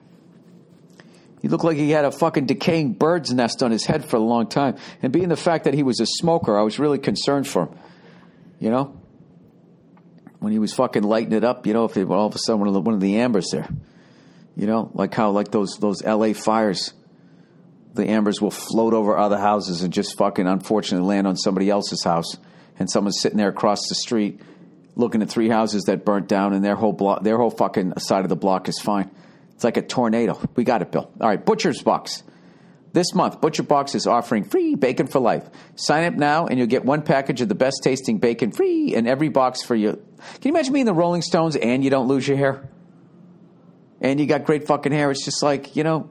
He 1.41 1.49
looked 1.49 1.65
like 1.65 1.77
he 1.77 1.91
had 1.91 2.05
a 2.05 2.13
fucking 2.13 2.47
decaying 2.47 2.95
bird's 2.95 3.33
nest 3.33 3.63
on 3.63 3.71
his 3.71 3.85
head 3.85 4.05
for 4.05 4.17
a 4.17 4.21
long 4.21 4.49
time. 4.49 4.77
And 5.03 5.13
being 5.13 5.29
the 5.29 5.37
fact 5.37 5.65
that 5.65 5.75
he 5.75 5.83
was 5.83 6.01
a 6.01 6.07
smoker, 6.07 6.59
I 6.59 6.63
was 6.63 6.79
really 6.79 6.99
concerned 6.99 7.49
for 7.49 7.67
him. 7.67 7.79
You 8.61 8.71
know? 8.71 9.01
When 10.39 10.53
he 10.53 10.59
was 10.59 10.73
fucking 10.73 11.03
lighting 11.03 11.33
it 11.33 11.45
up, 11.45 11.67
you 11.67 11.73
know, 11.73 11.85
if 11.85 11.97
it, 11.97 12.09
all 12.09 12.27
of 12.27 12.35
a 12.35 12.39
sudden 12.39 12.61
one 12.61 12.69
of 12.69 12.75
the, 12.75 12.81
one 12.81 12.95
of 12.95 13.01
the 13.01 13.19
ambers 13.19 13.51
there. 13.51 13.69
You 14.57 14.67
know, 14.67 14.91
like 14.93 15.15
how 15.15 15.31
like 15.31 15.51
those 15.51 15.79
those 15.79 16.03
LA 16.05 16.35
fires, 16.35 16.93
the 17.95 18.07
ambers 18.11 18.41
will 18.41 18.51
float 18.51 18.93
over 18.93 19.17
other 19.17 19.39
houses 19.39 19.83
and 19.83 19.93
just 19.93 20.19
fucking 20.19 20.47
unfortunately 20.47 21.09
land 21.09 21.27
on 21.27 21.37
somebody 21.37 21.71
else's 21.71 22.05
house, 22.05 22.37
and 22.79 22.91
someone's 22.91 23.19
sitting 23.19 23.39
there 23.39 23.49
across 23.49 23.89
the 23.89 23.95
street 23.95 24.41
looking 24.95 25.23
at 25.23 25.31
three 25.31 25.49
houses 25.49 25.85
that 25.85 26.05
burnt 26.05 26.29
down, 26.29 26.53
and 26.53 26.65
their 26.65 26.77
whole 26.77 26.93
block, 26.93 27.23
their 27.23 27.39
whole 27.39 27.51
fucking 27.51 27.99
side 27.99 28.25
of 28.25 28.29
the 28.29 28.37
block 28.37 28.69
is 28.69 28.79
fine. 28.79 29.11
It's 29.55 29.65
like 29.65 29.77
a 29.77 29.83
tornado. 29.83 30.41
We 30.57 30.65
got 30.65 30.83
it, 30.83 30.91
Bill. 30.91 31.11
All 31.21 31.29
right, 31.29 31.45
Butcher's 31.45 31.83
Box. 31.83 32.23
This 32.93 33.15
month, 33.15 33.41
Butcher 33.41 33.63
Box 33.63 33.95
is 33.95 34.07
offering 34.07 34.45
free 34.45 34.75
bacon 34.75 35.07
for 35.07 35.19
life. 35.19 35.49
Sign 35.77 36.05
up 36.05 36.15
now 36.15 36.47
and 36.47 36.59
you'll 36.59 36.69
get 36.69 36.85
one 36.85 37.01
package 37.01 37.41
of 37.41 37.49
the 37.49 37.55
best 37.55 37.81
tasting 37.83 38.19
bacon 38.19 38.53
free 38.53 38.95
in 38.95 39.07
every 39.07 39.31
box 39.31 39.63
for 39.63 39.75
you. 39.75 39.93
Can 39.93 40.43
you 40.43 40.51
imagine 40.51 40.75
being 40.75 40.85
the 40.85 40.93
Rolling 40.93 41.23
Stones 41.23 41.57
and 41.57 41.83
you 41.83 41.89
don't 41.89 42.07
lose 42.07 42.29
your 42.29 42.37
hair? 42.37 42.69
and 44.03 44.19
you 44.19 44.27
got 44.27 44.45
great 44.45 44.67
fucking 44.67 44.93
hair, 44.93 45.11
it's 45.11 45.25
just 45.25 45.43
like, 45.43 45.77
you 45.77 45.85
know, 45.85 46.11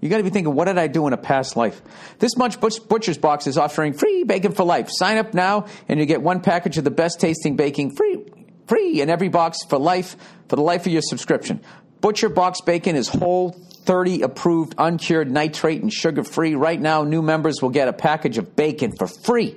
you 0.00 0.08
got 0.08 0.18
to 0.18 0.22
be 0.22 0.30
thinking, 0.30 0.54
what 0.54 0.66
did 0.66 0.78
I 0.78 0.86
do 0.88 1.06
in 1.06 1.12
a 1.12 1.16
past 1.16 1.56
life? 1.56 1.80
This 2.18 2.36
Munch 2.36 2.60
Butcher's 2.60 3.18
Box 3.18 3.46
is 3.46 3.56
offering 3.56 3.92
free 3.92 4.24
bacon 4.24 4.52
for 4.52 4.64
life. 4.64 4.88
Sign 4.90 5.16
up 5.16 5.34
now, 5.34 5.66
and 5.88 5.98
you 5.98 6.06
get 6.06 6.22
one 6.22 6.40
package 6.40 6.78
of 6.78 6.84
the 6.84 6.90
best 6.90 7.18
tasting 7.20 7.56
bacon 7.56 7.90
free, 7.90 8.24
free 8.66 9.00
in 9.00 9.08
every 9.08 9.28
box 9.28 9.58
for 9.68 9.78
life, 9.78 10.16
for 10.48 10.56
the 10.56 10.62
life 10.62 10.86
of 10.86 10.92
your 10.92 11.02
subscription. 11.02 11.60
Butcher 12.00 12.28
Box 12.28 12.60
Bacon 12.60 12.94
is 12.94 13.08
whole, 13.08 13.50
30 13.50 14.22
approved, 14.22 14.74
uncured, 14.76 15.30
nitrate, 15.30 15.80
and 15.80 15.92
sugar 15.92 16.22
free. 16.24 16.54
Right 16.54 16.80
now, 16.80 17.04
new 17.04 17.22
members 17.22 17.62
will 17.62 17.70
get 17.70 17.88
a 17.88 17.92
package 17.92 18.36
of 18.36 18.54
bacon 18.54 18.92
for 18.96 19.06
free 19.06 19.56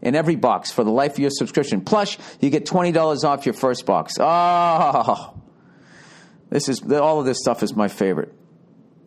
in 0.00 0.14
every 0.14 0.36
box 0.36 0.70
for 0.70 0.84
the 0.84 0.90
life 0.90 1.12
of 1.12 1.18
your 1.18 1.30
subscription. 1.30 1.80
Plus, 1.80 2.18
you 2.40 2.50
get 2.50 2.66
$20 2.66 3.24
off 3.24 3.46
your 3.46 3.52
first 3.52 3.84
box. 3.84 4.14
Oh, 4.20 5.34
this 6.50 6.68
is 6.68 6.82
all 6.92 7.18
of 7.18 7.26
this 7.26 7.38
stuff 7.38 7.62
is 7.62 7.74
my 7.74 7.88
favorite. 7.88 8.32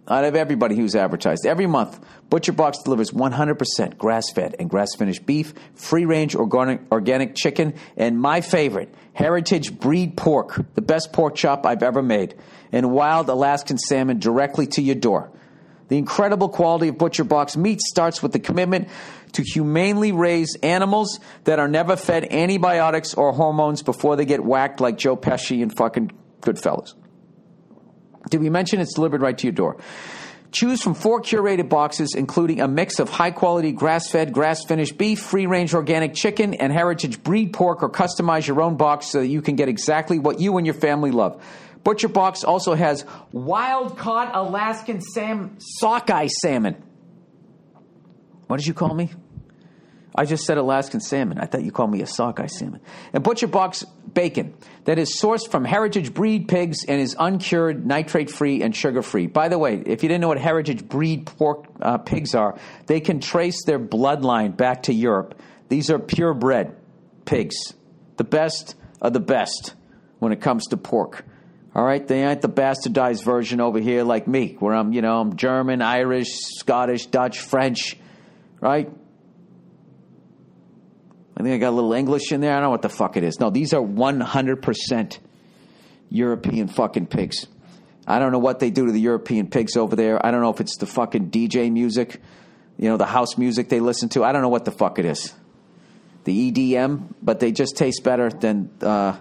Out 0.07 0.23
of 0.23 0.35
everybody 0.35 0.75
who's 0.75 0.95
advertised, 0.95 1.47
every 1.47 1.65
month, 1.65 1.99
Butcher 2.29 2.51
Box 2.51 2.83
delivers 2.83 3.09
100% 3.09 3.97
grass 3.97 4.31
fed 4.31 4.55
and 4.59 4.69
grass 4.69 4.93
finished 4.95 5.25
beef, 5.25 5.55
free 5.73 6.05
range 6.05 6.35
organic, 6.35 6.81
organic 6.91 7.35
chicken, 7.35 7.73
and 7.97 8.19
my 8.19 8.41
favorite, 8.41 8.93
heritage 9.13 9.79
breed 9.79 10.15
pork, 10.15 10.63
the 10.75 10.81
best 10.81 11.11
pork 11.11 11.33
chop 11.33 11.65
I've 11.65 11.81
ever 11.81 12.03
made, 12.03 12.35
and 12.71 12.91
wild 12.91 13.29
Alaskan 13.29 13.79
salmon 13.79 14.19
directly 14.19 14.67
to 14.67 14.81
your 14.81 14.93
door. 14.95 15.31
The 15.87 15.97
incredible 15.97 16.49
quality 16.49 16.89
of 16.89 16.99
Butcher 16.99 17.23
Box 17.23 17.57
meat 17.57 17.81
starts 17.81 18.21
with 18.21 18.31
the 18.31 18.39
commitment 18.39 18.89
to 19.33 19.43
humanely 19.43 20.11
raise 20.11 20.55
animals 20.61 21.19
that 21.45 21.57
are 21.57 21.67
never 21.67 21.95
fed 21.95 22.31
antibiotics 22.31 23.15
or 23.15 23.33
hormones 23.33 23.81
before 23.81 24.15
they 24.15 24.25
get 24.25 24.43
whacked 24.43 24.79
like 24.79 24.97
Joe 24.97 25.17
Pesci 25.17 25.63
and 25.63 25.75
fucking 25.75 26.11
Goodfellas. 26.41 26.93
Did 28.29 28.41
we 28.41 28.49
mention 28.49 28.79
it's 28.79 28.93
delivered 28.93 29.21
right 29.21 29.37
to 29.37 29.47
your 29.47 29.53
door? 29.53 29.77
Choose 30.51 30.81
from 30.81 30.93
four 30.93 31.21
curated 31.21 31.67
boxes, 31.67 32.15
including 32.15 32.61
a 32.61 32.67
mix 32.67 32.99
of 32.99 33.09
high 33.09 33.31
quality 33.31 33.73
grass 33.73 34.09
fed, 34.09 34.31
grass 34.31 34.63
finished 34.63 34.97
beef, 34.97 35.19
free 35.19 35.47
range 35.47 35.73
organic 35.73 36.13
chicken, 36.13 36.53
and 36.53 36.71
heritage 36.71 37.21
breed 37.23 37.51
pork, 37.51 37.83
or 37.83 37.89
customize 37.89 38.47
your 38.47 38.61
own 38.61 38.77
box 38.77 39.07
so 39.07 39.19
that 39.19 39.27
you 39.27 39.41
can 39.41 39.55
get 39.57 39.67
exactly 39.67 40.17
what 40.17 40.39
you 40.39 40.57
and 40.57 40.65
your 40.65 40.75
family 40.75 41.11
love. 41.11 41.43
Butcher 41.83 42.07
Box 42.07 42.43
also 42.43 42.73
has 42.73 43.05
wild 43.31 43.97
caught 43.97 44.33
Alaskan 44.33 45.01
sam- 45.01 45.57
sockeye 45.59 46.27
salmon. 46.41 46.81
What 48.47 48.57
did 48.57 48.65
you 48.65 48.73
call 48.73 48.93
me? 48.93 49.11
I 50.15 50.25
just 50.25 50.45
said 50.45 50.57
Alaskan 50.57 51.01
salmon. 51.01 51.37
I 51.37 51.45
thought 51.45 51.63
you 51.63 51.71
called 51.71 51.91
me 51.91 52.01
a 52.01 52.07
sockeye 52.07 52.47
salmon. 52.47 52.79
And 53.11 53.23
Butcher 53.23 53.47
Box 53.47 53.83
bacon 54.15 54.55
that 54.85 54.97
is 54.97 55.21
sourced 55.21 55.47
from 55.47 55.63
heritage 55.63 56.13
breed 56.13 56.47
pigs 56.47 56.79
and 56.87 56.99
is 56.99 57.15
uncured, 57.19 57.85
nitrate 57.85 58.31
free, 58.31 58.63
and 58.63 58.75
sugar 58.75 59.03
free. 59.03 59.27
By 59.27 59.49
the 59.49 59.59
way, 59.59 59.83
if 59.85 60.01
you 60.01 60.09
didn't 60.09 60.21
know 60.21 60.29
what 60.29 60.39
heritage 60.39 60.87
breed 60.87 61.27
pork 61.27 61.65
uh, 61.79 61.99
pigs 61.99 62.33
are, 62.33 62.57
they 62.87 62.99
can 62.99 63.19
trace 63.19 63.63
their 63.65 63.79
bloodline 63.79 64.57
back 64.57 64.83
to 64.83 64.93
Europe. 64.93 65.39
These 65.69 65.91
are 65.91 65.99
purebred 65.99 66.75
pigs, 67.25 67.55
the 68.17 68.23
best 68.23 68.75
of 69.01 69.13
the 69.13 69.19
best 69.19 69.75
when 70.17 70.31
it 70.31 70.41
comes 70.41 70.67
to 70.67 70.77
pork. 70.77 71.23
All 71.75 71.83
right, 71.83 72.07
they 72.07 72.23
ain't 72.23 72.41
the 72.41 72.49
bastardized 72.49 73.23
version 73.23 73.59
over 73.59 73.79
here 73.79 74.03
like 74.03 74.27
me, 74.27 74.55
where 74.59 74.73
I'm, 74.73 74.93
you 74.93 75.01
know, 75.01 75.19
I'm 75.19 75.35
German, 75.35 75.81
Irish, 75.81 76.29
Scottish, 76.57 77.07
Dutch, 77.07 77.41
French, 77.41 77.97
right? 78.61 78.89
I 81.37 81.43
think 81.43 81.53
I 81.53 81.57
got 81.57 81.69
a 81.69 81.75
little 81.75 81.93
English 81.93 82.31
in 82.31 82.41
there. 82.41 82.51
I 82.51 82.55
don't 82.55 82.63
know 82.63 82.69
what 82.69 82.81
the 82.81 82.89
fuck 82.89 83.17
it 83.17 83.23
is. 83.23 83.39
No, 83.39 83.49
these 83.49 83.73
are 83.73 83.81
100% 83.81 85.19
European 86.09 86.67
fucking 86.67 87.07
pigs. 87.07 87.47
I 88.07 88.19
don't 88.19 88.31
know 88.31 88.39
what 88.39 88.59
they 88.59 88.69
do 88.69 88.85
to 88.85 88.91
the 88.91 89.01
European 89.01 89.49
pigs 89.49 89.75
over 89.75 89.95
there. 89.95 90.23
I 90.23 90.31
don't 90.31 90.41
know 90.41 90.51
if 90.51 90.61
it's 90.61 90.77
the 90.77 90.85
fucking 90.85 91.31
DJ 91.31 91.71
music, 91.71 92.21
you 92.77 92.87
know, 92.87 92.97
the 92.97 93.05
house 93.05 93.37
music 93.37 93.69
they 93.69 93.79
listen 93.79 94.09
to. 94.09 94.23
I 94.23 94.31
don't 94.31 94.43
know 94.43 94.49
what 94.49 94.63
the 94.63 94.71
fuck 94.71 94.99
it 94.99 95.05
is. 95.05 95.33
The 96.23 96.51
EDM, 96.51 97.13
but 97.21 97.39
they 97.39 97.51
just 97.51 97.75
taste 97.75 98.03
better 98.03 98.29
than 98.29 98.69
uh, 98.81 99.17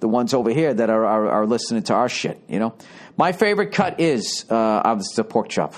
the 0.00 0.08
ones 0.08 0.34
over 0.34 0.50
here 0.50 0.74
that 0.74 0.90
are, 0.90 1.04
are, 1.04 1.28
are, 1.28 1.46
listening 1.46 1.82
to 1.84 1.94
our 1.94 2.08
shit, 2.08 2.40
you 2.48 2.58
know? 2.58 2.74
My 3.16 3.32
favorite 3.32 3.72
cut 3.72 3.98
is 3.98 4.44
uh, 4.48 4.54
obviously 4.54 5.22
the 5.22 5.24
pork 5.24 5.48
chop, 5.48 5.74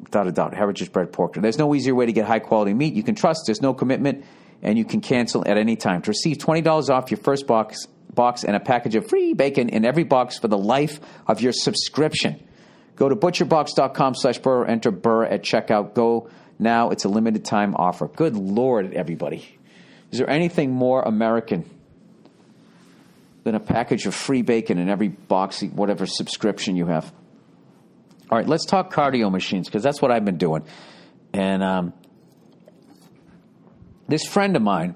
without 0.00 0.26
a 0.26 0.32
doubt. 0.32 0.54
Heritage 0.54 0.90
bred 0.90 1.12
pork. 1.12 1.34
There's 1.34 1.58
no 1.58 1.72
easier 1.74 1.94
way 1.94 2.06
to 2.06 2.12
get 2.12 2.26
high 2.26 2.40
quality 2.40 2.74
meat. 2.74 2.94
You 2.94 3.04
can 3.04 3.14
trust, 3.14 3.42
there's 3.46 3.62
no 3.62 3.74
commitment 3.74 4.24
and 4.62 4.78
you 4.78 4.84
can 4.84 5.00
cancel 5.00 5.46
at 5.46 5.56
any 5.56 5.76
time. 5.76 6.02
To 6.02 6.10
receive 6.10 6.38
$20 6.38 6.90
off 6.90 7.10
your 7.10 7.18
first 7.18 7.46
box, 7.46 7.86
box 8.14 8.44
and 8.44 8.56
a 8.56 8.60
package 8.60 8.94
of 8.96 9.08
free 9.08 9.34
bacon 9.34 9.68
in 9.68 9.84
every 9.84 10.04
box 10.04 10.38
for 10.38 10.48
the 10.48 10.58
life 10.58 11.00
of 11.26 11.40
your 11.40 11.52
subscription. 11.52 12.42
Go 12.96 13.08
to 13.08 13.16
butcherbox.com 13.16 14.14
slash 14.14 14.38
burr, 14.38 14.66
enter 14.66 14.90
burr 14.90 15.24
at 15.24 15.42
checkout. 15.42 15.94
Go 15.94 16.28
now. 16.58 16.90
It's 16.90 17.04
a 17.04 17.08
limited 17.08 17.44
time 17.44 17.74
offer. 17.74 18.08
Good 18.08 18.36
Lord, 18.36 18.92
everybody. 18.92 19.58
Is 20.10 20.18
there 20.18 20.28
anything 20.28 20.72
more 20.72 21.02
American 21.02 21.68
than 23.44 23.54
a 23.54 23.60
package 23.60 24.06
of 24.06 24.14
free 24.14 24.42
bacon 24.42 24.78
in 24.78 24.90
every 24.90 25.08
box, 25.08 25.62
whatever 25.62 26.04
subscription 26.04 26.76
you 26.76 26.86
have? 26.86 27.10
All 28.30 28.36
right, 28.38 28.46
let's 28.46 28.66
talk 28.66 28.92
cardio 28.92 29.32
machines 29.32 29.66
because 29.66 29.82
that's 29.82 30.02
what 30.02 30.10
I've 30.10 30.24
been 30.24 30.36
doing. 30.36 30.64
And 31.32 31.62
um, 31.62 31.92
this 34.10 34.24
friend 34.24 34.56
of 34.56 34.62
mine 34.62 34.94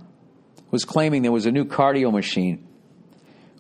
was 0.71 0.85
claiming 0.85 1.23
there 1.23 1.33
was 1.33 1.47
a 1.47 1.53
new 1.53 1.65
cardio 1.65 2.12
machine 2.12 2.67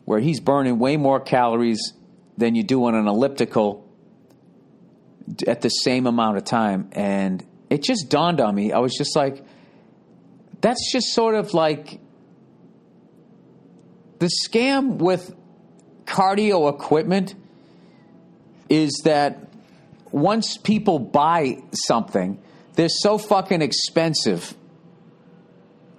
where 0.04 0.20
he's 0.20 0.40
burning 0.40 0.78
way 0.78 0.96
more 0.96 1.20
calories 1.20 1.92
than 2.36 2.54
you 2.54 2.62
do 2.62 2.84
on 2.84 2.94
an 2.94 3.06
elliptical 3.06 3.88
at 5.46 5.60
the 5.60 5.68
same 5.68 6.06
amount 6.06 6.36
of 6.36 6.44
time. 6.44 6.88
And 6.92 7.44
it 7.70 7.82
just 7.82 8.10
dawned 8.10 8.40
on 8.40 8.54
me. 8.54 8.72
I 8.72 8.78
was 8.78 8.94
just 8.94 9.16
like, 9.16 9.44
that's 10.60 10.92
just 10.92 11.14
sort 11.14 11.34
of 11.34 11.54
like 11.54 12.00
the 14.18 14.30
scam 14.46 14.96
with 14.96 15.34
cardio 16.04 16.72
equipment 16.72 17.34
is 18.68 19.02
that 19.04 19.48
once 20.10 20.56
people 20.56 20.98
buy 20.98 21.62
something, 21.86 22.42
they're 22.74 22.88
so 22.88 23.18
fucking 23.18 23.62
expensive 23.62 24.54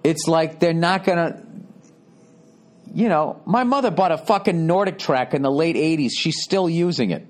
it's 0.06 0.28
like 0.28 0.60
they're 0.60 0.74
not 0.74 1.04
going 1.04 1.18
to. 1.18 1.46
You 2.94 3.10
know, 3.10 3.42
my 3.46 3.66
mother 3.66 3.92
bought 3.92 4.14
a 4.14 4.18
fucking 4.18 4.68
NordicTrack 4.68 5.34
in 5.34 5.42
the 5.42 5.52
late 5.52 5.76
80s. 5.76 6.12
She's 6.18 6.42
still 6.42 6.70
using 6.70 7.12
it. 7.12 7.28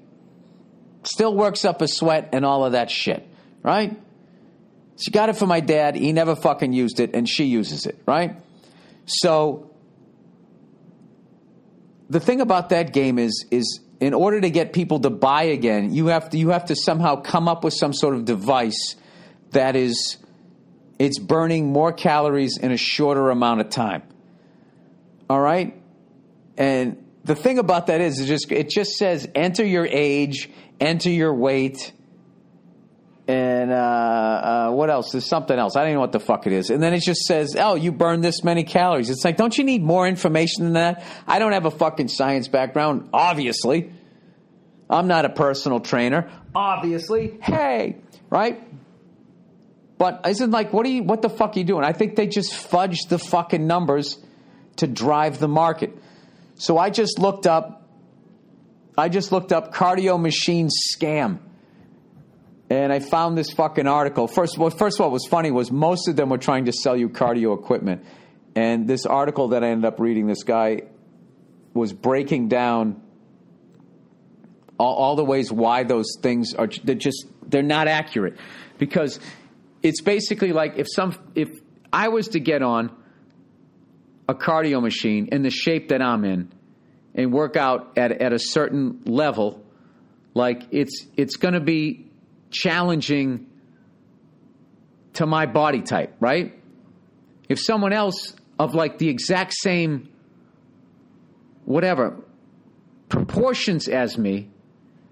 Still 1.04 1.34
works 1.34 1.66
up 1.66 1.82
a 1.82 1.88
sweat 1.88 2.30
and 2.34 2.46
all 2.46 2.66
of 2.66 2.74
that 2.74 2.92
shit, 2.92 3.28
right? 3.64 4.00
She 4.98 5.10
got 5.10 5.30
it 5.30 5.38
for 5.38 5.48
my 5.48 5.62
dad. 5.62 5.96
He 5.96 6.14
never 6.14 6.36
fucking 6.36 6.72
used 6.72 7.00
it, 7.00 7.16
and 7.16 7.28
she 7.28 7.46
uses 7.46 7.86
it, 7.86 8.00
right? 8.06 8.36
So 9.06 9.72
the 12.10 12.20
thing 12.20 12.42
about 12.42 12.70
that 12.70 12.94
game 12.94 13.18
is 13.18 13.46
is 13.50 13.80
in 14.00 14.14
order 14.14 14.42
to 14.42 14.50
get 14.50 14.74
people 14.74 15.00
to 15.00 15.10
buy 15.10 15.44
again, 15.44 15.94
you 15.94 16.08
have 16.08 16.30
to 16.32 16.38
you 16.38 16.50
have 16.50 16.66
to 16.66 16.76
somehow 16.76 17.22
come 17.22 17.48
up 17.48 17.64
with 17.64 17.74
some 17.74 17.94
sort 17.94 18.16
of 18.16 18.26
device 18.26 18.96
that 19.52 19.76
is 19.76 20.18
it's 20.98 21.20
burning 21.20 21.72
more 21.72 21.92
calories 21.92 22.58
in 22.58 22.72
a 22.72 22.78
shorter 22.78 23.30
amount 23.30 23.62
of 23.62 23.70
time. 23.70 24.04
All 25.30 25.40
right? 25.40 25.80
And 26.58 27.04
the 27.24 27.36
thing 27.36 27.60
about 27.60 27.88
that 27.88 28.02
is 28.02 28.20
it 28.20 28.26
just 28.28 28.52
it 28.52 28.70
just 28.70 28.94
says 28.98 29.28
enter 29.36 29.66
your 29.66 29.86
age, 29.86 30.50
enter 30.80 31.10
your 31.10 31.34
weight, 31.34 31.92
and 33.28 33.72
uh, 33.72 33.76
uh, 33.76 34.72
what 34.72 34.90
else? 34.90 35.12
There's 35.12 35.26
something 35.26 35.58
else. 35.58 35.76
I 35.76 35.80
don't 35.80 35.90
even 35.90 35.96
know 35.96 36.02
what 36.02 36.12
the 36.12 36.20
fuck 36.20 36.46
it 36.46 36.54
is. 36.54 36.70
And 36.70 36.82
then 36.82 36.94
it 36.94 37.02
just 37.02 37.22
says, 37.22 37.56
oh, 37.58 37.74
you 37.76 37.92
burn 37.92 38.22
this 38.22 38.44
many 38.44 38.64
calories. 38.64 39.10
It's 39.10 39.26
like, 39.26 39.38
don't 39.38 39.58
you 39.58 39.64
need 39.64 39.82
more 39.82 40.08
information 40.08 40.66
than 40.66 40.74
that? 40.74 41.04
I 41.28 41.40
don't 41.40 41.54
have 41.54 41.66
a 41.66 41.72
fucking 41.72 42.10
science 42.10 42.48
background, 42.48 43.10
obviously. 43.12 43.92
I'm 44.88 45.08
not 45.08 45.26
a 45.26 45.30
personal 45.30 45.80
trainer, 45.80 46.30
obviously. 46.54 47.40
Hey, 47.42 47.98
right? 48.30 48.62
But 49.98 50.22
I 50.24 50.34
said, 50.34 50.52
like 50.52 50.74
what 50.74 50.86
are 50.86 50.90
you 50.90 51.04
what 51.04 51.22
the 51.22 51.30
fuck 51.30 51.56
are 51.56 51.60
you 51.60 51.66
doing? 51.66 51.84
I 51.84 51.94
think 51.94 52.16
they 52.16 52.28
just 52.28 52.54
fudge 52.54 52.98
the 53.10 53.18
fucking 53.18 53.66
numbers 53.66 54.18
to 54.78 54.88
drive 54.88 55.40
the 55.40 55.48
market. 55.48 55.96
So 56.56 56.78
I 56.78 56.90
just 56.90 57.20
looked 57.20 57.48
up 57.48 57.84
I 58.98 59.10
just 59.10 59.32
looked 59.32 59.52
up 59.52 59.74
cardio 59.74 60.20
machine 60.20 60.70
scam. 60.70 61.40
And 62.70 62.92
I 62.92 63.00
found 63.00 63.38
this 63.38 63.52
fucking 63.52 63.88
article. 63.88 64.28
First 64.28 64.56
of 64.56 64.62
all, 64.62 64.70
first 64.72 64.98
of 64.98 65.04
all, 65.04 65.10
what 65.10 65.14
was 65.14 65.28
funny 65.28 65.52
was 65.52 65.72
most 65.72 66.08
of 66.08 66.16
them 66.16 66.30
were 66.30 66.40
trying 66.40 66.66
to 66.66 66.72
sell 66.72 66.98
you 66.98 67.10
cardio 67.10 67.58
equipment. 67.58 68.04
And 68.56 68.88
this 68.88 69.06
article 69.06 69.50
that 69.50 69.64
I 69.64 69.68
ended 69.68 69.86
up 69.86 70.00
reading, 70.00 70.26
this 70.26 70.44
guy 70.44 70.84
was 71.74 71.94
breaking 71.94 72.48
down 72.48 73.02
all, 74.80 74.96
all 74.96 75.16
the 75.16 75.26
ways 75.26 75.52
why 75.52 75.84
those 75.84 76.18
things 76.22 76.54
are 76.54 76.70
they're 76.84 76.96
just 76.96 77.28
they're 77.48 77.62
not 77.62 77.88
accurate 77.88 78.38
because 78.78 79.20
it's 79.86 80.02
basically 80.02 80.52
like 80.52 80.78
if 80.78 80.88
some 80.90 81.16
if 81.36 81.50
I 81.94 82.08
was 82.08 82.30
to 82.30 82.40
get 82.40 82.64
on 82.64 82.92
a 84.28 84.34
cardio 84.34 84.82
machine 84.82 85.30
in 85.32 85.44
the 85.44 85.52
shape 85.52 85.90
that 85.90 86.02
I'm 86.02 86.26
in 86.26 86.52
and 87.14 87.32
work 87.32 87.56
out 87.56 87.96
at 87.96 88.12
at 88.12 88.34
a 88.34 88.40
certain 88.40 89.04
level 89.06 89.64
like 90.34 90.64
it's 90.72 91.06
it's 91.16 91.36
going 91.36 91.54
to 91.54 91.60
be 91.60 92.08
challenging 92.50 93.48
to 95.14 95.26
my 95.28 95.46
body 95.46 95.82
type, 95.82 96.16
right? 96.20 96.60
If 97.48 97.60
someone 97.60 97.94
else 97.94 98.36
of 98.58 98.74
like 98.74 98.98
the 98.98 99.10
exact 99.10 99.54
same 99.54 100.10
whatever 101.64 102.18
proportions 103.08 103.88
as 103.88 104.18
me, 104.18 104.50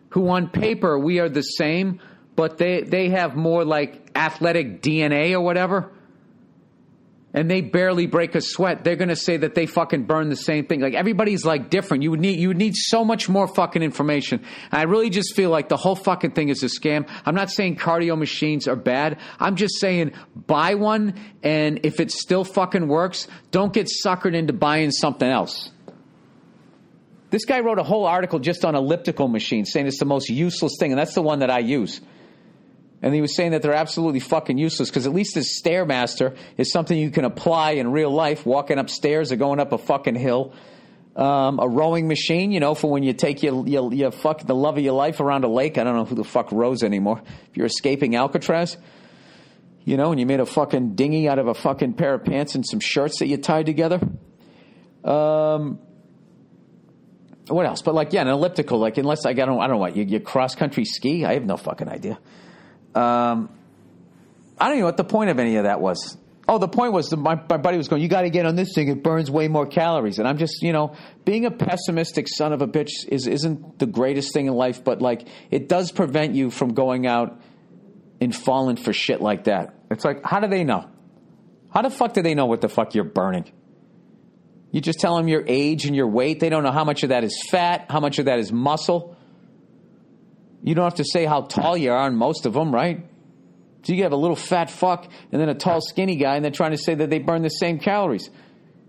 who 0.10 0.30
on 0.30 0.50
paper 0.50 0.98
we 0.98 1.20
are 1.20 1.30
the 1.30 1.42
same, 1.42 2.02
but 2.36 2.58
they 2.58 2.82
they 2.82 3.10
have 3.10 3.36
more 3.36 3.64
like 3.64 4.03
athletic 4.16 4.82
DNA 4.82 5.34
or 5.34 5.42
whatever, 5.42 5.92
and 7.34 7.50
they 7.50 7.62
barely 7.62 8.06
break 8.06 8.36
a 8.36 8.42
sweat, 8.42 8.84
they're 8.84 8.96
going 8.96 9.10
to 9.10 9.16
say 9.16 9.38
that 9.38 9.56
they 9.56 9.66
fucking 9.66 10.04
burn 10.04 10.30
the 10.30 10.36
same 10.36 10.68
thing. 10.68 10.82
Like 10.82 10.94
everybody's 10.94 11.44
like 11.44 11.72
different. 11.72 12.04
You 12.04 12.12
would 12.12 12.20
need 12.20 12.40
you 12.40 12.50
would 12.50 12.58
need 12.58 12.76
so 12.76 13.04
much 13.04 13.28
more 13.28 13.48
fucking 13.48 13.82
information. 13.82 14.40
And 14.72 14.80
I 14.80 14.84
really 14.84 15.10
just 15.10 15.36
feel 15.36 15.50
like 15.50 15.68
the 15.68 15.78
whole 15.78 15.96
fucking 15.96 16.32
thing 16.32 16.50
is 16.50 16.62
a 16.62 16.68
scam. 16.68 17.10
I'm 17.26 17.34
not 17.34 17.50
saying 17.50 17.78
cardio 17.78 18.18
machines 18.18 18.68
are 18.68 18.76
bad. 18.76 19.20
I'm 19.40 19.56
just 19.56 19.80
saying 19.80 20.14
buy 20.36 20.76
one 20.76 21.16
and 21.42 21.80
if 21.84 22.00
it 22.00 22.12
still 22.12 22.44
fucking 22.44 22.88
works, 22.88 23.28
don't 23.50 23.74
get 23.74 23.90
suckered 24.06 24.36
into 24.36 24.54
buying 24.54 24.92
something 24.92 25.30
else. 25.30 25.72
This 27.32 27.46
guy 27.46 27.62
wrote 27.62 27.80
a 27.80 27.84
whole 27.84 28.06
article 28.06 28.38
just 28.38 28.64
on 28.64 28.76
elliptical 28.76 29.28
machines 29.28 29.72
saying 29.72 29.88
it's 29.88 29.98
the 29.98 30.06
most 30.06 30.30
useless 30.30 30.76
thing 30.80 30.92
and 30.92 31.00
that's 31.00 31.16
the 31.16 31.24
one 31.24 31.40
that 31.40 31.50
I 31.50 31.60
use. 31.60 32.00
And 33.04 33.14
he 33.14 33.20
was 33.20 33.36
saying 33.36 33.52
that 33.52 33.62
they're 33.62 33.74
absolutely 33.74 34.22
fucking 34.22 34.58
useless 34.58 34.90
because 34.90 35.06
at 35.06 35.14
least 35.14 35.36
this 35.36 35.62
Stairmaster 35.62 36.38
is 36.58 36.72
something 36.72 36.98
you 36.98 37.12
can 37.12 37.26
apply 37.26 37.72
in 37.72 37.92
real 37.92 38.10
life, 38.10 38.46
walking 38.46 38.80
upstairs 38.80 39.34
or 39.34 39.36
going 39.36 39.60
up 39.60 39.74
a 39.74 39.78
fucking 39.78 40.16
hill. 40.16 40.54
Um, 41.16 41.60
a 41.60 41.68
rowing 41.68 42.08
machine, 42.08 42.52
you 42.52 42.60
know, 42.60 42.74
for 42.74 42.90
when 42.90 43.04
you 43.04 43.14
take 43.14 43.44
your, 43.44 43.68
your, 43.68 43.94
your 43.94 44.10
fuck 44.10 44.42
the 44.48 44.56
love 44.56 44.78
of 44.78 44.84
your 44.84 44.94
life 44.94 45.20
around 45.20 45.44
a 45.44 45.48
lake. 45.48 45.78
I 45.78 45.84
don't 45.84 45.96
know 45.96 46.06
who 46.06 46.16
the 46.16 46.24
fuck 46.24 46.52
rows 46.52 46.82
anymore. 46.82 47.22
If 47.52 47.58
you're 47.58 47.68
escaping 47.68 48.16
Alcatraz, 48.16 48.78
you 49.84 49.98
know, 49.98 50.12
and 50.12 50.20
you 50.20 50.26
made 50.26 50.40
a 50.40 50.46
fucking 50.46 50.96
dinghy 50.96 51.28
out 51.28 51.38
of 51.38 51.48
a 51.48 51.54
fucking 51.54 51.96
pair 51.96 52.16
of 52.16 52.24
pants 52.24 52.56
and 52.56 52.66
some 52.66 52.80
shirts 52.80 53.20
that 53.20 53.28
you 53.28 53.38
tied 53.38 53.66
together. 53.66 54.00
Um, 55.04 55.78
what 57.50 57.66
else? 57.66 57.82
But 57.82 57.94
like, 57.94 58.14
yeah, 58.14 58.22
an 58.22 58.30
elliptical. 58.30 58.80
Like, 58.80 58.98
unless 58.98 59.26
I, 59.26 59.34
don't, 59.34 59.60
I 59.60 59.68
don't 59.68 59.76
know 59.76 59.78
what 59.78 59.98
you, 59.98 60.06
you 60.06 60.20
cross 60.22 60.56
country 60.56 60.86
ski. 60.86 61.26
I 61.26 61.34
have 61.34 61.46
no 61.46 61.58
fucking 61.58 61.90
idea. 61.90 62.18
Um, 62.96 63.50
I 64.60 64.66
don't 64.66 64.74
even 64.74 64.82
know 64.82 64.86
what 64.86 64.98
the 64.98 65.04
point 65.04 65.30
of 65.30 65.40
any 65.40 65.56
of 65.58 65.64
that 65.64 65.82
was. 65.82 66.18
Oh, 66.48 66.58
the 66.58 66.68
point 66.68 66.92
was 66.92 67.16
my, 67.16 67.36
my 67.36 67.58
buddy 67.58 67.78
was 67.78 67.88
going, 67.88 68.02
You 68.02 68.10
got 68.10 68.24
to 68.24 68.30
get 68.30 68.46
on 68.46 68.56
this 68.56 68.74
thing. 68.76 68.90
It 68.90 69.02
burns 69.02 69.32
way 69.32 69.48
more 69.48 69.66
calories. 69.66 70.20
And 70.20 70.28
I'm 70.28 70.38
just, 70.38 70.62
you 70.62 70.74
know, 70.74 70.96
being 71.24 71.46
a 71.46 71.52
pessimistic 71.52 72.28
son 72.28 72.52
of 72.52 72.62
a 72.62 72.68
bitch 72.68 72.92
is, 73.08 73.28
isn't 73.28 73.80
the 73.80 73.86
greatest 73.86 74.34
thing 74.34 74.48
in 74.48 74.54
life, 74.54 74.84
but 74.84 75.02
like 75.02 75.28
it 75.52 75.70
does 75.70 75.92
prevent 75.92 76.36
you 76.36 76.50
from 76.50 76.74
going 76.74 77.08
out 77.08 77.42
and 78.20 78.36
falling 78.36 78.76
for 78.76 78.92
shit 78.92 79.22
like 79.22 79.46
that. 79.46 79.74
It's 79.90 80.04
like, 80.04 80.24
how 80.24 80.40
do 80.40 80.48
they 80.48 80.64
know? 80.64 80.90
How 81.70 81.82
the 81.82 81.90
fuck 81.90 82.14
do 82.14 82.22
they 82.22 82.36
know 82.36 82.46
what 82.46 82.62
the 82.62 82.70
fuck 82.70 82.94
you're 82.94 83.04
burning? 83.04 83.52
You 84.72 84.82
just 84.82 85.00
tell 85.00 85.16
them 85.18 85.28
your 85.28 85.44
age 85.48 85.86
and 85.86 85.96
your 85.96 86.08
weight. 86.08 86.40
They 86.40 86.50
don't 86.50 86.64
know 86.64 86.72
how 86.72 86.84
much 86.84 87.04
of 87.04 87.10
that 87.10 87.24
is 87.24 87.42
fat, 87.50 87.86
how 87.90 88.00
much 88.00 88.20
of 88.20 88.26
that 88.26 88.40
is 88.40 88.52
muscle. 88.52 89.13
You 90.64 90.76
don't 90.76 90.86
have 90.86 90.96
to 90.96 91.04
say 91.04 91.26
how 91.26 91.42
tall 91.42 91.76
you 91.76 91.92
are 91.92 91.98
on 91.98 92.16
most 92.16 92.46
of 92.46 92.54
them, 92.54 92.74
right? 92.74 93.06
So 93.84 93.92
you 93.92 94.04
have 94.04 94.14
a 94.14 94.18
little 94.18 94.38
fat 94.38 94.70
fuck 94.70 95.06
and 95.32 95.42
then 95.42 95.50
a 95.50 95.54
tall, 95.54 95.82
skinny 95.82 96.16
guy, 96.16 96.36
and 96.36 96.44
they're 96.44 96.52
trying 96.52 96.72
to 96.72 96.78
say 96.78 96.96
that 96.96 97.10
they 97.10 97.20
burn 97.20 97.42
the 97.42 97.50
same 97.50 97.80
calories. 97.80 98.30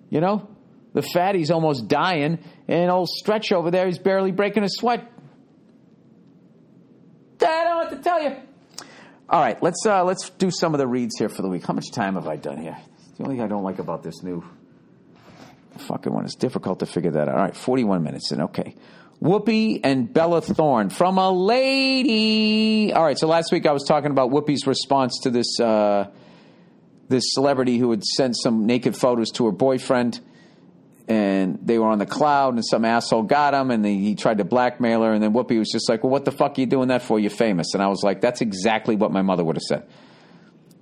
You 0.09 0.21
know? 0.21 0.49
The 0.93 1.03
fatty's 1.03 1.51
almost 1.51 1.89
dying, 1.89 2.39
and 2.69 2.91
old 2.91 3.09
Stretch 3.09 3.51
over 3.51 3.73
there, 3.73 3.87
he's 3.87 3.99
barely 3.99 4.31
breaking 4.31 4.63
a 4.63 4.69
sweat. 4.69 5.11
I 7.43 7.45
don't 7.45 7.65
know 7.65 7.77
what 7.77 7.91
to 7.91 7.97
tell 7.97 8.23
you. 8.23 8.37
All 9.29 9.41
right, 9.41 9.61
let's 9.61 9.85
uh, 9.85 10.05
let's 10.05 10.31
do 10.31 10.51
some 10.53 10.73
of 10.75 10.79
the 10.79 10.87
reads 10.87 11.19
here 11.19 11.29
for 11.29 11.43
the 11.43 11.49
week. 11.49 11.67
How 11.67 11.75
much 11.75 11.91
time 11.91 12.15
have 12.15 12.29
I 12.29 12.37
done 12.37 12.59
here? 12.59 12.77
The 13.19 13.25
only 13.25 13.37
thing 13.37 13.45
I 13.45 13.49
don't 13.49 13.65
like 13.65 13.81
about 13.81 14.05
this 14.05 14.23
new 14.23 14.45
fucking 15.79 16.13
one 16.13 16.25
is 16.25 16.37
difficult 16.37 16.79
to 16.79 16.87
figure 16.87 17.11
that 17.11 17.29
out. 17.29 17.35
All 17.35 17.43
right, 17.43 17.57
41 17.57 18.05
minutes 18.05 18.31
in. 18.31 18.43
Okay. 18.43 18.77
Whoopi 19.23 19.81
and 19.83 20.13
Bella 20.13 20.41
Thorne 20.41 20.91
from 20.91 21.19
a 21.19 21.31
lady. 21.31 22.93
All 22.93 23.05
right, 23.05 23.19
so 23.19 23.27
last 23.27 23.53
week 23.53 23.67
I 23.67 23.73
was 23.73 23.85
talking 23.85 24.11
about 24.11 24.31
Whoopi's 24.31 24.67
response 24.67 25.21
to 25.23 25.31
this 25.31 25.59
uh, 25.61 26.11
this 27.09 27.25
celebrity 27.29 27.79
who 27.79 27.91
had 27.91 28.05
sent 28.05 28.37
some 28.37 28.67
naked 28.67 28.97
photos 28.97 29.31
to 29.33 29.47
her 29.47 29.53
boyfriend, 29.53 30.21
and 31.09 31.59
they 31.63 31.79
were 31.79 31.89
on 31.89 31.99
the 31.99 32.07
cloud, 32.07 32.55
and 32.55 32.65
some 32.65 32.85
asshole 32.85 33.23
got 33.23 33.53
them, 33.53 33.71
and 33.71 33.85
he 33.85 34.15
tried 34.15 34.39
to 34.39 34.45
blackmail 34.45 35.03
her, 35.03 35.13
and 35.13 35.23
then 35.23 35.33
Whoopi 35.33 35.59
was 35.59 35.71
just 35.71 35.89
like, 35.89 36.03
"Well, 36.03 36.11
what 36.11 36.25
the 36.25 36.33
fuck 36.33 36.59
are 36.59 36.61
you 36.61 36.67
doing 36.67 36.89
that 36.89 37.03
for? 37.03 37.19
You're 37.19 37.31
famous." 37.31 37.75
And 37.75 37.83
I 37.83 37.89
was 37.89 38.03
like, 38.03 38.21
"That's 38.21 38.41
exactly 38.41 38.97
what 38.97 39.13
my 39.13 39.23
mother 39.23 39.45
would 39.45 39.57
have 39.57 39.63
said." 39.63 39.87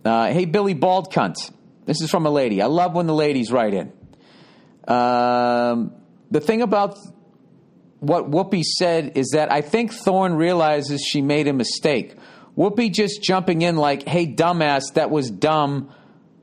Uh, 0.05 0.33
hey, 0.33 0.47
Billy 0.47 0.75
Bald 0.75 1.13
cunt. 1.13 1.37
This 1.85 2.01
is 2.01 2.11
from 2.11 2.27
a 2.27 2.31
lady. 2.31 2.63
I 2.63 2.67
love 2.67 2.95
when 2.95 3.07
the 3.07 3.15
ladies 3.15 3.53
write 3.53 3.75
in. 3.75 3.93
Um, 4.89 5.93
the 6.31 6.41
thing 6.41 6.63
about 6.63 6.99
what 8.03 8.33
Whoopi 8.33 8.65
said 8.65 9.13
is 9.15 9.31
that 9.33 9.53
I 9.53 9.61
think 9.61 9.93
Thorne 9.93 10.35
realizes 10.35 11.01
she 11.03 11.23
made 11.23 11.47
a 11.47 11.53
mistake. 11.53 12.17
Whoopi 12.59 12.93
just 12.93 13.23
jumping 13.23 13.63
in 13.63 13.77
like, 13.77 14.09
hey, 14.09 14.27
dumbass, 14.27 14.95
that 14.95 15.09
was 15.09 15.31
dumb. 15.31 15.95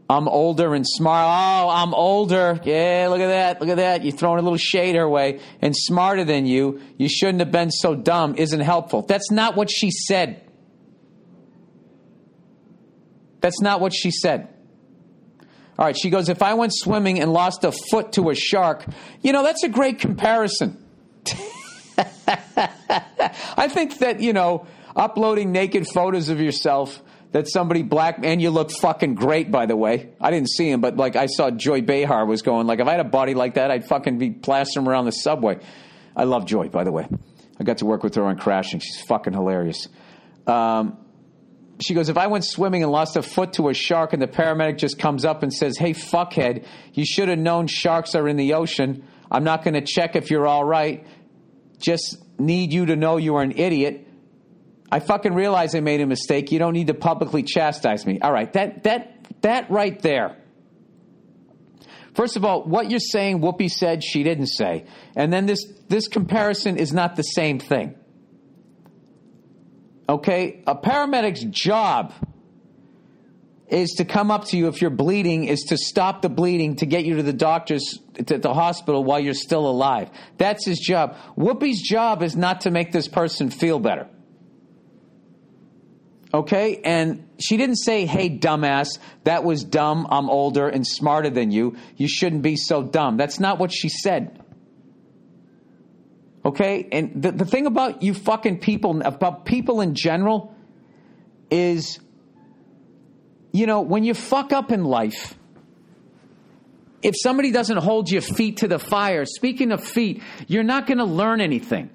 I'm 0.10 0.30
older 0.30 0.74
and 0.74 0.88
smart. 0.88 1.26
Oh, 1.28 1.70
I'm 1.70 1.94
older. 1.94 2.62
Yeah, 2.64 3.08
look 3.10 3.20
at 3.20 3.28
that. 3.28 3.60
Look 3.60 3.70
at 3.70 3.76
that. 3.76 4.06
You're 4.06 4.16
throwing 4.16 4.40
a 4.40 4.42
little 4.42 4.58
shade 4.58 4.96
her 4.96 5.08
way. 5.08 5.42
And 5.62 5.76
smarter 5.76 6.24
than 6.24 6.46
you. 6.46 6.80
You 6.98 7.10
shouldn't 7.10 7.42
have 7.42 7.52
been 7.52 7.72
so 7.72 7.94
dumb. 7.94 8.36
Isn't 8.38 8.62
helpful. 8.62 9.02
That's 9.02 9.30
not 9.30 9.58
what 9.58 9.70
she 9.70 9.92
said. 9.92 10.42
That's 13.42 13.60
not 13.60 13.82
what 13.82 13.94
she 13.94 14.12
said. 14.12 14.48
All 15.78 15.86
right, 15.86 15.98
she 15.98 16.10
goes, 16.10 16.30
if 16.30 16.42
I 16.42 16.54
went 16.54 16.74
swimming 16.74 17.20
and 17.20 17.34
lost 17.34 17.66
a 17.66 17.74
foot 17.92 18.14
to 18.14 18.30
a 18.30 18.36
shark, 18.36 18.86
you 19.22 19.34
know, 19.34 19.44
that's 19.44 19.64
a 19.64 19.70
great 19.70 20.00
comparison. 20.00 20.86
I 23.58 23.68
think 23.70 24.00
that, 24.00 24.20
you 24.22 24.34
know, 24.34 24.68
uploading 24.96 25.52
naked 25.52 25.88
photos 25.88 26.30
of 26.30 26.40
yourself 26.40 27.02
that 27.32 27.48
somebody 27.48 27.84
black 27.84 28.20
and 28.24 28.42
you 28.42 28.50
look 28.50 28.72
fucking 28.72 29.16
great 29.16 29.52
by 29.52 29.66
the 29.66 29.76
way. 29.76 30.10
I 30.20 30.32
didn't 30.32 30.50
see 30.50 30.70
him, 30.70 30.82
but 30.82 30.98
like 30.98 31.16
I 31.16 31.28
saw 31.28 31.52
Joy 31.52 31.82
Behar 31.82 32.26
was 32.26 32.42
going 32.42 32.68
like 32.68 32.80
if 32.80 32.88
I 32.88 32.92
had 32.92 33.00
a 33.00 33.10
body 33.10 33.34
like 33.34 33.56
that, 33.56 33.72
I'd 33.72 33.86
fucking 33.86 34.18
be 34.18 34.32
plastering 34.32 34.88
around 34.88 35.06
the 35.06 35.12
subway. 35.12 35.60
I 36.16 36.24
love 36.24 36.46
Joy, 36.46 36.70
by 36.70 36.84
the 36.84 36.92
way. 36.92 37.08
I 37.60 37.64
got 37.64 37.80
to 37.80 37.86
work 37.86 38.04
with 38.04 38.16
her 38.16 38.24
on 38.24 38.38
crashing. 38.38 38.80
She's 38.80 39.02
fucking 39.02 39.34
hilarious. 39.34 39.88
Um, 40.48 40.98
she 41.82 41.94
goes, 41.94 42.10
if 42.10 42.18
I 42.18 42.28
went 42.28 42.46
swimming 42.46 42.84
and 42.84 42.92
lost 42.92 43.16
a 43.16 43.22
foot 43.22 43.54
to 43.54 43.70
a 43.70 43.74
shark 43.74 44.12
and 44.14 44.22
the 44.22 44.28
paramedic 44.28 44.78
just 44.78 44.98
comes 44.98 45.24
up 45.24 45.44
and 45.44 45.54
says, 45.54 45.78
hey, 45.78 45.94
fuckhead, 45.94 46.66
you 46.94 47.06
should 47.06 47.30
have 47.30 47.40
known 47.40 47.68
sharks 47.68 48.16
are 48.16 48.28
in 48.28 48.38
the 48.38 48.54
ocean. 48.54 49.06
I'm 49.32 49.44
not 49.44 49.64
going 49.64 49.76
to 49.76 49.82
check 49.82 50.16
if 50.16 50.30
you're 50.32 50.48
all 50.48 50.64
right 50.64 51.06
just 51.80 52.18
need 52.40 52.74
you 52.74 52.88
to 52.88 52.96
know 52.96 53.18
you 53.18 53.36
are 53.36 53.42
an 53.42 53.58
idiot. 53.58 54.08
I 54.92 55.00
fucking 55.00 55.34
realize 55.34 55.76
I 55.76 55.82
made 55.82 56.02
a 56.02 56.08
mistake. 56.08 56.52
You 56.52 56.60
don't 56.60 56.74
need 56.74 56.88
to 56.88 56.94
publicly 56.94 57.44
chastise 57.44 58.06
me. 58.06 58.20
All 58.22 58.32
right, 58.32 58.52
that 58.54 58.84
that 58.84 59.42
that 59.42 59.70
right 59.70 60.00
there. 60.02 60.36
First 62.16 62.38
of 62.38 62.44
all, 62.44 62.64
what 62.64 62.90
you're 62.90 63.00
saying, 63.00 63.40
Whoopi 63.40 63.70
said 63.70 64.04
she 64.04 64.24
didn't 64.24 64.48
say, 64.48 64.86
and 65.16 65.32
then 65.32 65.46
this 65.46 65.66
this 65.88 66.08
comparison 66.08 66.78
is 66.78 66.92
not 66.92 67.16
the 67.16 67.24
same 67.24 67.60
thing. 67.60 67.96
Okay, 70.08 70.64
a 70.66 70.76
paramedic's 70.76 71.44
job 71.44 72.14
is 73.70 73.92
to 73.98 74.06
come 74.06 74.32
up 74.32 74.46
to 74.46 74.58
you 74.58 74.68
if 74.68 74.82
you're 74.82 74.90
bleeding, 74.90 75.46
is 75.46 75.62
to 75.70 75.78
stop 75.78 76.22
the 76.22 76.30
bleeding, 76.30 76.76
to 76.78 76.86
get 76.86 77.06
you 77.06 77.18
to 77.18 77.24
the 77.24 77.34
doctor's, 77.34 78.00
to 78.26 78.38
the 78.38 78.54
hospital 78.54 79.04
while 79.04 79.20
you're 79.20 79.34
still 79.34 79.68
alive. 79.68 80.10
That's 80.38 80.66
his 80.66 80.80
job. 80.80 81.16
Whoopi's 81.38 81.82
job 81.82 82.24
is 82.24 82.36
not 82.36 82.62
to 82.62 82.72
make 82.72 82.92
this 82.92 83.08
person 83.08 83.50
feel 83.52 83.80
better. 83.80 84.08
Okay? 86.34 86.82
And 86.84 87.28
she 87.40 87.58
didn't 87.58 87.78
say, 87.78 88.06
hey, 88.06 88.30
dumbass, 88.30 89.00
that 89.24 89.44
was 89.44 89.64
dumb. 89.64 90.08
I'm 90.10 90.30
older 90.30 90.68
and 90.68 90.86
smarter 90.86 91.30
than 91.30 91.52
you. 91.52 91.78
You 91.96 92.08
shouldn't 92.08 92.42
be 92.42 92.56
so 92.56 92.84
dumb. 92.84 93.18
That's 93.18 93.40
not 93.40 93.60
what 93.60 93.72
she 93.72 93.90
said. 93.90 94.44
Okay? 96.44 96.88
And 96.92 97.22
the, 97.22 97.32
the 97.32 97.46
thing 97.46 97.66
about 97.66 98.02
you 98.02 98.14
fucking 98.14 98.60
people, 98.60 99.02
about 99.02 99.46
people 99.46 99.82
in 99.82 99.96
general, 99.96 100.56
is 101.52 102.00
you 103.52 103.66
know, 103.66 103.82
when 103.82 104.04
you 104.04 104.14
fuck 104.14 104.54
up 104.54 104.72
in 104.72 104.84
life, 104.84 105.36
if 107.02 107.16
somebody 107.18 107.52
doesn't 107.52 107.78
hold 107.78 108.12
your 108.12 108.22
feet 108.22 108.58
to 108.58 108.68
the 108.68 108.80
fire, 108.80 109.26
speaking 109.26 109.72
of 109.72 109.84
feet, 109.84 110.22
you're 110.48 110.64
not 110.64 110.86
going 110.86 110.98
to 110.98 111.06
learn 111.06 111.42
anything. 111.42 111.90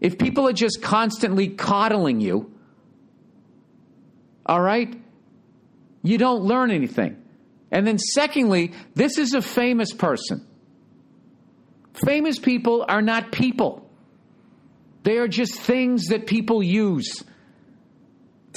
If 0.00 0.18
people 0.18 0.46
are 0.46 0.52
just 0.52 0.80
constantly 0.80 1.48
coddling 1.48 2.20
you, 2.20 2.52
all 4.46 4.60
right, 4.60 4.94
you 6.02 6.18
don't 6.18 6.42
learn 6.42 6.70
anything. 6.70 7.22
And 7.70 7.86
then, 7.86 7.98
secondly, 7.98 8.72
this 8.94 9.18
is 9.18 9.34
a 9.34 9.42
famous 9.42 9.92
person. 9.92 10.46
Famous 11.92 12.38
people 12.38 12.84
are 12.88 13.02
not 13.02 13.32
people. 13.32 13.90
They 15.02 15.18
are 15.18 15.28
just 15.28 15.54
things 15.54 16.06
that 16.06 16.26
people 16.26 16.62
use 16.62 17.24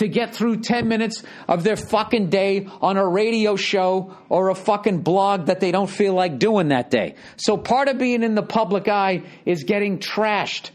to 0.01 0.07
get 0.07 0.33
through 0.33 0.57
10 0.57 0.87
minutes 0.87 1.21
of 1.47 1.63
their 1.63 1.75
fucking 1.75 2.29
day 2.31 2.67
on 2.81 2.97
a 2.97 3.07
radio 3.07 3.55
show 3.55 4.17
or 4.29 4.49
a 4.49 4.55
fucking 4.55 5.01
blog 5.01 5.45
that 5.45 5.59
they 5.59 5.71
don't 5.71 5.89
feel 5.89 6.13
like 6.13 6.39
doing 6.39 6.69
that 6.69 6.89
day. 6.89 7.13
So 7.37 7.55
part 7.55 7.87
of 7.87 7.99
being 7.99 8.23
in 8.23 8.33
the 8.33 8.41
public 8.41 8.87
eye 8.87 9.21
is 9.45 9.63
getting 9.63 9.99
trashed. 9.99 10.71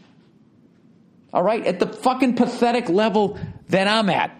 All 1.33 1.43
right? 1.43 1.65
At 1.65 1.79
the 1.79 1.87
fucking 1.87 2.35
pathetic 2.35 2.87
level 2.87 3.37
that 3.67 3.89
I'm 3.89 4.09
at. 4.09 4.31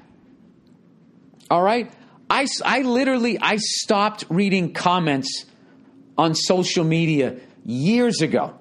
All 1.52 1.62
right? 1.62 1.92
I, 2.30 2.48
I 2.64 2.84
literally, 2.84 3.38
I 3.42 3.58
stopped 3.58 4.24
reading 4.30 4.72
comments 4.72 5.46
on 6.18 6.34
social 6.34 6.86
media 6.86 7.36
years 7.66 8.22
ago 8.22 8.58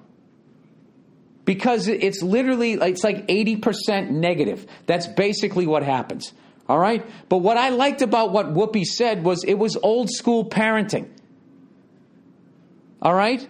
because 1.47 1.87
it's 1.87 2.21
literally 2.21 2.73
it's 2.73 3.05
like 3.05 3.25
80% 3.25 4.11
negative. 4.11 4.67
That's 4.85 5.07
basically 5.07 5.65
what 5.65 5.81
happens. 5.81 6.33
All 6.67 6.77
right? 6.77 7.09
But 7.29 7.37
what 7.37 7.55
I 7.55 7.69
liked 7.69 8.01
about 8.01 8.33
what 8.33 8.53
Whoopi 8.53 8.83
said 8.83 9.23
was 9.23 9.45
it 9.45 9.53
was 9.53 9.77
old 9.77 10.09
school 10.11 10.49
parenting. 10.49 11.07
All 13.01 13.13
right? 13.13 13.47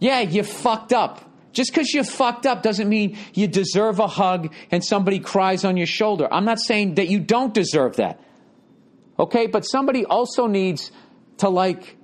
Yeah, 0.00 0.20
you 0.20 0.42
fucked 0.42 0.92
up. 0.92 1.24
Just 1.54 1.70
because 1.72 1.94
you 1.94 2.04
fucked 2.04 2.44
up 2.44 2.62
doesn't 2.62 2.90
mean 2.90 3.16
you 3.32 3.46
deserve 3.46 3.98
a 3.98 4.06
hug 4.06 4.52
and 4.70 4.84
somebody 4.84 5.18
cries 5.18 5.64
on 5.64 5.78
your 5.78 5.86
shoulder. 5.86 6.28
I'm 6.30 6.44
not 6.44 6.60
saying 6.60 6.96
that 6.96 7.08
you 7.08 7.20
don't 7.20 7.54
deserve 7.54 7.96
that. 7.96 8.20
Okay? 9.18 9.46
But 9.46 9.62
somebody 9.62 10.04
also 10.04 10.46
needs 10.46 10.92
to, 11.38 11.48
like, 11.48 11.96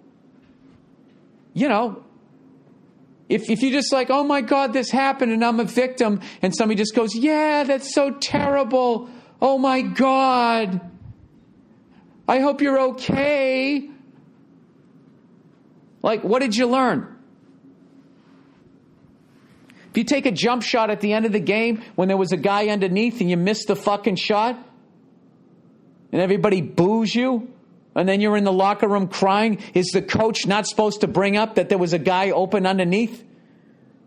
you 1.53 1.69
know, 1.69 2.05
if, 3.29 3.51
if 3.51 3.63
you 3.63 3.71
just 3.71 3.93
like, 3.93 4.09
oh 4.11 4.25
my 4.25 4.41
God, 4.41 4.73
this 4.73 4.91
happened 4.91 5.33
and 5.33 5.45
I'm 5.45 5.61
a 5.61 5.65
victim, 5.65 6.21
and 6.41 6.55
somebody 6.55 6.79
just 6.79 6.95
goes, 6.95 7.15
yeah, 7.15 7.65
that's 7.65 7.95
so 7.95 8.11
terrible. 8.11 9.09
Oh 9.41 9.59
my 9.59 9.83
God. 9.83 10.81
I 12.27 12.41
hope 12.41 12.61
you're 12.61 12.81
okay. 12.81 13.89
Like, 16.03 16.25
what 16.25 16.41
did 16.41 16.57
you 16.57 16.67
learn? 16.67 17.17
If 19.91 19.97
you 19.97 20.05
take 20.05 20.27
a 20.27 20.31
jump 20.31 20.63
shot 20.63 20.91
at 20.91 21.01
the 21.01 21.13
end 21.13 21.27
of 21.27 21.33
the 21.33 21.41
game 21.41 21.83
when 21.95 22.09
there 22.09 22.17
was 22.17 22.33
a 22.33 22.37
guy 22.37 22.69
underneath 22.69 23.21
and 23.21 23.31
you 23.31 23.37
missed 23.37 23.69
the 23.69 23.77
fucking 23.77 24.17
shot, 24.17 24.57
and 26.13 26.21
everybody 26.21 26.61
boos 26.61 27.15
you, 27.15 27.53
and 27.99 28.09
then 28.09 28.21
you're 28.21 28.37
in 28.37 28.45
the 28.45 28.53
locker 28.53 28.87
room 28.87 29.09
crying, 29.09 29.59
is 29.75 29.89
the 29.89 30.03
coach 30.03 30.47
not 30.47 30.67
supposed 30.67 31.01
to 31.01 31.09
bring 31.09 31.37
up 31.37 31.57
that 31.57 31.69
there 31.69 31.79
was 31.79 31.93
a 31.93 31.99
guy 31.99 32.31
open 32.31 32.65
underneath 32.65 33.25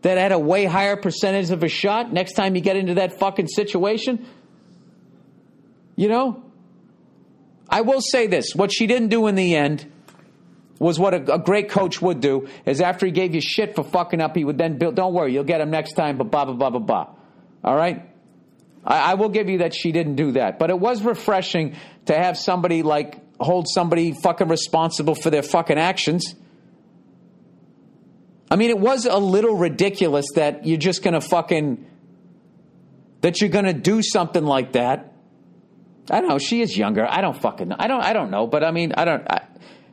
that 0.01 0.17
had 0.17 0.31
a 0.31 0.39
way 0.39 0.65
higher 0.65 0.95
percentage 0.95 1.51
of 1.51 1.61
a 1.61 1.67
shot 1.67 2.11
next 2.11 2.33
time 2.33 2.55
you 2.55 2.61
get 2.61 2.77
into 2.77 2.95
that 2.95 3.19
fucking 3.19 3.47
situation? 3.47 4.25
You 5.97 6.07
know? 6.07 6.43
I 7.69 7.81
will 7.81 8.01
say 8.01 8.27
this 8.27 8.55
what 8.55 8.71
she 8.73 8.87
didn't 8.87 9.09
do 9.09 9.27
in 9.27 9.35
the 9.35 9.55
end 9.55 9.91
was 10.79 10.97
what 10.97 11.13
a, 11.13 11.35
a, 11.35 11.37
great 11.37 11.69
coach 11.69 12.01
would 12.01 12.21
do 12.21 12.47
is 12.65 12.81
after 12.81 13.05
he 13.05 13.11
gave 13.11 13.35
you 13.35 13.41
shit 13.41 13.75
for 13.75 13.83
fucking 13.83 14.19
up, 14.19 14.35
he 14.35 14.43
would 14.43 14.57
then 14.57 14.77
build, 14.77 14.95
don't 14.95 15.13
worry, 15.13 15.31
you'll 15.31 15.43
get 15.43 15.61
him 15.61 15.69
next 15.69 15.93
time, 15.93 16.17
but 16.17 16.31
blah, 16.31 16.43
blah, 16.45 16.55
blah, 16.55 16.69
blah, 16.71 16.79
blah. 16.79 17.15
All 17.63 17.75
right? 17.75 18.09
I, 18.83 19.11
I 19.11 19.13
will 19.13 19.29
give 19.29 19.47
you 19.47 19.59
that 19.59 19.75
she 19.75 19.91
didn't 19.91 20.15
do 20.15 20.31
that. 20.31 20.57
But 20.57 20.69
it 20.69 20.79
was 20.79 21.03
refreshing 21.03 21.75
to 22.05 22.17
have 22.17 22.37
somebody 22.37 22.81
like 22.81 23.20
hold 23.41 23.67
somebody 23.67 24.13
fucking 24.13 24.47
responsible 24.47 25.15
for 25.15 25.29
their 25.29 25.43
fucking 25.43 25.77
actions. 25.77 26.35
I 28.49 28.57
mean, 28.57 28.69
it 28.69 28.79
was 28.79 29.05
a 29.05 29.17
little 29.17 29.55
ridiculous 29.55 30.25
that 30.35 30.65
you're 30.65 30.77
just 30.77 31.03
going 31.03 31.13
to 31.13 31.21
fucking, 31.21 31.85
that 33.21 33.39
you're 33.39 33.49
going 33.49 33.63
to 33.65 33.73
do 33.73 34.01
something 34.03 34.43
like 34.43 34.73
that. 34.73 35.13
I 36.09 36.19
don't 36.19 36.27
know. 36.27 36.37
She 36.37 36.61
is 36.61 36.77
younger. 36.77 37.07
I 37.09 37.21
don't 37.21 37.39
fucking 37.39 37.69
know. 37.69 37.77
I 37.79 37.87
don't, 37.87 38.01
I 38.03 38.11
don't 38.11 38.29
know. 38.29 38.47
But 38.47 38.65
I 38.65 38.71
mean, 38.71 38.91
I 38.97 39.05
don't, 39.05 39.25
I, 39.31 39.45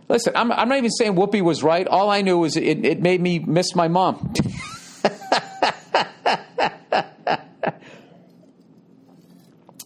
listen, 0.08 0.32
I'm, 0.34 0.50
I'm 0.50 0.68
not 0.68 0.78
even 0.78 0.90
saying 0.90 1.14
Whoopi 1.14 1.40
was 1.40 1.62
right. 1.62 1.86
All 1.86 2.10
I 2.10 2.22
knew 2.22 2.38
was 2.38 2.56
it, 2.56 2.84
it 2.84 3.00
made 3.00 3.20
me 3.20 3.38
miss 3.38 3.76
my 3.76 3.86
mom. 3.86 4.34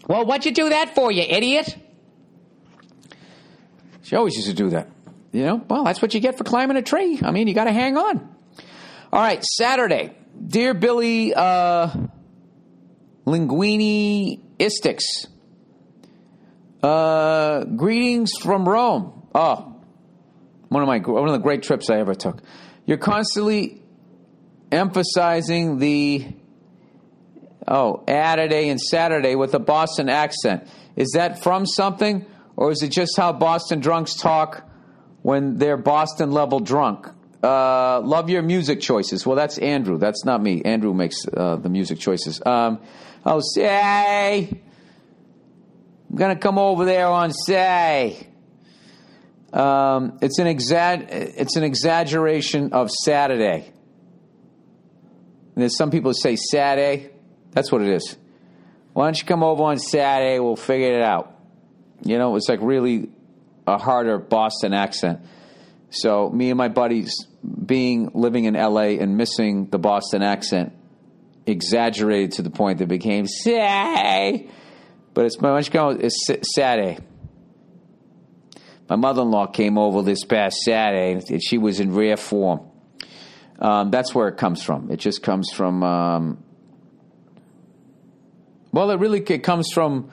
well, 0.07 0.25
what'd 0.25 0.47
you 0.47 0.53
do 0.53 0.71
that 0.71 0.95
for, 0.95 1.13
you 1.13 1.25
idiot? 1.29 1.77
She 4.13 4.17
always 4.17 4.35
used 4.35 4.49
to 4.49 4.53
do 4.53 4.69
that. 4.71 4.91
You 5.33 5.47
know, 5.47 5.65
well, 5.71 5.85
that's 5.85 6.03
what 6.03 6.13
you 6.13 6.21
get 6.21 6.37
for 6.37 6.45
climbing 6.45 6.77
a 6.77 6.83
tree. 6.83 7.19
I 7.23 7.31
mean, 7.31 7.49
you 7.49 7.55
got 7.55 7.65
to 7.65 7.73
hang 7.73 7.97
on. 7.97 8.19
All 9.11 9.23
right, 9.23 9.43
Saturday. 9.43 10.15
Dear 10.47 10.75
Billy 10.75 11.33
uh, 11.33 11.89
Linguini 13.25 14.39
Istics, 14.59 15.29
uh, 16.83 17.65
greetings 17.65 18.33
from 18.39 18.69
Rome. 18.69 19.29
Oh, 19.35 19.81
one 20.69 20.83
of 20.83 20.89
my 20.89 20.99
one 20.99 21.29
of 21.29 21.33
the 21.33 21.39
great 21.39 21.63
trips 21.63 21.89
I 21.89 21.97
ever 21.97 22.15
took. 22.15 22.43
You're 22.85 22.99
constantly 22.99 23.81
emphasizing 24.71 25.79
the 25.79 26.35
oh 27.67 28.05
Saturday 28.07 28.69
and 28.69 28.79
Saturday 28.79 29.37
with 29.37 29.55
a 29.55 29.59
Boston 29.59 30.11
accent. 30.11 30.69
Is 30.97 31.13
that 31.15 31.43
from 31.43 31.65
something? 31.65 32.27
Or 32.63 32.71
is 32.71 32.81
it 32.85 32.91
just 32.91 33.17
how 33.17 33.33
Boston 33.33 33.81
drunks 33.81 34.15
talk 34.15 34.63
when 35.23 35.59
they're 35.59 35.77
Boston 35.77 36.31
level 36.31 36.61
drunk? 36.61 37.09
Uh, 37.43 38.01
love 38.03 38.31
your 38.31 38.43
music 38.43 38.81
choices. 38.81 39.27
Well, 39.27 39.35
that's 39.35 39.59
Andrew. 39.59 39.99
That's 39.99 40.25
not 40.25 40.41
me. 40.41 40.63
Andrew 40.63 40.95
makes 40.95 41.27
uh, 41.27 41.57
the 41.57 41.69
music 41.69 41.99
choices. 41.99 42.41
Um, 42.47 42.79
I'll 43.25 43.41
say, 43.41 44.49
I'm 46.09 46.17
going 46.17 46.37
to 46.37 46.41
come 46.41 46.57
over 46.57 46.85
there 46.85 47.09
on 47.09 47.33
say. 47.33 48.29
Um, 49.53 50.21
it's 50.23 50.39
an 50.39 50.47
exa- 50.47 51.09
it's 51.11 51.57
an 51.57 51.65
exaggeration 51.65 52.75
of 52.75 52.93
Saturday. 52.93 53.73
And 55.57 55.63
there's 55.63 55.77
some 55.77 55.91
people 55.91 56.15
say 56.15 56.37
Saturday. 56.37 57.11
That's 57.51 57.73
what 57.73 57.83
it 57.83 57.89
is. 57.89 58.17
Why 58.93 59.07
don't 59.07 59.19
you 59.19 59.25
come 59.25 59.43
over 59.43 59.65
on 59.65 59.81
Saturday? 59.81 60.39
We'll 60.39 60.55
figure 60.55 60.97
it 60.97 61.03
out. 61.03 61.32
You 62.05 62.19
know, 62.19 62.37
it's 62.37 62.49
like 62.49 62.61
really 62.63 63.11
a 63.67 63.79
harder 63.79 64.19
Boston 64.19 64.73
accent. 64.73 65.21
So 65.91 66.31
me 66.31 66.51
and 66.51 66.59
my 66.59 66.69
buddies, 66.69 67.15
being 67.65 68.11
living 68.15 68.45
in 68.45 68.55
LA 68.55 68.99
and 69.01 69.17
missing 69.17 69.69
the 69.69 69.79
Boston 69.79 70.23
accent, 70.23 70.73
exaggerated 71.47 72.33
to 72.33 72.43
the 72.43 72.51
point 72.51 72.79
that 72.79 72.85
it 72.85 72.89
became 72.89 73.27
say. 73.27 74.49
But 75.15 75.27
it's 75.27 75.41
my 75.41 75.51
much 75.51 75.71
go. 75.71 75.91
it's 75.91 76.27
Saturday. 76.55 76.99
My 78.89 78.97
mother-in-law 78.97 79.49
came 79.49 79.79
over 79.79 80.03
this 80.03 80.25
past 80.25 80.59
Saturday, 80.59 81.13
and 81.13 81.43
she 81.43 81.59
was 81.59 81.81
in 81.81 81.95
rare 81.95 82.17
form. 82.17 82.61
Um, 83.59 83.91
that's 83.91 84.15
where 84.15 84.29
it 84.29 84.37
comes 84.37 84.63
from. 84.63 84.91
It 84.91 84.97
just 84.97 85.23
comes 85.23 85.51
from. 85.53 85.83
Um, 85.83 86.45
well, 88.73 88.91
it 88.91 88.99
really 88.99 89.21
it 89.21 89.43
comes 89.43 89.71
from 89.73 90.11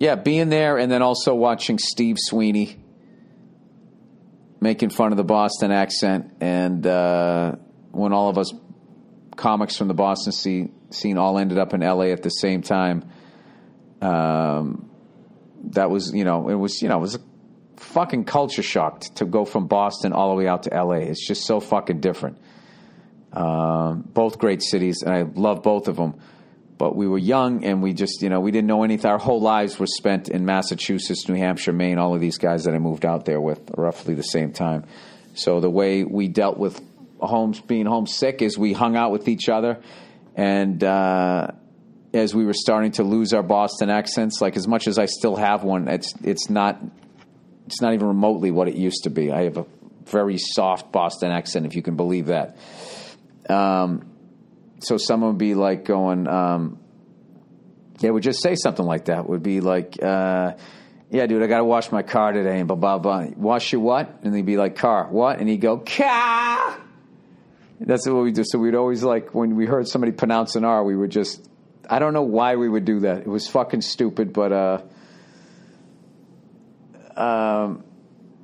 yeah, 0.00 0.14
being 0.14 0.48
there 0.48 0.78
and 0.78 0.90
then 0.90 1.02
also 1.02 1.34
watching 1.34 1.78
Steve 1.78 2.16
Sweeney 2.18 2.82
making 4.60 4.88
fun 4.90 5.12
of 5.12 5.18
the 5.18 5.24
Boston 5.24 5.70
accent, 5.70 6.32
and 6.40 6.86
uh, 6.86 7.52
when 7.92 8.12
all 8.12 8.28
of 8.30 8.38
us 8.38 8.52
comics 9.36 9.76
from 9.76 9.88
the 9.88 9.94
Boston 9.94 10.32
scene, 10.32 10.74
scene 10.90 11.18
all 11.18 11.38
ended 11.38 11.58
up 11.58 11.74
in 11.74 11.82
L.A. 11.82 12.12
at 12.12 12.22
the 12.22 12.30
same 12.30 12.62
time. 12.62 13.04
Um, 14.00 14.90
that 15.72 15.90
was, 15.90 16.12
you 16.14 16.24
know, 16.24 16.48
it 16.48 16.54
was, 16.54 16.80
you 16.80 16.88
know, 16.88 16.96
it 16.96 17.02
was 17.02 17.16
a 17.16 17.20
fucking 17.76 18.24
culture 18.24 18.62
shock 18.62 19.00
to 19.16 19.26
go 19.26 19.44
from 19.44 19.66
Boston 19.66 20.14
all 20.14 20.30
the 20.30 20.36
way 20.36 20.48
out 20.48 20.62
to 20.64 20.74
L.A. 20.74 21.00
It's 21.00 21.26
just 21.26 21.46
so 21.46 21.60
fucking 21.60 22.00
different. 22.00 22.38
Um, 23.34 24.00
both 24.00 24.38
great 24.38 24.62
cities, 24.62 25.02
and 25.04 25.14
I 25.14 25.22
love 25.22 25.62
both 25.62 25.88
of 25.88 25.96
them 25.96 26.14
but 26.80 26.96
we 26.96 27.06
were 27.06 27.18
young 27.18 27.62
and 27.62 27.82
we 27.82 27.92
just, 27.92 28.22
you 28.22 28.30
know, 28.30 28.40
we 28.40 28.50
didn't 28.50 28.66
know 28.66 28.84
anything. 28.84 29.10
Our 29.10 29.18
whole 29.18 29.42
lives 29.42 29.78
were 29.78 29.86
spent 29.86 30.30
in 30.30 30.46
Massachusetts, 30.46 31.28
New 31.28 31.34
Hampshire, 31.34 31.74
Maine, 31.74 31.98
all 31.98 32.14
of 32.14 32.22
these 32.22 32.38
guys 32.38 32.64
that 32.64 32.74
I 32.74 32.78
moved 32.78 33.04
out 33.04 33.26
there 33.26 33.38
with 33.38 33.60
roughly 33.76 34.14
the 34.14 34.22
same 34.22 34.52
time. 34.52 34.86
So 35.34 35.60
the 35.60 35.68
way 35.68 36.04
we 36.04 36.28
dealt 36.28 36.56
with 36.56 36.80
homes 37.18 37.60
being 37.60 37.84
homesick 37.84 38.40
is 38.40 38.56
we 38.56 38.72
hung 38.72 38.96
out 38.96 39.12
with 39.12 39.28
each 39.28 39.50
other 39.50 39.78
and 40.34 40.82
uh, 40.82 41.48
as 42.14 42.34
we 42.34 42.46
were 42.46 42.54
starting 42.54 42.92
to 42.92 43.02
lose 43.02 43.34
our 43.34 43.42
Boston 43.42 43.90
accents, 43.90 44.40
like 44.40 44.56
as 44.56 44.66
much 44.66 44.88
as 44.88 44.98
I 44.98 45.04
still 45.04 45.36
have 45.36 45.62
one, 45.62 45.86
it's 45.86 46.14
it's 46.24 46.48
not 46.48 46.80
it's 47.66 47.82
not 47.82 47.92
even 47.92 48.08
remotely 48.08 48.50
what 48.50 48.68
it 48.68 48.74
used 48.74 49.04
to 49.04 49.10
be. 49.10 49.30
I 49.30 49.42
have 49.42 49.58
a 49.58 49.66
very 50.06 50.38
soft 50.38 50.92
Boston 50.92 51.30
accent, 51.30 51.66
if 51.66 51.76
you 51.76 51.82
can 51.82 51.96
believe 51.96 52.26
that. 52.26 52.56
Um, 53.50 54.10
so 54.80 54.96
someone 54.96 55.30
would 55.30 55.38
be 55.38 55.54
like 55.54 55.84
going, 55.84 56.26
um, 56.28 56.78
they 58.00 58.10
would 58.10 58.22
just 58.22 58.42
say 58.42 58.54
something 58.54 58.84
like 58.84 59.06
that. 59.06 59.28
Would 59.28 59.42
be 59.42 59.60
like, 59.60 60.02
uh, 60.02 60.54
yeah, 61.10 61.26
dude, 61.26 61.42
I 61.42 61.46
got 61.46 61.58
to 61.58 61.64
wash 61.64 61.92
my 61.92 62.02
car 62.02 62.32
today, 62.32 62.58
and 62.58 62.68
blah 62.68 62.76
blah 62.76 62.98
blah. 62.98 63.26
Wash 63.36 63.72
your 63.72 63.80
what? 63.82 64.20
And 64.22 64.34
they'd 64.34 64.46
be 64.46 64.56
like, 64.56 64.76
car, 64.76 65.08
what? 65.10 65.38
And 65.38 65.48
he'd 65.48 65.60
go, 65.60 65.78
car. 65.78 66.80
That's 67.80 68.06
what 68.06 68.22
we 68.22 68.32
do. 68.32 68.42
So 68.44 68.58
we'd 68.58 68.74
always 68.74 69.02
like 69.02 69.34
when 69.34 69.56
we 69.56 69.66
heard 69.66 69.88
somebody 69.88 70.12
pronounce 70.12 70.54
an 70.56 70.64
R, 70.64 70.84
we 70.84 70.96
would 70.96 71.10
just. 71.10 71.46
I 71.88 71.98
don't 71.98 72.12
know 72.12 72.22
why 72.22 72.54
we 72.54 72.68
would 72.68 72.84
do 72.84 73.00
that. 73.00 73.22
It 73.22 73.26
was 73.26 73.48
fucking 73.48 73.80
stupid, 73.80 74.32
but 74.32 74.52
uh, 74.52 74.82
um, 77.16 77.84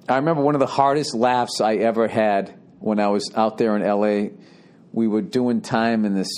I 0.09 0.17
remember 0.17 0.43
one 0.43 0.55
of 0.55 0.61
the 0.61 0.67
hardest 0.67 1.15
laughs 1.15 1.61
I 1.61 1.77
ever 1.77 2.09
had 2.09 2.59
when 2.81 2.99
I 2.99 3.09
was 3.09 3.31
out 3.37 3.57
there 3.59 3.77
in 3.77 3.83
L.A. 3.83 4.33
We 4.97 5.09
were 5.09 5.21
doing 5.21 5.61
time 5.61 6.07
in 6.07 6.15
this 6.15 6.31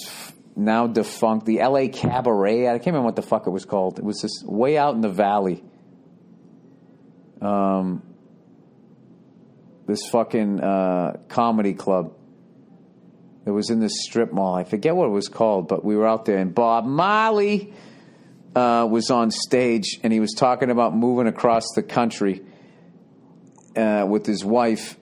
now 0.57 0.89
defunct 0.89 1.47
the 1.47 1.61
L.A. 1.61 1.87
Cabaret. 1.87 2.67
I 2.67 2.73
can't 2.73 2.87
remember 2.87 3.05
what 3.05 3.15
the 3.15 3.23
fuck 3.23 3.47
it 3.47 3.51
was 3.51 3.65
called. 3.65 4.01
It 4.01 4.05
was 4.05 4.21
this 4.21 4.43
way 4.45 4.77
out 4.77 4.97
in 4.97 5.01
the 5.01 5.09
valley. 5.09 5.63
Um, 7.41 8.03
this 9.87 10.09
fucking 10.11 10.59
uh, 10.59 11.19
comedy 11.29 11.75
club. 11.75 12.17
It 13.47 13.53
was 13.53 13.71
in 13.71 13.79
this 13.79 14.03
strip 14.03 14.33
mall. 14.33 14.57
I 14.57 14.65
forget 14.65 14.97
what 14.97 15.07
it 15.07 15.13
was 15.13 15.29
called, 15.29 15.69
but 15.69 15.85
we 15.85 15.95
were 15.95 16.09
out 16.09 16.25
there, 16.25 16.39
and 16.39 16.53
Bob 16.53 16.85
Marley 16.85 17.73
uh, 18.57 18.89
was 18.91 19.13
on 19.13 19.31
stage, 19.31 20.01
and 20.03 20.13
he 20.13 20.19
was 20.19 20.33
talking 20.33 20.71
about 20.71 20.97
moving 20.97 21.29
across 21.29 21.65
the 21.77 21.83
country 21.85 22.43
uh, 23.77 24.05
with 24.09 24.27
his 24.27 24.45
wife, 24.45 24.99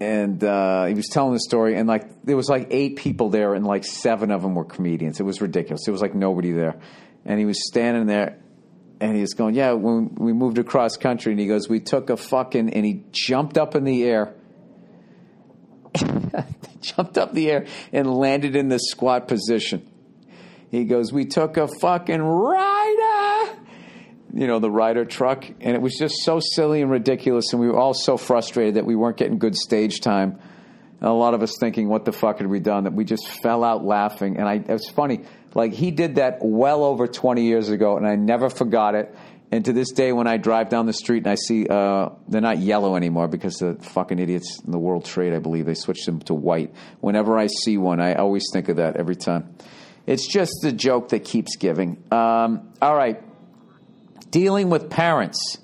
and 0.00 0.42
uh, 0.42 0.86
he 0.86 0.94
was 0.94 1.06
telling 1.06 1.32
the 1.32 1.40
story, 1.40 1.76
and 1.76 1.88
like 1.88 2.24
there 2.24 2.36
was 2.36 2.48
like 2.48 2.68
eight 2.70 2.96
people 2.96 3.30
there, 3.30 3.54
and 3.54 3.66
like 3.66 3.84
seven 3.84 4.30
of 4.30 4.42
them 4.42 4.54
were 4.54 4.64
comedians. 4.64 5.20
It 5.20 5.24
was 5.24 5.40
ridiculous. 5.40 5.82
There 5.84 5.92
was 5.92 6.02
like 6.02 6.14
nobody 6.14 6.52
there, 6.52 6.76
and 7.24 7.38
he 7.38 7.46
was 7.46 7.66
standing 7.66 8.06
there, 8.06 8.38
and 9.00 9.14
he 9.14 9.20
was 9.20 9.34
going, 9.34 9.54
"Yeah, 9.54 9.72
when 9.72 10.14
we 10.14 10.32
moved 10.32 10.58
across 10.58 10.96
country," 10.96 11.32
and 11.32 11.40
he 11.40 11.46
goes, 11.46 11.68
"We 11.68 11.80
took 11.80 12.10
a 12.10 12.16
fucking," 12.16 12.70
and 12.70 12.84
he 12.84 13.04
jumped 13.12 13.58
up 13.58 13.74
in 13.74 13.84
the 13.84 14.04
air. 14.04 14.34
jumped 16.80 17.18
up 17.18 17.32
the 17.32 17.50
air 17.50 17.66
and 17.92 18.12
landed 18.12 18.56
in 18.56 18.68
the 18.68 18.78
squat 18.78 19.28
position. 19.28 19.88
He 20.70 20.84
goes, 20.84 21.12
We 21.12 21.26
took 21.26 21.56
a 21.56 21.68
fucking 21.68 22.20
Ryder, 22.20 23.33
you 24.34 24.46
know, 24.46 24.58
the 24.58 24.70
Ryder 24.70 25.04
truck. 25.04 25.44
And 25.60 25.74
it 25.74 25.80
was 25.80 25.96
just 25.98 26.16
so 26.22 26.40
silly 26.40 26.82
and 26.82 26.90
ridiculous. 26.90 27.52
And 27.52 27.60
we 27.60 27.68
were 27.68 27.78
all 27.78 27.94
so 27.94 28.16
frustrated 28.16 28.74
that 28.74 28.84
we 28.84 28.96
weren't 28.96 29.16
getting 29.16 29.38
good 29.38 29.56
stage 29.56 30.00
time. 30.00 30.38
And 31.00 31.08
a 31.08 31.12
lot 31.12 31.34
of 31.34 31.42
us 31.42 31.56
thinking, 31.58 31.88
What 31.88 32.04
the 32.04 32.12
fuck 32.12 32.38
had 32.38 32.46
we 32.46 32.60
done? 32.60 32.84
That 32.84 32.94
we 32.94 33.04
just 33.04 33.28
fell 33.42 33.62
out 33.62 33.84
laughing. 33.84 34.36
And 34.36 34.48
I, 34.48 34.54
it 34.54 34.68
was 34.68 34.88
funny. 34.88 35.24
Like, 35.54 35.72
he 35.72 35.92
did 35.92 36.16
that 36.16 36.38
well 36.40 36.82
over 36.82 37.06
20 37.06 37.44
years 37.44 37.68
ago, 37.68 37.96
and 37.96 38.06
I 38.06 38.16
never 38.16 38.50
forgot 38.50 38.96
it. 38.96 39.14
And 39.52 39.64
to 39.66 39.72
this 39.72 39.92
day, 39.92 40.10
when 40.10 40.26
I 40.26 40.36
drive 40.36 40.68
down 40.68 40.86
the 40.86 40.92
street 40.92 41.18
and 41.18 41.28
I 41.28 41.36
see 41.36 41.68
uh, 41.68 42.08
they're 42.26 42.40
not 42.40 42.58
yellow 42.58 42.96
anymore 42.96 43.28
because 43.28 43.58
the 43.58 43.74
fucking 43.74 44.18
idiots 44.18 44.60
in 44.64 44.72
the 44.72 44.80
World 44.80 45.04
Trade, 45.04 45.32
I 45.32 45.38
believe, 45.38 45.64
they 45.64 45.74
switched 45.74 46.06
them 46.06 46.18
to 46.22 46.34
white. 46.34 46.74
Whenever 47.00 47.38
I 47.38 47.46
see 47.46 47.78
one, 47.78 48.00
I 48.00 48.14
always 48.14 48.44
think 48.52 48.68
of 48.68 48.78
that 48.78 48.96
every 48.96 49.14
time. 49.14 49.54
It's 50.06 50.26
just 50.26 50.54
the 50.62 50.72
joke 50.72 51.10
that 51.10 51.24
keeps 51.24 51.54
giving. 51.56 52.02
Um, 52.10 52.72
all 52.82 52.96
right. 52.96 53.22
Dealing 54.34 54.68
with 54.68 54.90
parents. 54.90 55.58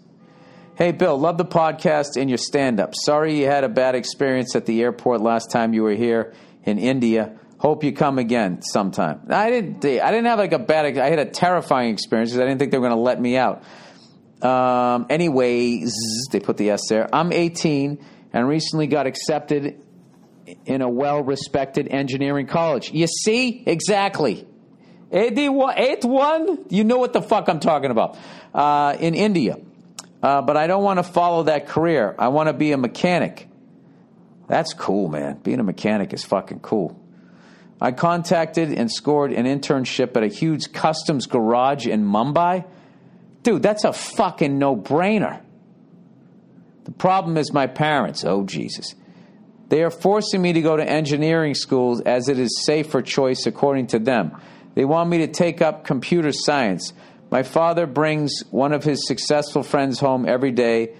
Hey, 0.76 0.92
Bill, 0.92 1.18
love 1.18 1.38
the 1.38 1.44
podcast 1.44 2.16
and 2.16 2.30
your 2.30 2.38
stand 2.38 2.78
up. 2.78 2.94
Sorry 2.94 3.40
you 3.40 3.46
had 3.46 3.64
a 3.64 3.68
bad 3.68 3.96
experience 3.96 4.54
at 4.54 4.64
the 4.64 4.80
airport 4.80 5.20
last 5.20 5.50
time 5.50 5.74
you 5.74 5.82
were 5.82 5.96
here 5.96 6.34
in 6.62 6.78
India. 6.78 7.36
Hope 7.58 7.82
you 7.82 7.92
come 7.92 8.20
again 8.20 8.62
sometime. 8.62 9.22
I 9.28 9.50
didn't. 9.50 9.84
I 9.84 10.12
didn't 10.12 10.26
have 10.26 10.38
like 10.38 10.52
a 10.52 10.60
bad. 10.60 10.96
I 10.96 11.10
had 11.10 11.18
a 11.18 11.24
terrifying 11.24 11.92
experience 11.92 12.30
because 12.30 12.42
I 12.42 12.44
didn't 12.44 12.60
think 12.60 12.70
they 12.70 12.78
were 12.78 12.86
going 12.86 12.96
to 12.96 13.02
let 13.02 13.20
me 13.20 13.36
out. 13.36 13.64
Um, 14.40 15.06
anyways, 15.10 15.92
they 16.30 16.38
put 16.38 16.56
the 16.56 16.70
S 16.70 16.82
there. 16.88 17.12
I'm 17.12 17.32
18 17.32 17.98
and 18.32 18.46
recently 18.46 18.86
got 18.86 19.08
accepted 19.08 19.82
in 20.64 20.80
a 20.80 20.88
well-respected 20.88 21.88
engineering 21.88 22.46
college. 22.46 22.92
You 22.92 23.08
see, 23.08 23.64
exactly. 23.66 24.46
81, 25.12 26.66
you 26.68 26.84
know 26.84 26.98
what 26.98 27.12
the 27.12 27.22
fuck 27.22 27.48
I'm 27.48 27.58
talking 27.58 27.90
about. 27.90 28.16
Uh, 28.54 28.96
in 28.98 29.14
India. 29.14 29.58
Uh, 30.22 30.42
but 30.42 30.56
I 30.56 30.66
don't 30.66 30.82
want 30.82 30.98
to 30.98 31.02
follow 31.02 31.44
that 31.44 31.68
career. 31.68 32.14
I 32.18 32.28
want 32.28 32.48
to 32.48 32.52
be 32.52 32.72
a 32.72 32.76
mechanic. 32.76 33.48
That's 34.48 34.74
cool, 34.74 35.08
man. 35.08 35.38
Being 35.42 35.60
a 35.60 35.62
mechanic 35.62 36.12
is 36.12 36.24
fucking 36.24 36.60
cool. 36.60 37.00
I 37.80 37.92
contacted 37.92 38.72
and 38.72 38.90
scored 38.90 39.32
an 39.32 39.46
internship 39.46 40.16
at 40.16 40.22
a 40.22 40.26
huge 40.26 40.72
customs 40.72 41.26
garage 41.26 41.86
in 41.86 42.04
Mumbai. 42.04 42.66
Dude, 43.42 43.62
that's 43.62 43.84
a 43.84 43.92
fucking 43.92 44.58
no 44.58 44.76
brainer. 44.76 45.40
The 46.84 46.92
problem 46.92 47.36
is 47.38 47.52
my 47.52 47.66
parents. 47.68 48.24
Oh, 48.24 48.44
Jesus. 48.44 48.94
They 49.68 49.82
are 49.82 49.90
forcing 49.90 50.42
me 50.42 50.52
to 50.52 50.60
go 50.60 50.76
to 50.76 50.84
engineering 50.84 51.54
schools 51.54 52.00
as 52.00 52.28
it 52.28 52.38
is 52.38 52.64
safer 52.64 53.00
choice 53.00 53.46
according 53.46 53.86
to 53.88 53.98
them. 53.98 54.32
They 54.74 54.84
want 54.84 55.08
me 55.08 55.18
to 55.18 55.28
take 55.28 55.62
up 55.62 55.84
computer 55.84 56.32
science. 56.32 56.92
My 57.30 57.44
father 57.44 57.86
brings 57.86 58.42
one 58.50 58.72
of 58.72 58.82
his 58.82 59.06
successful 59.06 59.62
friends 59.62 60.00
home 60.00 60.28
every 60.28 60.50
day, 60.50 60.94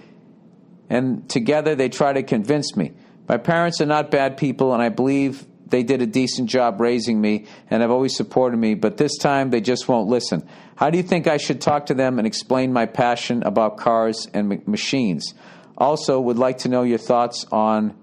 and 0.89 1.29
together 1.29 1.75
they 1.75 1.89
try 1.89 2.13
to 2.13 2.23
convince 2.23 2.75
me. 2.75 2.93
My 3.27 3.37
parents 3.37 3.81
are 3.81 3.85
not 3.85 4.11
bad 4.11 4.37
people, 4.37 4.73
and 4.73 4.81
I 4.81 4.89
believe 4.89 5.45
they 5.67 5.83
did 5.83 6.01
a 6.01 6.05
decent 6.05 6.49
job 6.49 6.79
raising 6.79 7.19
me 7.19 7.47
and 7.69 7.81
have 7.81 7.91
always 7.91 8.15
supported 8.15 8.57
me, 8.57 8.75
but 8.75 8.97
this 8.97 9.17
time 9.17 9.49
they 9.49 9.61
just 9.61 9.87
won't 9.87 10.07
listen. 10.07 10.47
How 10.75 10.89
do 10.89 10.97
you 10.97 11.03
think 11.03 11.27
I 11.27 11.37
should 11.37 11.61
talk 11.61 11.87
to 11.87 11.93
them 11.93 12.17
and 12.17 12.27
explain 12.27 12.71
my 12.73 12.85
passion 12.85 13.43
about 13.43 13.77
cars 13.77 14.27
and 14.33 14.67
machines? 14.67 15.33
Also, 15.77 16.19
would 16.19 16.37
like 16.37 16.59
to 16.59 16.69
know 16.69 16.83
your 16.83 16.97
thoughts 16.97 17.45
on 17.51 17.95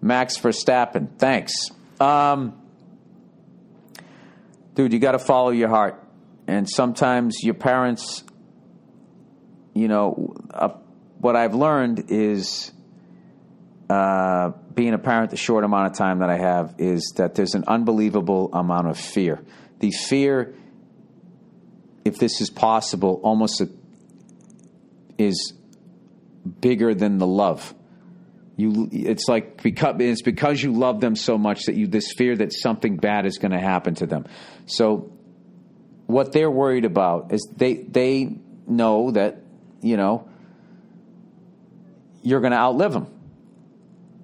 Max 0.00 0.38
Verstappen. 0.38 1.18
Thanks. 1.18 1.52
Um, 2.00 2.60
dude, 4.74 4.92
you 4.92 4.98
got 4.98 5.12
to 5.12 5.18
follow 5.18 5.50
your 5.50 5.68
heart. 5.68 6.01
And 6.46 6.68
sometimes 6.68 7.42
your 7.42 7.54
parents, 7.54 8.24
you 9.74 9.88
know, 9.88 10.34
uh, 10.52 10.70
what 11.18 11.36
I've 11.36 11.54
learned 11.54 12.10
is 12.10 12.72
uh, 13.88 14.50
being 14.74 14.94
a 14.94 14.98
parent 14.98 15.30
the 15.30 15.36
short 15.36 15.64
amount 15.64 15.92
of 15.92 15.96
time 15.96 16.18
that 16.18 16.30
I 16.30 16.38
have 16.38 16.74
is 16.78 17.14
that 17.16 17.34
there's 17.34 17.54
an 17.54 17.64
unbelievable 17.66 18.50
amount 18.52 18.88
of 18.88 18.98
fear. 18.98 19.40
The 19.78 19.90
fear, 19.90 20.54
if 22.04 22.18
this 22.18 22.40
is 22.40 22.50
possible, 22.50 23.20
almost 23.22 23.60
a, 23.60 23.68
is 25.18 25.54
bigger 26.60 26.94
than 26.94 27.18
the 27.18 27.26
love 27.26 27.74
you 28.56 28.88
it's 28.92 29.28
like 29.28 29.62
because 29.62 29.96
it's 30.00 30.22
because 30.22 30.62
you 30.62 30.72
love 30.72 31.00
them 31.00 31.16
so 31.16 31.38
much 31.38 31.64
that 31.64 31.74
you 31.74 31.86
this 31.86 32.12
fear 32.12 32.36
that 32.36 32.52
something 32.52 32.96
bad 32.96 33.26
is 33.26 33.38
going 33.38 33.52
to 33.52 33.60
happen 33.60 33.94
to 33.96 34.06
them. 34.06 34.26
So 34.66 35.12
what 36.12 36.32
they're 36.32 36.50
worried 36.50 36.84
about 36.84 37.32
is 37.32 37.48
they 37.56 37.74
they 37.74 38.36
know 38.66 39.10
that 39.10 39.38
you 39.80 39.96
know 39.96 40.28
you're 42.22 42.40
going 42.40 42.52
to 42.52 42.58
outlive 42.58 42.92
them, 42.92 43.08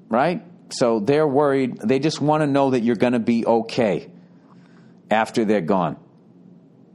right? 0.08 0.44
So 0.70 1.00
they're 1.00 1.26
worried. 1.26 1.78
They 1.78 1.98
just 1.98 2.20
want 2.20 2.42
to 2.42 2.46
know 2.46 2.70
that 2.70 2.80
you're 2.80 2.96
going 2.96 3.14
to 3.14 3.18
be 3.18 3.44
okay 3.44 4.10
after 5.10 5.44
they're 5.44 5.60
gone. 5.60 5.96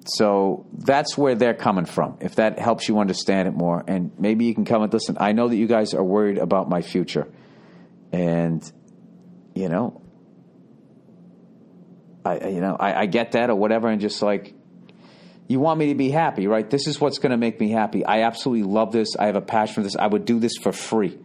So 0.05 0.65
that's 0.73 1.17
where 1.17 1.35
they're 1.35 1.53
coming 1.53 1.85
from. 1.85 2.17
If 2.21 2.35
that 2.35 2.59
helps 2.59 2.87
you 2.87 2.99
understand 2.99 3.47
it 3.47 3.53
more, 3.53 3.83
and 3.87 4.11
maybe 4.19 4.45
you 4.45 4.53
can 4.53 4.65
come 4.65 4.83
and 4.83 4.93
listen. 4.93 5.17
I 5.19 5.31
know 5.31 5.47
that 5.47 5.55
you 5.55 5.67
guys 5.67 5.93
are 5.93 6.03
worried 6.03 6.37
about 6.37 6.69
my 6.69 6.81
future, 6.81 7.27
and 8.11 8.69
you 9.55 9.69
know, 9.69 10.01
I 12.25 12.49
you 12.49 12.61
know 12.61 12.75
I, 12.77 13.01
I 13.01 13.05
get 13.05 13.31
that 13.31 13.49
or 13.49 13.55
whatever, 13.55 13.87
and 13.87 14.01
just 14.01 14.21
like 14.21 14.53
you 15.53 15.59
want 15.59 15.79
me 15.79 15.87
to 15.89 15.95
be 15.95 16.09
happy, 16.09 16.47
right? 16.47 16.67
This 16.67 16.87
is 16.87 16.99
what's 16.99 17.19
going 17.19 17.29
to 17.29 17.37
make 17.37 17.59
me 17.59 17.69
happy. 17.69 18.03
I 18.03 18.23
absolutely 18.23 18.63
love 18.63 18.91
this. 18.91 19.15
I 19.17 19.27
have 19.27 19.35
a 19.35 19.41
passion 19.41 19.75
for 19.75 19.81
this. 19.83 19.95
I 19.95 20.07
would 20.07 20.25
do 20.25 20.39
this 20.39 20.57
for 20.57 20.71
free. 20.71 21.17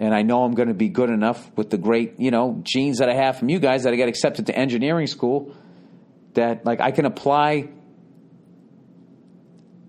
And 0.00 0.14
I 0.14 0.22
know 0.22 0.44
I'm 0.44 0.54
going 0.54 0.68
to 0.68 0.74
be 0.74 0.88
good 0.88 1.10
enough 1.10 1.50
with 1.54 1.68
the 1.68 1.76
great, 1.76 2.18
you 2.18 2.30
know, 2.30 2.60
genes 2.62 2.98
that 2.98 3.10
I 3.10 3.14
have 3.14 3.38
from 3.38 3.50
you 3.50 3.58
guys 3.58 3.82
that 3.82 3.92
I 3.92 3.96
get 3.96 4.08
accepted 4.08 4.46
to 4.46 4.56
engineering 4.56 5.08
school 5.08 5.54
that 6.34 6.64
like 6.64 6.80
I 6.80 6.90
can 6.90 7.04
apply 7.04 7.68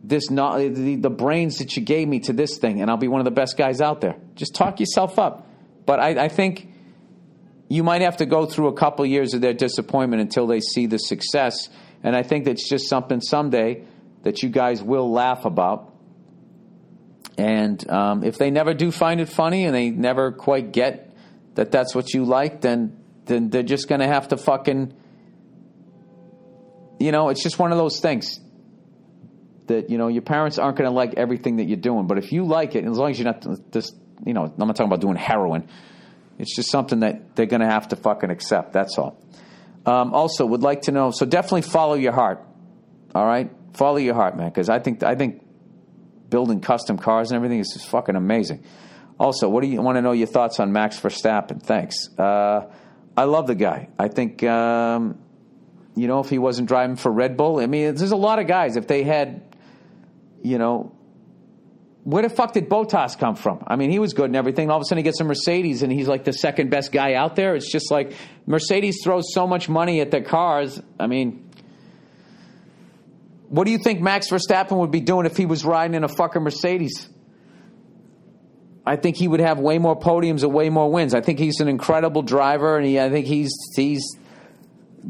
this 0.04 0.30
not 0.30 0.58
the, 0.58 0.96
the 0.96 1.10
brains 1.10 1.60
that 1.60 1.78
you 1.78 1.84
gave 1.84 2.08
me 2.08 2.20
to 2.22 2.34
this 2.34 2.58
thing 2.58 2.82
and 2.82 2.90
I'll 2.90 2.98
be 2.98 3.08
one 3.08 3.22
of 3.22 3.26
the 3.26 3.32
best 3.32 3.56
guys 3.56 3.80
out 3.80 4.02
there. 4.02 4.18
Just 4.36 4.54
talk 4.54 4.82
yourself 4.82 5.18
up. 5.18 5.48
But 5.86 6.02
I, 6.02 6.26
I 6.26 6.28
think 6.28 6.68
you 7.70 7.84
might 7.84 8.02
have 8.02 8.18
to 8.18 8.26
go 8.26 8.46
through 8.46 8.68
a 8.68 8.74
couple 8.74 9.06
years 9.06 9.34
of 9.34 9.40
their 9.40 9.54
disappointment 9.54 10.22
until 10.22 10.46
they 10.46 10.60
see 10.60 10.88
the 10.88 10.98
success. 10.98 11.70
And 12.04 12.16
I 12.16 12.24
think 12.24 12.46
that's 12.46 12.68
just 12.68 12.88
something 12.88 13.22
someday 13.22 13.86
that 14.24 14.42
you 14.44 14.50
guys 14.50 14.82
will 14.82 15.12
laugh 15.12 15.46
about. 15.46 15.94
And 17.38 17.90
um, 17.90 18.24
if 18.24 18.38
they 18.38 18.52
never 18.52 18.74
do 18.74 18.92
find 18.92 19.22
it 19.22 19.30
funny 19.30 19.66
and 19.66 19.74
they 19.74 19.90
never 19.90 20.32
quite 20.32 20.72
get 20.72 21.14
that 21.56 21.72
that's 21.72 21.96
what 21.96 22.14
you 22.14 22.26
like, 22.26 22.62
then 22.62 22.98
then 23.26 23.50
they're 23.50 23.64
just 23.64 23.88
going 23.88 24.02
to 24.02 24.08
have 24.08 24.30
to 24.30 24.38
fucking 24.38 24.94
you 27.00 27.14
know, 27.14 27.30
it's 27.30 27.42
just 27.42 27.58
one 27.58 27.72
of 27.72 27.78
those 27.78 28.00
things 28.02 28.40
that 29.68 29.90
you 29.90 29.98
know 29.98 30.10
your 30.10 30.22
parents 30.22 30.58
aren't 30.58 30.78
going 30.78 30.90
to 30.90 30.94
like 30.94 31.14
everything 31.16 31.58
that 31.58 31.66
you're 31.66 31.78
doing, 31.78 32.08
but 32.08 32.18
if 32.18 32.32
you 32.32 32.46
like 32.46 32.76
it, 32.76 32.84
as 32.84 32.98
long 32.98 33.12
as 33.12 33.20
you're 33.20 33.32
not 33.32 33.72
just 33.72 33.96
you 34.26 34.34
know, 34.34 34.44
I'm 34.44 34.68
not 34.68 34.76
talking 34.76 34.88
about 34.88 35.02
doing 35.02 35.16
heroin, 35.16 35.68
It's 36.38 36.56
just 36.56 36.70
something 36.70 37.00
that 37.02 37.36
they're 37.36 37.46
going 37.46 37.62
to 37.62 37.70
have 37.70 37.90
to 37.90 37.96
fucking 37.96 38.30
accept. 38.30 38.74
That's 38.74 38.98
all. 38.98 39.18
Um, 39.90 40.14
also, 40.14 40.46
would 40.46 40.62
like 40.62 40.84
to 40.84 40.92
know. 40.92 41.10
So 41.10 41.26
definitely 41.26 41.64
follow 41.64 41.96
your 41.96 42.12
heart. 42.12 42.46
All 43.16 43.26
right, 43.26 43.50
follow 43.74 43.98
your 43.98 44.14
heart, 44.14 44.38
man. 44.38 44.50
Because 44.50 44.70
I 44.70 44.78
think 44.78 45.02
I 45.02 45.16
think 45.16 45.42
building 46.30 46.62
custom 46.62 47.00
cars 47.00 47.32
and 47.32 47.38
everything 47.38 47.60
is 47.60 47.72
just 47.74 47.88
fucking 47.88 48.16
amazing. 48.16 48.64
Also, 49.20 49.50
what 49.50 49.62
do 49.62 49.68
you 49.68 49.82
want 49.82 49.98
to 49.98 50.02
know 50.04 50.12
your 50.12 50.28
thoughts 50.28 50.60
on 50.60 50.72
Max 50.72 51.00
Verstappen? 51.00 51.62
Thanks. 51.62 51.96
Uh, 52.18 52.72
I 53.18 53.24
love 53.24 53.48
the 53.48 53.56
guy. 53.56 53.90
I 53.98 54.10
think 54.10 54.44
um, 54.44 55.18
you 55.96 56.08
know 56.08 56.20
if 56.20 56.30
he 56.30 56.38
wasn't 56.38 56.68
driving 56.68 56.96
for 56.96 57.12
Red 57.12 57.36
Bull, 57.36 57.60
I 57.60 57.66
mean, 57.66 57.96
there's 57.96 58.12
a 58.12 58.16
lot 58.16 58.38
of 58.38 58.46
guys. 58.46 58.76
If 58.76 58.88
they 58.88 59.02
had, 59.02 59.56
you 60.44 60.60
know, 60.60 60.96
where 62.04 62.24
the 62.24 62.30
fuck 62.30 62.54
did 62.54 62.70
Bottas 62.70 63.18
come 63.18 63.36
from? 63.36 63.64
I 63.68 63.76
mean, 63.76 63.90
he 63.90 64.00
was 64.00 64.14
good 64.14 64.26
and 64.26 64.36
everything. 64.36 64.70
All 64.70 64.78
of 64.78 64.82
a 64.82 64.86
sudden, 64.86 65.00
he 65.00 65.04
gets 65.04 65.20
a 65.20 65.24
Mercedes, 65.24 65.84
and 65.84 65.92
he's 65.92 66.08
like 66.08 66.24
the 66.24 66.34
second 66.34 66.70
best 66.70 66.92
guy 66.92 67.14
out 67.14 67.36
there. 67.36 67.56
It's 67.56 67.72
just 67.72 67.92
like 67.92 68.14
Mercedes 68.46 69.02
throws 69.04 69.34
so 69.34 69.46
much 69.46 69.68
money 69.68 70.02
at 70.02 70.10
their 70.10 70.24
cars. 70.24 70.82
I 71.00 71.08
mean, 71.08 71.50
what 73.50 73.66
do 73.66 73.72
you 73.72 73.80
think 73.80 74.00
Max 74.00 74.30
Verstappen 74.30 74.78
would 74.78 74.92
be 74.92 75.02
doing 75.02 75.26
if 75.26 75.36
he 75.36 75.46
was 75.46 75.66
riding 75.66 75.96
in 75.96 76.04
a 76.04 76.08
fucking 76.08 76.42
Mercedes? 76.42 77.10
I 78.86 78.96
think 78.96 79.18
he 79.18 79.28
would 79.28 79.40
have 79.40 79.60
way 79.60 79.78
more 79.78 80.00
podiums 80.00 80.44
and 80.44 80.54
way 80.54 80.70
more 80.70 80.92
wins. 80.92 81.14
I 81.14 81.22
think 81.22 81.38
he's 81.38 81.60
an 81.60 81.68
incredible 81.68 82.22
driver, 82.22 82.78
and 82.78 82.88
he, 82.88 83.00
I 83.00 83.10
think 83.10 83.28
he's 83.28 83.52
he's 83.76 84.18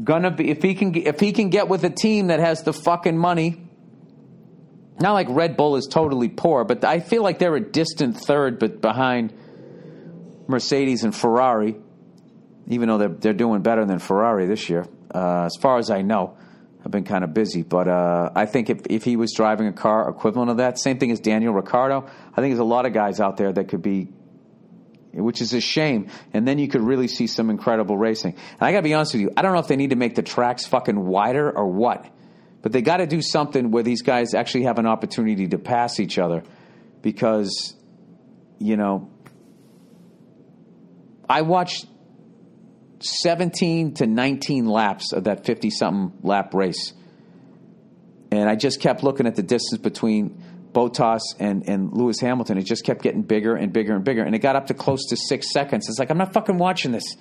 gonna 0.02 0.30
be 0.30 0.50
if 0.50 0.62
he 0.62 0.74
can 0.74 0.94
if 0.94 1.20
he 1.20 1.32
can 1.32 1.50
get 1.50 1.68
with 1.68 1.84
a 1.84 1.90
team 1.90 2.26
that 2.26 2.40
has 2.40 2.62
the 2.62 2.72
fucking 2.72 3.16
money. 3.16 3.69
Not 5.00 5.12
like 5.12 5.28
Red 5.30 5.56
Bull 5.56 5.76
is 5.76 5.86
totally 5.86 6.28
poor, 6.28 6.64
but 6.64 6.84
I 6.84 7.00
feel 7.00 7.22
like 7.22 7.38
they're 7.38 7.56
a 7.56 7.60
distant 7.60 8.18
third, 8.18 8.58
but 8.58 8.80
behind 8.82 9.32
Mercedes 10.46 11.04
and 11.04 11.16
Ferrari, 11.16 11.76
even 12.68 12.88
though 12.88 12.98
they're 12.98 13.08
they're 13.08 13.32
doing 13.32 13.62
better 13.62 13.84
than 13.86 13.98
Ferrari 13.98 14.46
this 14.46 14.68
year, 14.68 14.86
uh, 15.14 15.44
as 15.44 15.56
far 15.56 15.78
as 15.78 15.90
I 15.90 16.02
know. 16.02 16.36
I've 16.82 16.90
been 16.90 17.04
kind 17.04 17.24
of 17.24 17.34
busy, 17.34 17.62
but 17.62 17.88
uh, 17.88 18.30
I 18.34 18.46
think 18.46 18.70
if, 18.70 18.80
if 18.88 19.04
he 19.04 19.16
was 19.16 19.34
driving 19.34 19.66
a 19.66 19.72
car 19.72 20.08
equivalent 20.08 20.50
of 20.50 20.56
that, 20.58 20.78
same 20.78 20.98
thing 20.98 21.10
as 21.10 21.20
Daniel 21.20 21.52
Ricciardo, 21.52 22.06
I 22.32 22.36
think 22.36 22.52
there's 22.52 22.58
a 22.58 22.64
lot 22.64 22.86
of 22.86 22.94
guys 22.94 23.20
out 23.20 23.36
there 23.36 23.52
that 23.52 23.68
could 23.68 23.82
be, 23.82 24.08
which 25.12 25.42
is 25.42 25.52
a 25.52 25.60
shame. 25.60 26.08
And 26.32 26.48
then 26.48 26.58
you 26.58 26.68
could 26.68 26.80
really 26.80 27.06
see 27.06 27.26
some 27.26 27.50
incredible 27.50 27.98
racing. 27.98 28.32
And 28.32 28.62
I 28.62 28.72
got 28.72 28.78
to 28.78 28.82
be 28.82 28.94
honest 28.94 29.12
with 29.12 29.20
you, 29.20 29.30
I 29.36 29.42
don't 29.42 29.52
know 29.52 29.58
if 29.58 29.68
they 29.68 29.76
need 29.76 29.90
to 29.90 29.96
make 29.96 30.14
the 30.14 30.22
tracks 30.22 30.64
fucking 30.66 30.98
wider 30.98 31.50
or 31.50 31.66
what, 31.66 32.06
but 32.62 32.72
they 32.72 32.82
got 32.82 32.98
to 32.98 33.06
do 33.06 33.22
something 33.22 33.70
where 33.70 33.82
these 33.82 34.02
guys 34.02 34.34
actually 34.34 34.64
have 34.64 34.78
an 34.78 34.86
opportunity 34.86 35.48
to 35.48 35.58
pass 35.58 35.98
each 36.00 36.18
other, 36.18 36.42
because, 37.02 37.74
you 38.58 38.76
know, 38.76 39.10
I 41.28 41.42
watched 41.42 41.86
17 43.00 43.94
to 43.94 44.06
19 44.06 44.66
laps 44.66 45.12
of 45.12 45.24
that 45.24 45.46
50 45.46 45.70
something 45.70 46.18
lap 46.22 46.54
race. 46.54 46.92
And 48.32 48.48
I 48.48 48.56
just 48.56 48.80
kept 48.80 49.02
looking 49.02 49.26
at 49.26 49.36
the 49.36 49.42
distance 49.42 49.80
between 49.80 50.42
Bottas 50.72 51.20
and, 51.38 51.68
and 51.68 51.92
Lewis 51.92 52.20
Hamilton. 52.20 52.58
It 52.58 52.64
just 52.64 52.84
kept 52.84 53.02
getting 53.02 53.22
bigger 53.22 53.56
and 53.56 53.72
bigger 53.72 53.94
and 53.94 54.04
bigger. 54.04 54.22
And 54.22 54.34
it 54.34 54.38
got 54.40 54.56
up 54.56 54.66
to 54.68 54.74
close 54.74 55.06
to 55.08 55.16
six 55.16 55.52
seconds. 55.52 55.88
It's 55.88 55.98
like, 55.98 56.10
I'm 56.10 56.18
not 56.18 56.32
fucking 56.32 56.58
watching 56.58 56.92
this. 56.92 57.16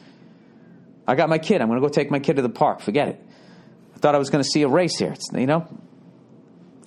I 1.07 1.15
got 1.15 1.29
my 1.29 1.39
kid. 1.39 1.61
I'm 1.61 1.67
going 1.67 1.81
to 1.81 1.87
go 1.87 1.91
take 1.91 2.11
my 2.11 2.19
kid 2.19 2.35
to 2.35 2.41
the 2.41 2.49
park. 2.49 2.81
Forget 2.81 3.07
it. 3.07 3.28
Thought 3.99 4.15
I 4.15 4.17
was 4.17 4.29
going 4.29 4.43
to 4.43 4.49
see 4.49 4.61
a 4.63 4.67
race 4.67 4.97
here. 4.97 5.11
It's, 5.11 5.29
you 5.33 5.45
know, 5.45 5.67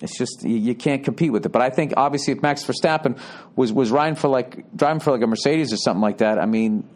it's 0.01 0.17
just 0.17 0.43
you, 0.43 0.57
you, 0.57 0.75
can't 0.75 1.03
compete 1.03 1.31
with 1.31 1.45
it. 1.45 1.49
But 1.49 1.61
I 1.61 1.69
think 1.69 1.93
obviously 1.95 2.33
if 2.33 2.41
Max 2.41 2.63
Verstappen 2.63 3.19
was 3.55 3.71
was 3.71 3.91
riding 3.91 4.15
for 4.15 4.27
like 4.27 4.75
driving 4.75 4.99
for 4.99 5.11
like 5.11 5.21
a 5.21 5.27
Mercedes 5.27 5.71
or 5.71 5.77
something 5.77 6.01
like 6.01 6.17
that, 6.17 6.39
I 6.39 6.45
mean, 6.45 6.87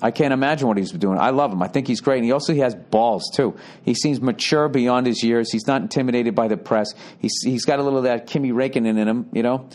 I 0.00 0.10
can't 0.10 0.32
imagine 0.32 0.68
what 0.68 0.76
he's 0.76 0.92
doing. 0.92 1.18
I 1.18 1.30
love 1.30 1.52
him. 1.52 1.62
I 1.62 1.68
think 1.68 1.88
he's 1.88 2.00
great. 2.00 2.18
And 2.18 2.24
he 2.24 2.32
also 2.32 2.52
he 2.52 2.60
has 2.60 2.74
balls, 2.74 3.30
too. 3.34 3.56
He 3.82 3.94
seems 3.94 4.20
mature 4.20 4.68
beyond 4.68 5.06
his 5.06 5.22
years. 5.22 5.50
He's 5.50 5.66
not 5.66 5.82
intimidated 5.82 6.34
by 6.34 6.48
the 6.48 6.56
press. 6.56 6.94
He's, 7.18 7.32
he's 7.42 7.64
got 7.64 7.80
a 7.80 7.82
little 7.82 7.98
of 7.98 8.04
that 8.04 8.26
Kimi 8.26 8.52
Räikkönen 8.52 8.98
in 8.98 9.08
him, 9.08 9.28
you 9.32 9.42
know. 9.42 9.68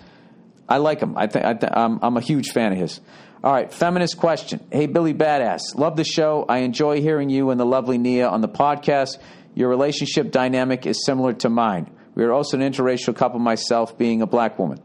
I 0.67 0.77
like 0.77 1.01
him. 1.01 1.17
I 1.17 1.27
think 1.27 1.61
th- 1.61 1.73
I'm, 1.75 1.99
I'm 2.01 2.15
a 2.15 2.21
huge 2.21 2.51
fan 2.51 2.71
of 2.71 2.77
his. 2.77 3.01
All 3.43 3.51
right, 3.51 3.73
feminist 3.73 4.17
question. 4.17 4.65
Hey, 4.71 4.85
Billy 4.85 5.13
Badass. 5.13 5.75
Love 5.75 5.97
the 5.97 6.05
show. 6.05 6.45
I 6.47 6.59
enjoy 6.59 7.01
hearing 7.01 7.29
you 7.29 7.49
and 7.49 7.59
the 7.59 7.65
lovely 7.65 7.97
Nia 7.97 8.29
on 8.29 8.39
the 8.39 8.47
podcast. 8.47 9.17
Your 9.53 9.67
relationship 9.67 10.31
dynamic 10.31 10.85
is 10.85 11.03
similar 11.05 11.33
to 11.33 11.49
mine. 11.49 11.93
We 12.15 12.23
are 12.23 12.31
also 12.31 12.57
an 12.57 12.63
interracial 12.63 13.13
couple, 13.13 13.39
myself 13.39 13.97
being 13.97 14.21
a 14.21 14.25
black 14.25 14.57
woman. 14.57 14.81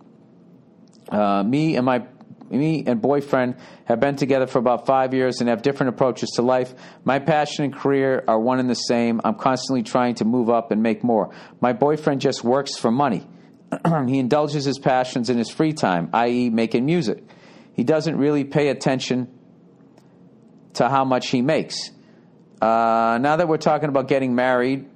Uh, 1.09 1.45
me 1.45 1.77
and 1.77 1.87
my 1.87 2.05
me 2.51 2.83
and 2.85 3.01
boyfriend 3.01 3.55
have 3.85 4.01
been 4.01 4.17
together 4.17 4.49
for 4.49 4.59
about 4.59 4.87
five 4.87 5.15
years 5.15 5.41
and 5.41 5.49
have 5.49 5.63
different 5.63 5.95
approaches 5.95 6.31
to 6.31 6.43
life. 6.43 6.75
My 7.05 7.21
passion 7.21 7.67
and 7.67 7.73
career 7.73 8.25
are 8.27 8.41
one 8.41 8.59
and 8.59 8.69
the 8.69 8.75
same. 8.75 9.21
I'm 9.23 9.37
constantly 9.37 9.85
trying 9.85 10.17
to 10.17 10.25
move 10.25 10.51
up 10.51 10.73
and 10.73 10.83
make 10.83 11.05
more. 11.05 11.33
My 11.61 11.75
boyfriend 11.75 12.23
just 12.23 12.43
works 12.43 12.77
for 12.77 12.91
money. 12.91 13.25
he 14.09 14.19
indulges 14.19 14.65
his 14.65 14.81
passions 14.81 15.31
in 15.31 15.39
his 15.39 15.49
free 15.49 15.75
time, 15.75 16.11
i.e., 16.13 16.51
making 16.51 16.87
music. 16.87 17.23
He 17.79 17.85
doesn't 17.85 18.17
really 18.17 18.43
pay 18.43 18.71
attention 18.71 19.29
to 20.75 20.89
how 20.89 21.05
much 21.05 21.29
he 21.29 21.43
makes. 21.43 21.93
Uh, 22.61 23.19
now 23.21 23.37
that 23.37 23.47
we're 23.47 23.57
talking 23.57 23.89
about 23.89 24.09
getting 24.09 24.35
married, 24.35 24.91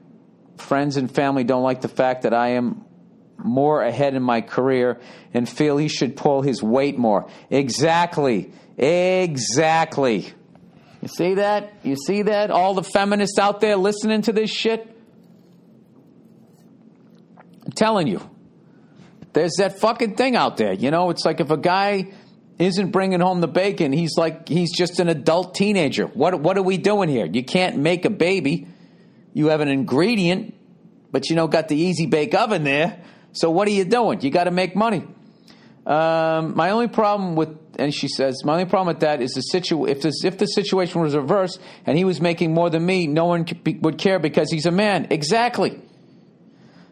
friends 0.56 0.96
and 0.96 1.08
family 1.08 1.44
don't 1.44 1.62
like 1.62 1.82
the 1.82 1.86
fact 1.86 2.22
that 2.22 2.34
I 2.34 2.54
am 2.54 2.84
more 3.38 3.82
ahead 3.82 4.14
in 4.16 4.22
my 4.24 4.40
career 4.40 5.00
and 5.32 5.48
feel 5.48 5.76
he 5.76 5.86
should 5.86 6.16
pull 6.16 6.42
his 6.42 6.60
weight 6.60 6.98
more. 6.98 7.30
Exactly. 7.50 8.52
Exactly. 8.76 10.32
You 11.02 11.06
see 11.06 11.34
that? 11.34 11.74
You 11.84 11.94
see 11.94 12.22
that? 12.22 12.50
All 12.50 12.74
the 12.74 12.82
feminists 12.82 13.38
out 13.38 13.60
there 13.60 13.76
listening 13.76 14.22
to 14.22 14.32
this 14.32 14.50
shit? 14.50 14.92
I'm 17.64 17.70
telling 17.70 18.08
you. 18.08 18.28
There's 19.34 19.54
that 19.58 19.78
fucking 19.78 20.16
thing 20.16 20.34
out 20.34 20.56
there. 20.56 20.72
You 20.72 20.90
know, 20.90 21.10
it's 21.10 21.24
like 21.24 21.38
if 21.38 21.52
a 21.52 21.56
guy 21.56 22.12
isn't 22.62 22.90
bringing 22.90 23.20
home 23.20 23.40
the 23.40 23.48
bacon, 23.48 23.92
he's 23.92 24.16
like 24.16 24.48
he's 24.48 24.76
just 24.76 25.00
an 25.00 25.08
adult 25.08 25.54
teenager. 25.54 26.06
What 26.06 26.40
what 26.40 26.56
are 26.58 26.62
we 26.62 26.78
doing 26.78 27.08
here? 27.08 27.26
You 27.26 27.42
can't 27.44 27.78
make 27.78 28.04
a 28.04 28.10
baby. 28.10 28.66
You 29.34 29.48
have 29.48 29.60
an 29.60 29.68
ingredient, 29.68 30.54
but 31.10 31.30
you 31.30 31.36
know 31.36 31.46
got 31.48 31.68
the 31.68 31.76
easy 31.76 32.06
bake 32.06 32.34
oven 32.34 32.64
there. 32.64 33.02
So 33.32 33.50
what 33.50 33.66
are 33.68 33.72
you 33.72 33.84
doing? 33.84 34.20
You 34.20 34.30
got 34.30 34.44
to 34.44 34.50
make 34.50 34.76
money. 34.76 35.04
Um, 35.86 36.54
my 36.54 36.70
only 36.70 36.86
problem 36.86 37.34
with, 37.34 37.58
and 37.78 37.92
she 37.92 38.06
says, 38.06 38.44
my 38.44 38.52
only 38.52 38.66
problem 38.66 38.88
with 38.88 39.00
that 39.00 39.20
is 39.20 39.32
the 39.32 39.40
situ. 39.40 39.86
If 39.86 40.02
this, 40.02 40.24
if 40.24 40.38
the 40.38 40.46
situation 40.46 41.00
was 41.00 41.16
reversed 41.16 41.60
and 41.86 41.98
he 41.98 42.04
was 42.04 42.20
making 42.20 42.54
more 42.54 42.70
than 42.70 42.86
me, 42.86 43.06
no 43.06 43.24
one 43.24 43.46
would 43.80 43.98
care 43.98 44.18
because 44.18 44.50
he's 44.50 44.66
a 44.66 44.70
man. 44.70 45.08
Exactly. 45.10 45.80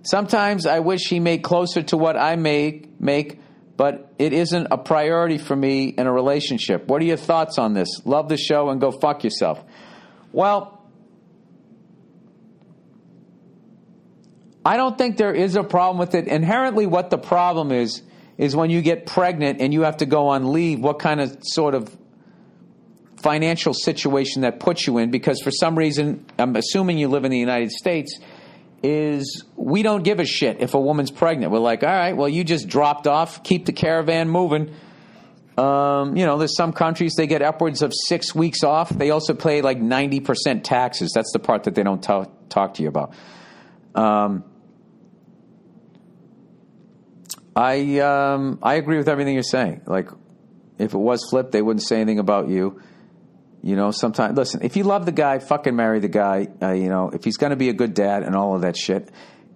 Sometimes 0.02 0.66
I 0.66 0.80
wish 0.80 1.08
he 1.08 1.20
made 1.20 1.42
closer 1.42 1.82
to 1.82 1.96
what 1.96 2.16
I 2.16 2.36
make 2.36 3.00
make, 3.00 3.38
but 3.80 4.12
it 4.18 4.34
isn't 4.34 4.66
a 4.70 4.76
priority 4.76 5.38
for 5.38 5.56
me 5.56 5.86
in 5.88 6.06
a 6.06 6.12
relationship. 6.12 6.86
What 6.86 7.00
are 7.00 7.06
your 7.06 7.16
thoughts 7.16 7.56
on 7.56 7.72
this? 7.72 7.88
Love 8.04 8.28
the 8.28 8.36
show 8.36 8.68
and 8.68 8.78
go 8.78 8.90
fuck 8.90 9.24
yourself. 9.24 9.58
Well, 10.32 10.86
I 14.66 14.76
don't 14.76 14.98
think 14.98 15.16
there 15.16 15.32
is 15.32 15.56
a 15.56 15.62
problem 15.62 15.96
with 15.96 16.14
it. 16.14 16.28
Inherently, 16.28 16.84
what 16.84 17.08
the 17.08 17.16
problem 17.16 17.72
is, 17.72 18.02
is 18.36 18.54
when 18.54 18.68
you 18.68 18.82
get 18.82 19.06
pregnant 19.06 19.62
and 19.62 19.72
you 19.72 19.80
have 19.84 19.96
to 19.96 20.06
go 20.06 20.28
on 20.28 20.52
leave, 20.52 20.80
what 20.80 20.98
kind 20.98 21.18
of 21.18 21.38
sort 21.40 21.74
of 21.74 21.88
financial 23.22 23.72
situation 23.72 24.42
that 24.42 24.60
puts 24.60 24.86
you 24.86 24.98
in. 24.98 25.10
Because 25.10 25.40
for 25.40 25.50
some 25.50 25.74
reason, 25.74 26.26
I'm 26.38 26.54
assuming 26.54 26.98
you 26.98 27.08
live 27.08 27.24
in 27.24 27.30
the 27.30 27.38
United 27.38 27.70
States, 27.70 28.20
is 28.82 29.44
we 29.56 29.82
don't 29.82 30.02
give 30.02 30.20
a 30.20 30.24
shit 30.24 30.60
if 30.60 30.74
a 30.74 30.80
woman's 30.80 31.10
pregnant. 31.10 31.52
We're 31.52 31.58
like, 31.58 31.82
all 31.82 31.90
right, 31.90 32.16
well, 32.16 32.28
you 32.28 32.44
just 32.44 32.68
dropped 32.68 33.06
off, 33.06 33.42
keep 33.42 33.66
the 33.66 33.72
caravan 33.72 34.28
moving. 34.28 34.74
Um, 35.58 36.16
you 36.16 36.24
know, 36.24 36.38
there's 36.38 36.56
some 36.56 36.72
countries 36.72 37.14
they 37.16 37.26
get 37.26 37.42
upwards 37.42 37.82
of 37.82 37.92
six 38.08 38.34
weeks 38.34 38.64
off. 38.64 38.88
They 38.88 39.10
also 39.10 39.34
pay 39.34 39.60
like 39.60 39.78
90% 39.78 40.62
taxes. 40.64 41.12
That's 41.14 41.32
the 41.32 41.38
part 41.38 41.64
that 41.64 41.74
they 41.74 41.82
don't 41.82 42.02
talk, 42.02 42.30
talk 42.48 42.74
to 42.74 42.82
you 42.82 42.88
about. 42.88 43.12
Um, 43.94 44.44
I 47.54 47.98
um, 47.98 48.58
I 48.62 48.74
agree 48.74 48.96
with 48.96 49.08
everything 49.08 49.34
you're 49.34 49.42
saying. 49.42 49.82
Like, 49.86 50.08
if 50.78 50.94
it 50.94 50.98
was 50.98 51.26
flipped, 51.28 51.52
they 51.52 51.60
wouldn't 51.60 51.82
say 51.82 51.96
anything 51.96 52.18
about 52.18 52.48
you. 52.48 52.80
You 53.62 53.76
know, 53.76 53.90
sometimes 53.90 54.36
listen. 54.36 54.62
If 54.62 54.76
you 54.76 54.84
love 54.84 55.04
the 55.04 55.12
guy, 55.12 55.38
fucking 55.38 55.76
marry 55.76 56.00
the 56.00 56.08
guy. 56.08 56.48
Uh, 56.62 56.72
you 56.72 56.88
know, 56.88 57.10
if 57.10 57.24
he's 57.24 57.36
going 57.36 57.50
to 57.50 57.56
be 57.56 57.68
a 57.68 57.74
good 57.74 57.92
dad 57.92 58.22
and 58.22 58.34
all 58.34 58.54
of 58.54 58.62
that 58.62 58.76
shit. 58.76 59.10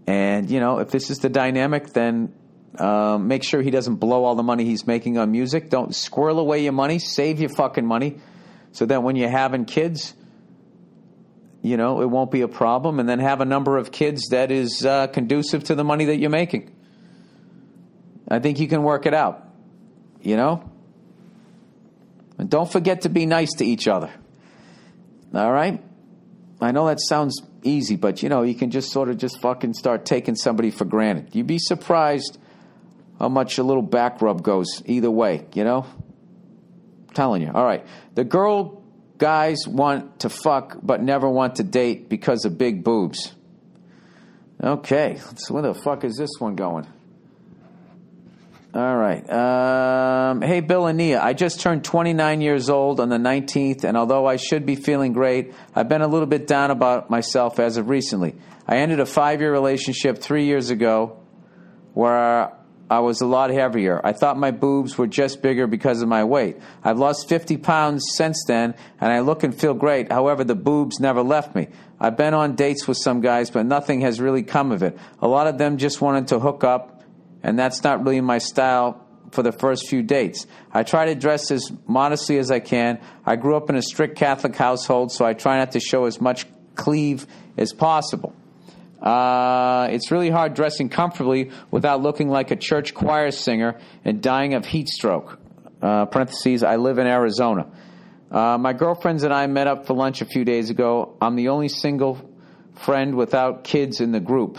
And 0.07 0.51
you 0.51 0.61
know, 0.61 0.79
if 0.81 0.91
this 0.91 1.11
is 1.11 1.19
the 1.19 1.31
dynamic, 1.31 1.93
then 1.95 2.35
um, 2.79 3.29
make 3.29 3.43
sure 3.43 3.63
he 3.63 3.71
doesn't 3.71 3.97
blow 3.97 4.25
all 4.25 4.35
the 4.35 4.43
money 4.43 4.65
he's 4.67 4.87
making 4.87 5.17
on 5.17 5.31
music. 5.31 5.71
Don't 5.71 5.95
squirrel 5.95 6.39
away 6.39 6.63
your 6.63 6.73
money. 6.73 6.99
Save 6.99 7.41
your 7.41 7.49
fucking 7.49 7.87
money, 7.87 8.21
so 8.73 8.85
that 8.85 9.03
when 9.03 9.17
you're 9.17 9.31
having 9.31 9.65
kids, 9.65 10.13
you 11.63 11.79
know 11.79 12.03
it 12.03 12.11
won't 12.11 12.31
be 12.31 12.43
a 12.43 12.49
problem. 12.49 13.01
And 13.01 13.09
then 13.09 13.21
have 13.21 13.41
a 13.41 13.47
number 13.47 13.79
of 13.79 13.91
kids 13.91 14.29
that 14.29 14.51
is 14.51 14.85
uh, 14.85 15.07
conducive 15.07 15.65
to 15.65 15.75
the 15.75 15.85
money 15.85 16.07
that 16.07 16.17
you're 16.17 16.29
making. 16.29 16.75
I 18.29 18.39
think 18.39 18.59
you 18.59 18.69
can 18.69 18.83
work 18.83 19.07
it 19.07 19.15
out. 19.15 19.49
You 20.21 20.37
know? 20.37 20.71
And 22.39 22.51
don't 22.51 22.71
forget 22.71 23.03
to 23.03 23.09
be 23.09 23.27
nice 23.27 23.53
to 23.55 23.65
each 23.65 23.87
other. 23.89 24.11
All 25.35 25.53
right? 25.53 25.83
I 26.61 26.73
know 26.73 26.87
that 26.87 27.01
sounds 27.01 27.43
easy, 27.63 27.97
but 27.97 28.23
you 28.23 28.29
know, 28.29 28.43
you 28.43 28.55
can 28.55 28.71
just 28.71 28.91
sort 28.93 29.09
of 29.09 29.19
just 29.19 29.41
fucking 29.41 29.75
start 29.75 30.05
taking 30.05 30.35
somebody 30.35 30.71
for 30.71 30.85
granted. 30.85 31.35
You'd 31.35 31.47
be 31.47 31.59
surprised 31.59 32.39
how 33.19 33.29
much 33.29 33.59
a 33.59 33.63
little 33.63 33.83
back 33.83 34.21
rub 34.23 34.43
goes 34.43 34.83
either 34.87 35.11
way, 35.11 35.47
you 35.55 35.65
know? 35.65 35.87
I'm 37.09 37.15
telling 37.15 37.43
you. 37.43 37.51
All 37.53 37.65
right. 37.65 37.85
The 38.15 38.25
girl 38.25 38.83
guys 39.19 39.67
want 39.67 40.21
to 40.21 40.29
fuck 40.29 40.79
but 40.83 41.03
never 41.03 41.29
want 41.29 41.57
to 41.57 41.63
date 41.63 42.09
because 42.09 42.45
of 42.45 42.59
big 42.59 42.85
boobs. 42.85 43.33
Okay, 44.63 45.21
so 45.37 45.55
where 45.55 45.63
the 45.63 45.75
fuck 45.75 46.05
is 46.05 46.17
this 46.17 46.31
one 46.39 46.55
going? 46.55 46.87
All 48.75 48.97
right. 48.97 49.23
Um, 49.31 50.43
hey, 50.43 50.59
Bill 50.59 50.87
and 50.87 50.99
Nia, 50.99 51.23
I 51.23 51.33
just 51.33 51.61
turned 51.61 51.85
29 51.85 52.41
years 52.41 52.69
old 52.69 52.99
on 52.99 53.09
the 53.09 53.19
19th, 53.19 53.85
and 53.85 53.97
although 53.97 54.27
I 54.27 54.35
should 54.35 54.67
be 54.67 54.75
feeling 54.75 55.13
great, 55.13 55.55
I've 55.77 55.89
been 55.89 56.03
a 56.03 56.09
little 56.09 56.27
bit 56.27 56.49
down 56.49 56.73
about 56.73 57.09
myself 57.09 57.61
as 57.61 57.77
of 57.77 57.89
recently. 57.89 58.35
I 58.67 58.79
ended 58.79 58.99
a 58.99 59.07
five 59.07 59.41
year 59.41 59.53
relationship 59.53 60.19
three 60.19 60.47
years 60.47 60.71
ago 60.71 61.21
where 61.93 62.53
I 62.91 62.99
was 62.99 63.21
a 63.21 63.27
lot 63.27 63.51
heavier. 63.51 64.01
I 64.03 64.13
thought 64.13 64.37
my 64.37 64.51
boobs 64.51 64.99
were 64.99 65.07
just 65.07 65.41
bigger 65.41 65.69
because 65.69 66.03
of 66.03 66.09
my 66.09 66.25
weight. 66.25 66.57
I've 66.83 66.99
lost 66.99 67.29
50 67.29 67.59
pounds 67.59 68.05
since 68.17 68.43
then, 68.49 68.75
and 69.01 69.13
I 69.13 69.21
look 69.21 69.45
and 69.45 69.55
feel 69.55 69.75
great. 69.75 70.11
However, 70.11 70.43
the 70.43 70.57
boobs 70.57 70.99
never 70.99 71.23
left 71.23 71.55
me. 71.55 71.69
I've 72.01 72.17
been 72.17 72.35
on 72.35 72.57
dates 72.57 72.89
with 72.89 72.97
some 72.97 73.21
guys, 73.21 73.51
but 73.51 73.67
nothing 73.67 74.01
has 74.01 74.21
really 74.21 74.43
come 74.43 74.73
of 74.73 74.83
it. 74.83 74.99
A 75.21 75.29
lot 75.29 75.47
of 75.47 75.59
them 75.59 75.77
just 75.79 76.01
wanted 76.01 76.27
to 76.29 76.41
hook 76.41 76.65
up 76.65 76.94
and 77.45 77.59
that's 77.59 77.85
not 77.85 78.05
really 78.05 78.23
my 78.23 78.39
style 78.39 79.07
for 79.31 79.43
the 79.43 79.53
first 79.53 79.89
few 79.89 80.03
dates. 80.03 80.47
I 80.73 80.83
try 80.83 81.07
to 81.07 81.15
dress 81.15 81.51
as 81.51 81.71
modestly 81.87 82.39
as 82.39 82.51
I 82.51 82.61
can. 82.61 83.01
I 83.27 83.37
grew 83.37 83.57
up 83.57 83.69
in 83.69 83.77
a 83.77 83.83
strict 83.83 84.17
Catholic 84.17 84.57
household, 84.57 85.13
so 85.13 85.25
I 85.27 85.35
try 85.35 85.59
not 85.59 85.73
to 85.73 85.81
show 85.81 86.07
as 86.07 86.21
much 86.21 86.47
cleave 86.75 87.27
as 87.59 87.73
possible. 87.73 88.35
Uh, 89.01 89.89
it's 89.91 90.11
really 90.11 90.31
hard 90.31 90.55
dressing 90.55 90.89
comfortably 90.89 91.51
without 91.71 92.01
looking 92.01 92.31
like 92.31 92.51
a 92.51 92.57
church 92.57 92.95
choir 92.95 93.31
singer 93.31 93.79
and 94.05 94.23
dying 94.23 94.55
of 94.55 94.65
heat 94.65 94.89
stroke. 94.89 95.39
Uh, 95.83 96.07
parentheses, 96.07 96.63
I 96.63 96.77
live 96.77 96.97
in 96.97 97.07
Arizona. 97.07 97.67
Uh, 98.31 98.57
my 98.57 98.73
girlfriends 98.73 99.23
and 99.23 99.35
I 99.35 99.47
met 99.49 99.67
up 99.67 99.87
for 99.87 99.93
lunch 99.93 100.23
a 100.23 100.25
few 100.25 100.47
days 100.47 100.71
ago. 100.71 101.17
I'm 101.21 101.37
the 101.37 101.49
only 101.49 101.69
single 101.69 102.19
friend 102.75 103.15
without 103.15 103.65
kids 103.65 104.01
in 104.01 104.13
the 104.13 104.21
group. 104.21 104.59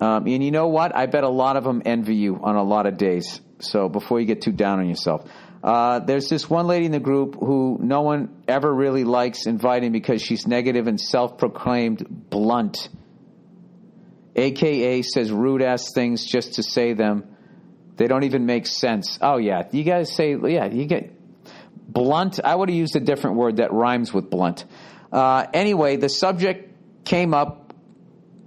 Um, 0.00 0.26
and 0.26 0.42
you 0.42 0.50
know 0.50 0.68
what? 0.68 0.94
I 0.94 1.06
bet 1.06 1.24
a 1.24 1.28
lot 1.28 1.56
of 1.56 1.64
them 1.64 1.82
envy 1.84 2.16
you 2.16 2.40
on 2.42 2.56
a 2.56 2.62
lot 2.62 2.86
of 2.86 2.96
days. 2.96 3.40
So 3.60 3.88
before 3.88 4.20
you 4.20 4.26
get 4.26 4.42
too 4.42 4.52
down 4.52 4.80
on 4.80 4.88
yourself. 4.88 5.28
Uh, 5.62 6.00
there's 6.00 6.28
this 6.28 6.50
one 6.50 6.66
lady 6.66 6.84
in 6.84 6.92
the 6.92 7.00
group 7.00 7.36
who 7.40 7.78
no 7.80 8.02
one 8.02 8.42
ever 8.46 8.72
really 8.72 9.04
likes 9.04 9.46
inviting 9.46 9.92
because 9.92 10.20
she's 10.20 10.46
negative 10.46 10.86
and 10.86 11.00
self 11.00 11.38
proclaimed 11.38 12.04
blunt. 12.28 12.90
AKA 14.36 15.02
says 15.02 15.32
rude 15.32 15.62
ass 15.62 15.92
things 15.94 16.26
just 16.26 16.54
to 16.54 16.62
say 16.62 16.92
them. 16.92 17.36
They 17.96 18.08
don't 18.08 18.24
even 18.24 18.44
make 18.44 18.66
sense. 18.66 19.18
Oh, 19.22 19.38
yeah. 19.38 19.62
You 19.70 19.84
guys 19.84 20.14
say, 20.14 20.34
yeah, 20.34 20.66
you 20.66 20.84
get 20.84 21.12
blunt. 21.88 22.40
I 22.44 22.54
would 22.54 22.68
have 22.68 22.76
used 22.76 22.96
a 22.96 23.00
different 23.00 23.36
word 23.36 23.56
that 23.56 23.72
rhymes 23.72 24.12
with 24.12 24.28
blunt. 24.28 24.64
Uh, 25.12 25.46
anyway, 25.54 25.96
the 25.96 26.08
subject 26.08 27.04
came 27.06 27.32
up 27.32 27.63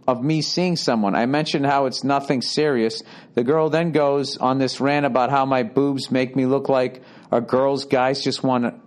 of 0.07 0.23
me 0.23 0.41
seeing 0.41 0.77
someone. 0.77 1.15
I 1.15 1.25
mentioned 1.25 1.65
how 1.65 1.85
it's 1.85 2.03
nothing 2.03 2.41
serious. 2.41 3.03
The 3.33 3.43
girl 3.43 3.69
then 3.69 3.91
goes 3.91 4.37
on 4.37 4.57
this 4.57 4.79
rant 4.79 5.05
about 5.05 5.29
how 5.29 5.45
my 5.45 5.63
boobs 5.63 6.09
make 6.09 6.35
me 6.35 6.45
look 6.45 6.69
like 6.69 7.03
a 7.31 7.41
girls 7.41 7.85
guys 7.85 8.23
just 8.23 8.41
want 8.41 8.81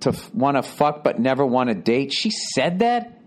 to 0.00 0.14
want 0.34 0.56
to 0.56 0.62
fuck 0.62 1.04
but 1.04 1.20
never 1.20 1.44
want 1.44 1.68
to 1.68 1.74
date. 1.74 2.12
She 2.12 2.30
said 2.30 2.80
that? 2.80 3.18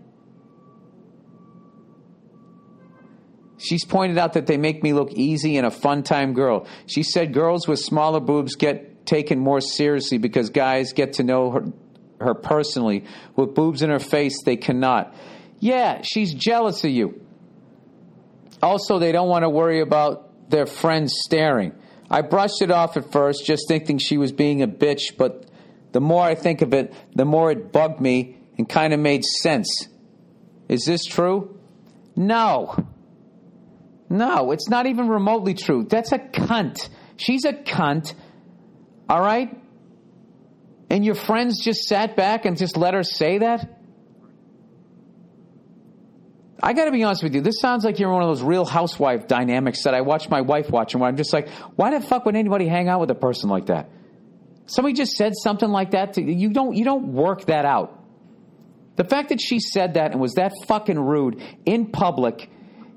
She's 3.58 3.84
pointed 3.84 4.18
out 4.18 4.34
that 4.34 4.46
they 4.46 4.58
make 4.58 4.82
me 4.82 4.92
look 4.92 5.12
easy 5.12 5.56
and 5.56 5.66
a 5.66 5.70
fun 5.70 6.02
time 6.02 6.34
girl. 6.34 6.66
She 6.86 7.02
said 7.02 7.32
girls 7.32 7.66
with 7.66 7.78
smaller 7.78 8.20
boobs 8.20 8.56
get 8.56 9.06
taken 9.06 9.38
more 9.38 9.60
seriously 9.60 10.18
because 10.18 10.50
guys 10.50 10.92
get 10.92 11.14
to 11.14 11.22
know 11.22 11.50
her, 11.50 11.64
her 12.20 12.34
personally. 12.34 13.04
With 13.34 13.54
boobs 13.54 13.82
in 13.82 13.88
her 13.88 13.98
face, 13.98 14.42
they 14.42 14.56
cannot. 14.56 15.14
Yeah, 15.58 16.02
she's 16.02 16.34
jealous 16.34 16.84
of 16.84 16.90
you. 16.90 17.25
Also, 18.62 18.98
they 18.98 19.12
don't 19.12 19.28
want 19.28 19.42
to 19.42 19.50
worry 19.50 19.80
about 19.80 20.50
their 20.50 20.66
friends 20.66 21.14
staring. 21.24 21.72
I 22.10 22.22
brushed 22.22 22.62
it 22.62 22.70
off 22.70 22.96
at 22.96 23.10
first, 23.12 23.44
just 23.44 23.66
thinking 23.68 23.98
she 23.98 24.16
was 24.16 24.32
being 24.32 24.62
a 24.62 24.68
bitch, 24.68 25.16
but 25.16 25.46
the 25.92 26.00
more 26.00 26.22
I 26.22 26.34
think 26.34 26.62
of 26.62 26.72
it, 26.72 26.94
the 27.14 27.24
more 27.24 27.50
it 27.50 27.72
bugged 27.72 28.00
me 28.00 28.36
and 28.58 28.68
kind 28.68 28.92
of 28.92 29.00
made 29.00 29.24
sense. 29.24 29.88
Is 30.68 30.84
this 30.84 31.04
true? 31.04 31.58
No. 32.14 32.86
No, 34.08 34.52
it's 34.52 34.68
not 34.68 34.86
even 34.86 35.08
remotely 35.08 35.54
true. 35.54 35.84
That's 35.88 36.12
a 36.12 36.18
cunt. 36.18 36.88
She's 37.16 37.44
a 37.44 37.52
cunt. 37.52 38.14
All 39.08 39.20
right? 39.20 39.56
And 40.88 41.04
your 41.04 41.14
friends 41.14 41.62
just 41.62 41.82
sat 41.84 42.16
back 42.16 42.44
and 42.44 42.56
just 42.56 42.76
let 42.76 42.94
her 42.94 43.02
say 43.02 43.38
that? 43.38 43.75
I 46.62 46.72
got 46.72 46.86
to 46.86 46.90
be 46.90 47.02
honest 47.04 47.22
with 47.22 47.34
you. 47.34 47.42
This 47.42 47.60
sounds 47.60 47.84
like 47.84 47.98
you're 47.98 48.10
one 48.10 48.22
of 48.22 48.28
those 48.28 48.42
real 48.42 48.64
housewife 48.64 49.26
dynamics 49.28 49.82
that 49.84 49.94
I 49.94 50.00
watch 50.00 50.30
my 50.30 50.40
wife 50.40 50.70
watching 50.70 51.00
where 51.00 51.08
I'm 51.08 51.16
just 51.16 51.32
like, 51.32 51.48
why 51.76 51.90
the 51.90 52.00
fuck 52.00 52.24
would 52.24 52.34
anybody 52.34 52.66
hang 52.66 52.88
out 52.88 53.00
with 53.00 53.10
a 53.10 53.14
person 53.14 53.50
like 53.50 53.66
that? 53.66 53.90
Somebody 54.66 54.94
just 54.94 55.12
said 55.12 55.34
something 55.36 55.68
like 55.68 55.92
that 55.92 56.14
to 56.14 56.22
you 56.22 56.50
don't 56.50 56.74
you 56.74 56.84
don't 56.84 57.12
work 57.12 57.46
that 57.46 57.64
out. 57.64 58.02
The 58.96 59.04
fact 59.04 59.28
that 59.28 59.40
she 59.40 59.60
said 59.60 59.94
that 59.94 60.12
and 60.12 60.20
was 60.20 60.34
that 60.34 60.52
fucking 60.66 60.98
rude 60.98 61.42
in 61.66 61.92
public 61.92 62.50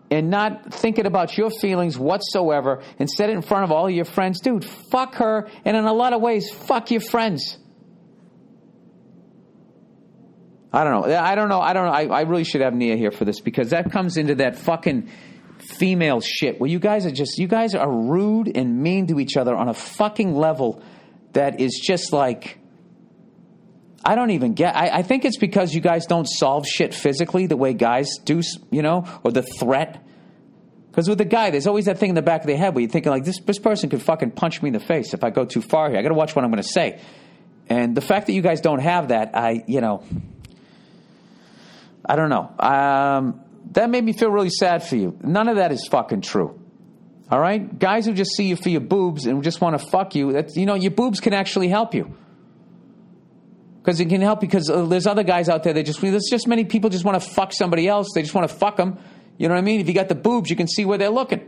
and 0.10 0.30
not 0.30 0.74
thinking 0.74 1.06
about 1.06 1.38
your 1.38 1.52
feelings 1.52 2.00
whatsoever 2.00 2.82
and 2.98 3.10
said 3.10 3.30
it 3.30 3.34
in 3.34 3.42
front 3.42 3.66
of 3.66 3.72
all 3.72 3.90
your 3.90 4.06
friends, 4.06 4.40
dude, 4.40 4.66
fuck 4.66 5.16
her 5.16 5.50
and 5.66 5.78
in 5.78 5.86
a 5.86 5.94
lot 5.94 6.14
of 6.14 6.22
ways, 6.22 6.50
fuck 6.50 6.90
your 6.90 7.02
friends. 7.02 7.58
I 10.72 10.84
don't 10.84 10.94
know. 10.94 11.16
I 11.16 11.36
don't 11.36 11.50
know. 11.50 11.60
I 11.60 11.74
don't 11.74 11.86
know. 11.86 11.92
I, 11.92 12.20
I 12.20 12.22
really 12.22 12.44
should 12.44 12.62
have 12.62 12.74
Nia 12.74 12.96
here 12.96 13.12
for 13.12 13.26
this 13.26 13.40
because 13.40 13.72
that 13.72 13.92
comes 13.92 14.18
into 14.18 14.36
that 14.36 14.56
fucking 14.56 15.10
female 15.60 16.22
shit 16.22 16.60
where 16.60 16.70
you 16.70 16.80
guys 16.80 17.06
are 17.06 17.12
just, 17.12 17.38
you 17.38 17.48
guys 17.48 17.74
are 17.76 17.90
rude 17.92 18.56
and 18.56 18.82
mean 18.82 19.08
to 19.08 19.20
each 19.20 19.36
other 19.36 19.56
on 19.56 19.68
a 19.68 19.74
fucking 19.74 20.36
level 20.36 20.84
that 21.34 21.60
is 21.60 21.82
just 21.84 22.14
like, 22.14 22.60
I 24.06 24.16
don't 24.16 24.32
even 24.32 24.54
get. 24.54 24.76
I, 24.76 25.00
I 25.00 25.02
think 25.02 25.26
it's 25.26 25.38
because 25.38 25.74
you 25.74 25.82
guys 25.82 26.06
don't 26.06 26.26
solve 26.26 26.66
shit 26.66 26.94
physically 26.94 27.48
the 27.48 27.58
way 27.58 27.74
guys 27.74 28.18
do, 28.24 28.42
you 28.72 28.82
know, 28.82 29.06
or 29.24 29.32
the 29.32 29.44
threat. 29.44 30.06
Because 30.90 31.10
with 31.10 31.20
a 31.20 31.24
the 31.24 31.30
guy, 31.30 31.50
there's 31.50 31.68
always 31.68 31.86
that 31.86 31.98
thing 31.98 32.10
in 32.10 32.16
the 32.16 32.22
back 32.22 32.42
of 32.42 32.48
their 32.48 32.58
head 32.58 32.74
where 32.74 32.82
you're 32.82 32.90
thinking 32.90 33.12
like, 33.12 33.26
this, 33.26 33.40
this 33.42 33.60
person 33.60 33.90
could 33.90 34.02
fucking 34.02 34.32
punch 34.32 34.62
me 34.62 34.70
in 34.70 34.74
the 34.74 34.80
face 34.80 35.14
if 35.14 35.24
I 35.24 35.30
go 35.30 35.46
too 35.46 35.62
far 35.62 35.90
here. 35.90 36.00
I 36.00 36.02
got 36.02 36.10
to 36.10 36.16
watch 36.16 36.36
what 36.36 36.46
I'm 36.46 36.52
going 36.52 36.64
to 36.64 36.70
say. 36.70 37.02
And 37.68 37.96
the 37.96 38.02
fact 38.02 38.28
that 38.28 38.34
you 38.34 38.42
guys 38.42 38.62
don't 38.62 38.80
have 38.80 39.10
that, 39.10 39.36
I, 39.36 39.64
you 39.68 39.82
know, 39.82 40.04
I 42.10 42.16
don't 42.16 42.30
know. 42.30 42.52
Um, 42.60 43.42
that 43.72 43.90
made 43.90 44.04
me 44.04 44.14
feel 44.14 44.32
really 44.32 44.50
sad 44.50 44.84
for 44.84 44.96
you. 44.96 45.18
None 45.22 45.48
of 45.48 45.58
that 45.58 45.72
is 45.72 45.88
fucking 45.90 46.22
true. 46.22 46.60
All 47.32 47.40
right, 47.40 47.78
guys 47.78 48.08
who 48.08 48.14
just 48.14 48.32
see 48.36 48.46
you 48.46 48.56
for 48.56 48.70
your 48.70 48.82
boobs 48.82 49.28
and 49.28 49.44
just 49.44 49.62
want 49.62 49.80
to 49.80 49.88
fuck 49.88 50.16
you, 50.16 50.34
that's, 50.34 50.58
you 50.58 50.66
know, 50.66 50.74
your 50.74 50.90
boobs 50.90 51.20
can 51.20 51.34
actually 51.34 51.68
help 51.68 51.94
you 51.94 52.18
because 53.90 54.00
it 54.00 54.10
can 54.10 54.22
help 54.22 54.40
because 54.40 54.70
uh, 54.70 54.86
there's 54.86 55.06
other 55.06 55.24
guys 55.24 55.48
out 55.48 55.64
there 55.64 55.74
that 55.74 55.84
just 55.84 56.02
there's 56.02 56.28
just 56.30 56.48
many 56.48 56.66
people 56.66 56.90
just 56.90 57.06
want 57.06 57.22
to 57.22 57.30
fuck 57.30 57.54
somebody 57.54 57.88
else. 57.88 58.10
They 58.14 58.22
just 58.22 58.34
want 58.34 58.50
to 58.50 58.56
fuck 58.56 58.78
them. 58.78 58.98
You 59.38 59.48
know 59.48 59.54
what 59.54 59.60
I 59.60 59.64
mean? 59.64 59.80
If 59.80 59.88
you 59.88 59.94
got 59.94 60.10
the 60.10 60.16
boobs, 60.16 60.50
you 60.50 60.56
can 60.56 60.68
see 60.68 60.86
where 60.86 60.98
they're 60.98 61.10
looking, 61.10 61.48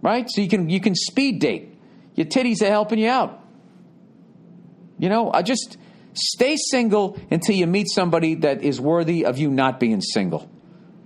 right? 0.00 0.28
So 0.28 0.40
you 0.40 0.48
can 0.48 0.70
you 0.70 0.80
can 0.80 0.94
speed 0.94 1.40
date. 1.40 1.76
Your 2.14 2.26
titties 2.26 2.62
are 2.62 2.70
helping 2.70 2.98
you 2.98 3.08
out. 3.08 3.40
You 4.98 5.08
know, 5.08 5.30
I 5.32 5.42
just 5.42 5.76
Stay 6.14 6.56
single 6.56 7.18
until 7.30 7.56
you 7.56 7.66
meet 7.66 7.88
somebody 7.90 8.36
that 8.36 8.62
is 8.62 8.80
worthy 8.80 9.26
of 9.26 9.36
you 9.38 9.50
not 9.50 9.80
being 9.80 10.00
single. 10.00 10.48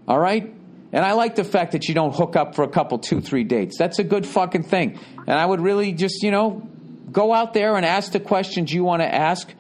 All 0.07 0.19
right? 0.19 0.55
And 0.93 1.05
I 1.05 1.13
like 1.13 1.35
the 1.35 1.45
fact 1.45 1.73
that 1.73 1.89
you 1.89 1.95
don't 1.95 2.15
hook 2.15 2.37
up 2.37 2.55
for 2.55 2.63
a 2.63 2.69
couple, 2.69 2.99
two, 2.99 3.21
three 3.21 3.45
dates. 3.45 3.77
That's 3.79 3.99
a 3.99 4.05
good 4.05 4.27
fucking 4.27 4.65
thing. 4.65 4.99
And 5.27 5.39
I 5.39 5.45
would 5.45 5.61
really 5.61 5.93
just, 5.93 6.23
you 6.23 6.31
know, 6.31 6.69
go 7.11 7.33
out 7.33 7.55
there 7.55 7.77
and 7.77 7.85
ask 7.85 8.13
the 8.13 8.21
questions 8.21 8.73
you 8.73 8.85
want 8.85 9.03
to 9.03 9.15
ask. 9.15 9.53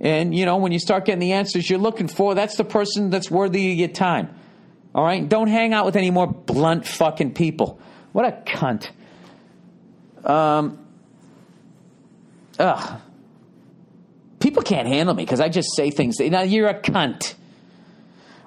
And, 0.00 0.34
you 0.34 0.46
know, 0.46 0.56
when 0.56 0.72
you 0.72 0.78
start 0.78 1.06
getting 1.06 1.20
the 1.20 1.32
answers 1.32 1.68
you're 1.68 1.78
looking 1.78 2.08
for, 2.08 2.34
that's 2.34 2.56
the 2.56 2.64
person 2.64 3.10
that's 3.10 3.30
worthy 3.30 3.72
of 3.72 3.78
your 3.78 3.88
time. 3.88 4.34
All 4.94 5.04
right? 5.04 5.26
Don't 5.26 5.48
hang 5.48 5.72
out 5.74 5.86
with 5.86 5.96
any 5.96 6.10
more 6.10 6.26
blunt 6.26 6.86
fucking 6.86 7.34
people. 7.34 7.80
What 8.12 8.26
a 8.26 8.32
cunt. 8.32 8.88
Um, 10.24 10.78
ugh 12.58 13.00
people 14.50 14.64
can't 14.64 14.88
handle 14.88 15.14
me 15.14 15.22
because 15.22 15.38
I 15.38 15.48
just 15.48 15.76
say 15.76 15.92
things. 15.92 16.18
Now 16.18 16.42
you're 16.42 16.66
a 16.66 16.74
cunt. 16.74 17.34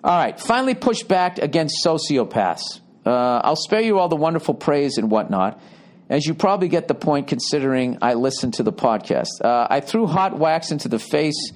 All 0.04 0.18
right, 0.18 0.38
finally 0.38 0.76
pushed 0.76 1.08
back 1.08 1.40
against 1.40 1.78
sociopaths. 1.86 2.82
Uh, 3.06 3.40
I'll 3.42 3.56
spare 3.56 3.80
you 3.80 4.00
all 4.00 4.10
the 4.10 4.18
wonderful 4.18 4.54
praise 4.54 4.98
and 4.98 5.10
whatnot. 5.10 5.62
as 6.10 6.26
you 6.26 6.34
probably 6.34 6.68
get 6.68 6.90
the 6.90 6.94
point 6.94 7.30
considering 7.30 8.00
I 8.02 8.16
listened 8.16 8.56
to 8.56 8.64
the 8.64 8.74
podcast. 8.74 9.30
Uh, 9.42 9.66
I 9.70 9.80
threw 9.80 10.06
hot 10.06 10.38
wax 10.38 10.72
into 10.72 10.90
the 10.90 11.00
face 11.00 11.54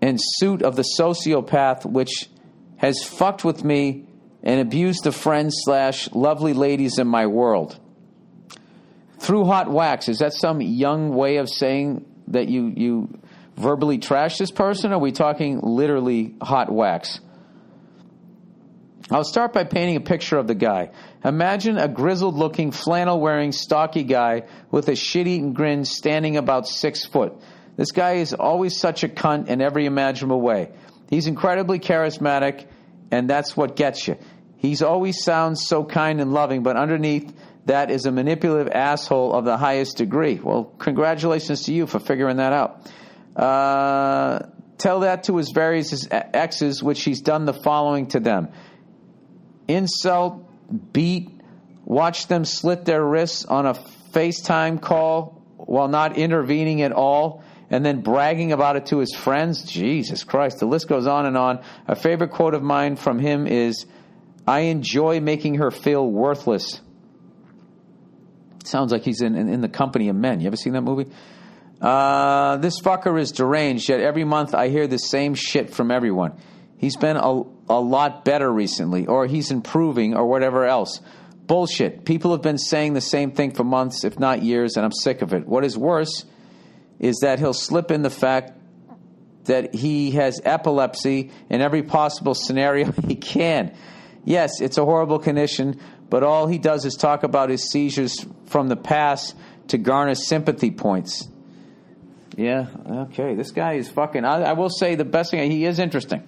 and 0.00 0.18
suit 0.18 0.62
of 0.62 0.74
the 0.74 0.84
sociopath 0.98 1.84
which 1.84 2.30
has 2.78 3.04
fucked 3.04 3.44
with 3.44 3.62
me 3.62 4.06
and 4.42 4.60
abused 4.60 5.04
the 5.04 5.12
friends 5.12 5.56
slash 5.58 6.10
lovely 6.12 6.54
ladies 6.54 6.98
in 6.98 7.06
my 7.06 7.26
world. 7.26 7.78
Through 9.18 9.44
hot 9.44 9.70
wax, 9.70 10.08
is 10.08 10.20
that 10.20 10.32
some 10.32 10.62
young 10.62 11.10
way 11.10 11.36
of 11.36 11.50
saying 11.50 12.06
that 12.32 12.48
you, 12.48 12.72
you 12.76 13.20
verbally 13.56 13.98
trash 13.98 14.38
this 14.38 14.50
person? 14.50 14.92
Are 14.92 14.98
we 14.98 15.12
talking 15.12 15.60
literally 15.60 16.34
hot 16.42 16.72
wax? 16.72 17.20
I'll 19.10 19.24
start 19.24 19.52
by 19.52 19.64
painting 19.64 19.96
a 19.96 20.00
picture 20.00 20.38
of 20.38 20.46
the 20.46 20.54
guy. 20.54 20.90
Imagine 21.24 21.76
a 21.76 21.88
grizzled 21.88 22.34
looking, 22.34 22.70
flannel 22.70 23.20
wearing, 23.20 23.52
stocky 23.52 24.04
guy 24.04 24.44
with 24.70 24.88
a 24.88 24.96
shit 24.96 25.26
eating 25.26 25.52
grin 25.52 25.84
standing 25.84 26.36
about 26.36 26.66
six 26.66 27.04
foot. 27.04 27.34
This 27.76 27.92
guy 27.92 28.14
is 28.14 28.32
always 28.32 28.76
such 28.76 29.04
a 29.04 29.08
cunt 29.08 29.48
in 29.48 29.60
every 29.60 29.86
imaginable 29.86 30.40
way. 30.40 30.70
He's 31.10 31.26
incredibly 31.26 31.78
charismatic, 31.78 32.66
and 33.10 33.28
that's 33.28 33.56
what 33.56 33.76
gets 33.76 34.08
you. 34.08 34.16
He's 34.56 34.82
always 34.82 35.22
sounds 35.22 35.66
so 35.66 35.84
kind 35.84 36.20
and 36.20 36.32
loving, 36.32 36.62
but 36.62 36.76
underneath 36.76 37.34
that 37.66 37.90
is 37.90 38.06
a 38.06 38.12
manipulative 38.12 38.72
asshole 38.72 39.32
of 39.32 39.44
the 39.44 39.56
highest 39.56 39.96
degree. 39.96 40.40
Well, 40.42 40.64
congratulations 40.64 41.64
to 41.64 41.72
you 41.72 41.86
for 41.86 42.00
figuring 42.00 42.38
that 42.38 42.52
out. 42.52 42.90
Uh, 43.36 44.46
tell 44.78 45.00
that 45.00 45.24
to 45.24 45.36
his 45.36 45.52
various 45.52 46.06
exes, 46.10 46.82
which 46.82 47.02
he's 47.04 47.20
done 47.20 47.44
the 47.44 47.54
following 47.54 48.08
to 48.08 48.20
them 48.20 48.48
insult, 49.68 50.44
beat, 50.92 51.30
watch 51.84 52.26
them 52.26 52.44
slit 52.44 52.84
their 52.84 53.04
wrists 53.04 53.44
on 53.44 53.66
a 53.66 53.74
FaceTime 54.12 54.80
call 54.80 55.42
while 55.56 55.88
not 55.88 56.16
intervening 56.16 56.82
at 56.82 56.92
all, 56.92 57.44
and 57.70 57.86
then 57.86 58.02
bragging 58.02 58.52
about 58.52 58.76
it 58.76 58.86
to 58.86 58.98
his 58.98 59.14
friends. 59.14 59.62
Jesus 59.62 60.24
Christ, 60.24 60.58
the 60.58 60.66
list 60.66 60.88
goes 60.88 61.06
on 61.06 61.26
and 61.26 61.36
on. 61.36 61.62
A 61.86 61.96
favorite 61.96 62.32
quote 62.32 62.54
of 62.54 62.62
mine 62.62 62.96
from 62.96 63.18
him 63.18 63.46
is 63.46 63.86
I 64.46 64.60
enjoy 64.60 65.20
making 65.20 65.54
her 65.54 65.70
feel 65.70 66.06
worthless. 66.06 66.80
Sounds 68.64 68.92
like 68.92 69.02
he's 69.02 69.20
in, 69.20 69.34
in, 69.34 69.48
in 69.48 69.60
the 69.60 69.68
company 69.68 70.08
of 70.08 70.16
men. 70.16 70.40
You 70.40 70.46
ever 70.46 70.56
seen 70.56 70.72
that 70.74 70.82
movie? 70.82 71.10
Uh, 71.80 72.58
this 72.58 72.80
fucker 72.80 73.20
is 73.20 73.32
deranged, 73.32 73.88
yet 73.88 74.00
every 74.00 74.24
month 74.24 74.54
I 74.54 74.68
hear 74.68 74.86
the 74.86 74.98
same 74.98 75.34
shit 75.34 75.70
from 75.70 75.90
everyone. 75.90 76.32
He's 76.76 76.96
been 76.96 77.16
a, 77.16 77.42
a 77.68 77.80
lot 77.80 78.24
better 78.24 78.50
recently, 78.50 79.06
or 79.06 79.26
he's 79.26 79.50
improving, 79.50 80.14
or 80.14 80.26
whatever 80.26 80.64
else. 80.64 81.00
Bullshit. 81.46 82.04
People 82.04 82.30
have 82.32 82.42
been 82.42 82.58
saying 82.58 82.94
the 82.94 83.00
same 83.00 83.32
thing 83.32 83.52
for 83.52 83.64
months, 83.64 84.04
if 84.04 84.18
not 84.18 84.42
years, 84.42 84.76
and 84.76 84.84
I'm 84.84 84.92
sick 84.92 85.22
of 85.22 85.32
it. 85.32 85.46
What 85.46 85.64
is 85.64 85.76
worse 85.76 86.24
is 87.00 87.18
that 87.22 87.40
he'll 87.40 87.52
slip 87.52 87.90
in 87.90 88.02
the 88.02 88.10
fact 88.10 88.52
that 89.44 89.74
he 89.74 90.12
has 90.12 90.40
epilepsy 90.44 91.32
in 91.50 91.60
every 91.60 91.82
possible 91.82 92.34
scenario 92.34 92.92
he 93.06 93.16
can. 93.16 93.74
Yes, 94.24 94.60
it's 94.60 94.78
a 94.78 94.84
horrible 94.84 95.18
condition, 95.18 95.80
but 96.12 96.22
all 96.22 96.46
he 96.46 96.58
does 96.58 96.84
is 96.84 96.94
talk 96.94 97.22
about 97.22 97.48
his 97.48 97.70
seizures 97.70 98.26
from 98.44 98.68
the 98.68 98.76
past 98.76 99.34
to 99.68 99.78
garner 99.78 100.14
sympathy 100.14 100.70
points. 100.70 101.26
Yeah, 102.36 102.66
okay. 102.86 103.34
This 103.34 103.50
guy 103.50 103.74
is 103.74 103.88
fucking. 103.88 104.26
I, 104.26 104.42
I 104.42 104.52
will 104.52 104.68
say 104.68 104.94
the 104.94 105.06
best 105.06 105.30
thing, 105.30 105.50
he 105.50 105.64
is 105.64 105.78
interesting. 105.78 106.22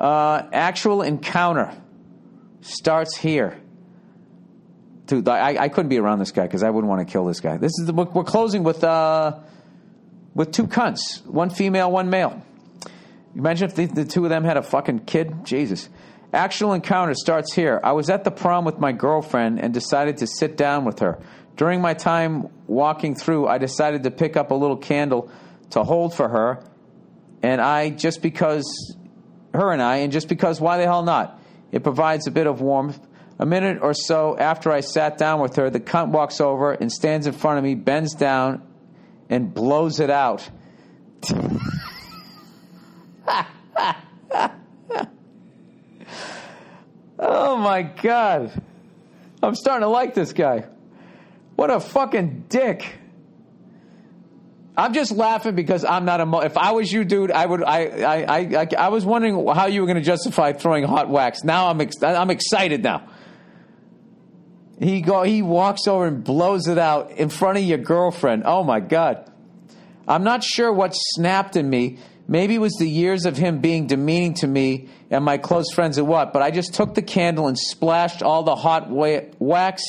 Uh, 0.00 0.42
actual 0.52 1.02
encounter 1.02 1.80
starts 2.60 3.16
here. 3.16 3.56
Dude, 5.06 5.28
I, 5.28 5.62
I 5.62 5.68
couldn't 5.68 5.90
be 5.90 6.00
around 6.00 6.18
this 6.18 6.32
guy 6.32 6.42
because 6.42 6.64
I 6.64 6.70
wouldn't 6.70 6.90
want 6.90 7.06
to 7.06 7.12
kill 7.12 7.24
this 7.24 7.38
guy. 7.38 7.56
This 7.56 7.78
is 7.78 7.86
the, 7.86 7.92
we're 7.92 8.24
closing 8.24 8.64
with 8.64 8.82
uh, 8.82 9.38
with 10.34 10.50
two 10.50 10.66
cunts, 10.66 11.24
one 11.24 11.50
female, 11.50 11.88
one 11.92 12.10
male. 12.10 12.42
Imagine 13.36 13.68
if 13.68 13.76
the, 13.76 13.86
the 13.86 14.04
two 14.04 14.24
of 14.24 14.30
them 14.30 14.42
had 14.42 14.56
a 14.56 14.62
fucking 14.62 15.04
kid. 15.04 15.44
Jesus. 15.44 15.88
Actual 16.34 16.72
encounter 16.72 17.14
starts 17.14 17.54
here. 17.54 17.80
I 17.84 17.92
was 17.92 18.10
at 18.10 18.24
the 18.24 18.32
prom 18.32 18.64
with 18.64 18.80
my 18.80 18.90
girlfriend 18.90 19.60
and 19.60 19.72
decided 19.72 20.16
to 20.16 20.26
sit 20.26 20.56
down 20.56 20.84
with 20.84 20.98
her. 20.98 21.20
During 21.54 21.80
my 21.80 21.94
time 21.94 22.48
walking 22.66 23.14
through, 23.14 23.46
I 23.46 23.58
decided 23.58 24.02
to 24.02 24.10
pick 24.10 24.36
up 24.36 24.50
a 24.50 24.54
little 24.54 24.76
candle 24.76 25.30
to 25.70 25.84
hold 25.84 26.12
for 26.12 26.28
her, 26.28 26.64
and 27.40 27.60
I 27.60 27.90
just 27.90 28.20
because 28.20 28.96
her 29.54 29.70
and 29.70 29.80
I, 29.80 29.98
and 29.98 30.12
just 30.12 30.28
because 30.28 30.60
why 30.60 30.78
the 30.78 30.84
hell 30.84 31.04
not? 31.04 31.40
It 31.70 31.84
provides 31.84 32.26
a 32.26 32.32
bit 32.32 32.48
of 32.48 32.60
warmth. 32.60 32.98
A 33.38 33.46
minute 33.46 33.78
or 33.80 33.94
so 33.94 34.36
after 34.36 34.72
I 34.72 34.80
sat 34.80 35.16
down 35.18 35.40
with 35.40 35.54
her, 35.54 35.70
the 35.70 35.78
cunt 35.78 36.08
walks 36.08 36.40
over 36.40 36.72
and 36.72 36.90
stands 36.90 37.28
in 37.28 37.32
front 37.32 37.58
of 37.58 37.64
me, 37.64 37.76
bends 37.76 38.12
down, 38.14 38.66
and 39.30 39.54
blows 39.54 40.00
it 40.00 40.10
out. 40.10 40.48
oh 47.24 47.56
my 47.56 47.82
God. 47.82 48.52
I'm 49.42 49.54
starting 49.54 49.82
to 49.82 49.88
like 49.88 50.14
this 50.14 50.32
guy. 50.32 50.66
What 51.56 51.70
a 51.70 51.80
fucking 51.80 52.46
dick. 52.48 52.98
I'm 54.76 54.92
just 54.92 55.12
laughing 55.12 55.54
because 55.54 55.84
I'm 55.84 56.04
not 56.04 56.20
a. 56.20 56.26
Mo- 56.26 56.40
if 56.40 56.56
I 56.56 56.72
was 56.72 56.92
you, 56.92 57.04
dude, 57.04 57.30
I 57.30 57.46
would. 57.46 57.62
I 57.62 57.84
I 58.02 58.38
I, 58.38 58.68
I 58.76 58.88
was 58.88 59.04
wondering 59.04 59.46
how 59.54 59.66
you 59.66 59.80
were 59.82 59.86
going 59.86 59.98
to 59.98 60.02
justify 60.02 60.52
throwing 60.52 60.84
hot 60.84 61.08
wax. 61.08 61.44
Now 61.44 61.68
I'm 61.68 61.80
ex- 61.80 62.02
I'm 62.02 62.30
excited 62.30 62.82
now. 62.82 63.08
He 64.80 65.00
go. 65.00 65.22
He 65.22 65.42
walks 65.42 65.86
over 65.86 66.06
and 66.06 66.24
blows 66.24 66.66
it 66.66 66.78
out 66.78 67.12
in 67.12 67.28
front 67.28 67.58
of 67.58 67.64
your 67.64 67.78
girlfriend. 67.78 68.42
Oh 68.46 68.64
my 68.64 68.80
god. 68.80 69.30
I'm 70.08 70.24
not 70.24 70.42
sure 70.42 70.72
what 70.72 70.92
snapped 70.92 71.56
in 71.56 71.70
me. 71.70 71.98
Maybe 72.26 72.54
it 72.54 72.60
was 72.60 72.74
the 72.78 72.88
years 72.88 73.26
of 73.26 73.36
him 73.36 73.60
being 73.60 73.86
demeaning 73.86 74.34
to 74.34 74.46
me 74.46 74.88
and 75.10 75.24
my 75.24 75.36
close 75.36 75.72
friends 75.72 75.98
or 75.98 76.04
what. 76.04 76.32
But 76.32 76.42
I 76.42 76.50
just 76.50 76.72
took 76.74 76.94
the 76.94 77.02
candle 77.02 77.48
and 77.48 77.58
splashed 77.58 78.22
all 78.22 78.42
the 78.42 78.56
hot 78.56 78.90
wax 78.90 79.82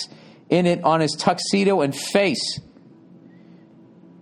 in 0.50 0.66
it 0.66 0.84
on 0.84 1.00
his 1.00 1.14
tuxedo 1.14 1.82
and 1.82 1.96
face 1.96 2.60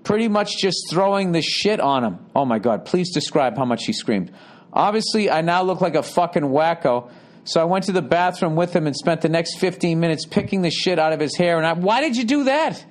pretty 0.03 0.28
much 0.28 0.57
just 0.57 0.89
throwing 0.89 1.32
the 1.32 1.41
shit 1.41 1.80
on 1.80 2.03
him. 2.03 2.20
Oh 2.36 2.45
my 2.45 2.59
God, 2.59 2.86
please 2.86 3.11
describe 3.14 3.57
how 3.57 3.66
much 3.66 3.86
he 3.86 3.93
screamed. 3.93 4.32
Obviously, 4.72 5.30
I 5.30 5.41
now 5.41 5.64
look 5.64 5.82
like 5.82 5.95
a 5.95 6.03
fucking 6.03 6.43
wacko. 6.43 7.09
So 7.45 7.61
I 7.61 7.66
went 7.66 7.86
to 7.86 7.91
the 7.91 8.01
bathroom 8.01 8.55
with 8.55 8.76
him 8.76 8.88
and 8.88 8.95
spent 8.95 9.22
the 9.22 9.30
next 9.30 9.59
15 9.59 9.99
minutes 9.99 10.26
picking 10.26 10.61
the 10.61 10.72
shit 10.72 10.97
out 10.97 11.14
of 11.14 11.20
his 11.20 11.36
hair. 11.36 11.57
And 11.57 11.66
I, 11.66 11.74
why 11.74 12.01
did 12.01 12.16
you 12.16 12.24
do 12.24 12.45
that? 12.45 12.84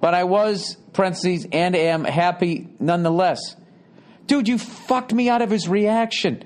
But 0.00 0.14
I 0.14 0.24
was, 0.24 0.76
parentheses, 0.92 1.46
and 1.52 1.74
am 1.74 2.04
happy 2.04 2.68
nonetheless. 2.78 3.56
Dude, 4.26 4.48
you 4.48 4.58
fucked 4.58 5.12
me 5.12 5.28
out 5.28 5.42
of 5.42 5.50
his 5.50 5.68
reaction. 5.68 6.42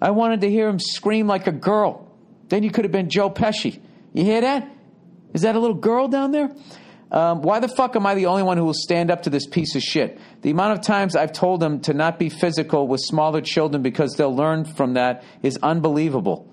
I 0.00 0.10
wanted 0.10 0.42
to 0.42 0.50
hear 0.50 0.68
him 0.68 0.78
scream 0.78 1.26
like 1.26 1.46
a 1.46 1.52
girl. 1.52 2.10
Then 2.48 2.62
you 2.62 2.70
could 2.70 2.84
have 2.84 2.92
been 2.92 3.10
Joe 3.10 3.30
Pesci. 3.30 3.80
You 4.12 4.24
hear 4.24 4.40
that? 4.40 4.68
Is 5.34 5.42
that 5.42 5.54
a 5.54 5.58
little 5.58 5.76
girl 5.76 6.08
down 6.08 6.32
there? 6.32 6.50
Um, 7.10 7.40
why 7.40 7.60
the 7.60 7.68
fuck 7.68 7.96
am 7.96 8.06
I 8.06 8.14
the 8.14 8.26
only 8.26 8.42
one 8.42 8.58
who 8.58 8.64
will 8.64 8.74
stand 8.74 9.10
up 9.10 9.22
to 9.22 9.30
this 9.30 9.46
piece 9.46 9.74
of 9.74 9.82
shit? 9.82 10.18
The 10.42 10.50
amount 10.50 10.78
of 10.78 10.84
times 10.84 11.16
I've 11.16 11.32
told 11.32 11.60
them 11.60 11.80
to 11.82 11.94
not 11.94 12.18
be 12.18 12.28
physical 12.28 12.86
with 12.86 13.00
smaller 13.00 13.40
children 13.40 13.82
because 13.82 14.14
they'll 14.16 14.34
learn 14.34 14.64
from 14.64 14.94
that 14.94 15.24
is 15.42 15.58
unbelievable. 15.62 16.52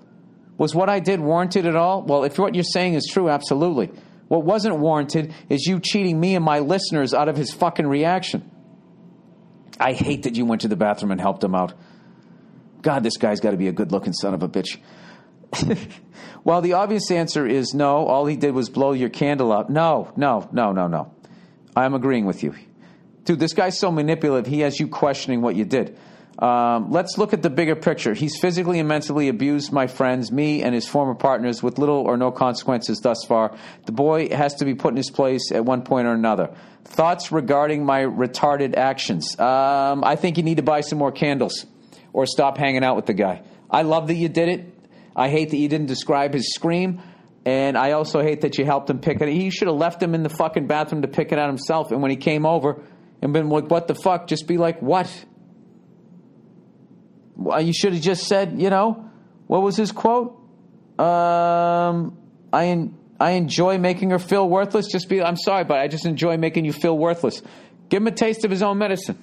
Was 0.56 0.74
what 0.74 0.88
I 0.88 1.00
did 1.00 1.20
warranted 1.20 1.66
at 1.66 1.76
all? 1.76 2.02
Well, 2.02 2.24
if 2.24 2.38
what 2.38 2.54
you're 2.54 2.64
saying 2.64 2.94
is 2.94 3.06
true, 3.06 3.28
absolutely. 3.28 3.90
What 4.28 4.44
wasn't 4.44 4.78
warranted 4.78 5.34
is 5.48 5.66
you 5.66 5.80
cheating 5.80 6.18
me 6.18 6.34
and 6.34 6.44
my 6.44 6.58
listeners 6.58 7.14
out 7.14 7.28
of 7.28 7.36
his 7.36 7.52
fucking 7.52 7.86
reaction. 7.86 8.50
I 9.78 9.92
hate 9.92 10.24
that 10.24 10.36
you 10.36 10.44
went 10.44 10.62
to 10.62 10.68
the 10.68 10.76
bathroom 10.76 11.12
and 11.12 11.20
helped 11.20 11.44
him 11.44 11.54
out. 11.54 11.74
God, 12.82 13.02
this 13.02 13.16
guy's 13.16 13.40
got 13.40 13.50
to 13.52 13.56
be 13.56 13.68
a 13.68 13.72
good 13.72 13.92
looking 13.92 14.12
son 14.12 14.34
of 14.34 14.42
a 14.42 14.48
bitch. 14.48 14.78
Well, 16.46 16.60
the 16.60 16.74
obvious 16.74 17.10
answer 17.10 17.44
is 17.44 17.74
no. 17.74 18.06
All 18.06 18.24
he 18.24 18.36
did 18.36 18.54
was 18.54 18.68
blow 18.68 18.92
your 18.92 19.08
candle 19.08 19.52
out. 19.52 19.68
No, 19.68 20.12
no, 20.16 20.48
no, 20.52 20.70
no, 20.70 20.86
no. 20.86 21.12
I'm 21.74 21.92
agreeing 21.92 22.24
with 22.24 22.44
you. 22.44 22.54
Dude, 23.24 23.40
this 23.40 23.52
guy's 23.52 23.76
so 23.76 23.90
manipulative, 23.90 24.46
he 24.46 24.60
has 24.60 24.78
you 24.78 24.86
questioning 24.86 25.42
what 25.42 25.56
you 25.56 25.64
did. 25.64 25.98
Um, 26.38 26.90
let's 26.90 27.16
look 27.16 27.32
at 27.32 27.42
the 27.42 27.48
bigger 27.48 27.74
picture. 27.74 28.12
He's 28.12 28.38
physically 28.38 28.78
and 28.78 28.88
mentally 28.88 29.28
abused 29.28 29.72
my 29.72 29.86
friends, 29.86 30.30
me, 30.30 30.62
and 30.62 30.74
his 30.74 30.86
former 30.86 31.14
partners 31.14 31.62
with 31.62 31.78
little 31.78 31.96
or 31.96 32.16
no 32.16 32.30
consequences 32.30 33.00
thus 33.00 33.24
far. 33.26 33.56
The 33.86 33.92
boy 33.92 34.28
has 34.28 34.54
to 34.56 34.64
be 34.66 34.74
put 34.74 34.90
in 34.90 34.96
his 34.96 35.10
place 35.10 35.50
at 35.52 35.64
one 35.64 35.82
point 35.82 36.06
or 36.06 36.12
another. 36.12 36.54
Thoughts 36.84 37.32
regarding 37.32 37.84
my 37.84 38.02
retarded 38.02 38.76
actions? 38.76 39.38
Um, 39.40 40.04
I 40.04 40.16
think 40.16 40.36
you 40.36 40.42
need 40.42 40.58
to 40.58 40.62
buy 40.62 40.82
some 40.82 40.98
more 40.98 41.12
candles 41.12 41.64
or 42.12 42.26
stop 42.26 42.58
hanging 42.58 42.84
out 42.84 42.96
with 42.96 43.06
the 43.06 43.14
guy. 43.14 43.42
I 43.70 43.82
love 43.82 44.08
that 44.08 44.14
you 44.14 44.28
did 44.28 44.48
it. 44.48 44.72
I 45.14 45.30
hate 45.30 45.50
that 45.50 45.56
you 45.56 45.68
didn't 45.68 45.86
describe 45.86 46.34
his 46.34 46.54
scream. 46.54 47.00
And 47.46 47.78
I 47.78 47.92
also 47.92 48.22
hate 48.22 48.42
that 48.42 48.58
you 48.58 48.64
helped 48.64 48.90
him 48.90 48.98
pick 48.98 49.20
it. 49.20 49.28
He 49.28 49.50
should 49.50 49.68
have 49.68 49.76
left 49.76 50.02
him 50.02 50.14
in 50.14 50.22
the 50.22 50.28
fucking 50.28 50.66
bathroom 50.66 51.02
to 51.02 51.08
pick 51.08 51.32
it 51.32 51.38
out 51.38 51.48
himself. 51.48 51.92
And 51.92 52.02
when 52.02 52.10
he 52.10 52.16
came 52.16 52.44
over 52.44 52.82
and 53.22 53.32
been 53.32 53.48
like, 53.48 53.70
what 53.70 53.88
the 53.88 53.94
fuck? 53.94 54.26
Just 54.26 54.46
be 54.46 54.58
like, 54.58 54.82
what? 54.82 55.08
You 57.38 57.72
should 57.72 57.92
have 57.92 58.02
just 58.02 58.26
said, 58.26 58.60
you 58.60 58.70
know, 58.70 59.10
what 59.46 59.62
was 59.62 59.76
his 59.76 59.92
quote? 59.92 60.38
Um, 60.98 62.16
I 62.52 62.88
I 63.18 63.32
enjoy 63.32 63.78
making 63.78 64.10
her 64.10 64.18
feel 64.18 64.48
worthless. 64.48 64.88
Just 64.88 65.08
be, 65.08 65.22
I'm 65.22 65.36
sorry, 65.36 65.64
but 65.64 65.78
I 65.78 65.88
just 65.88 66.06
enjoy 66.06 66.36
making 66.36 66.64
you 66.64 66.72
feel 66.72 66.96
worthless. 66.96 67.42
Give 67.88 68.02
him 68.02 68.06
a 68.06 68.12
taste 68.12 68.44
of 68.44 68.50
his 68.50 68.62
own 68.62 68.78
medicine. 68.78 69.18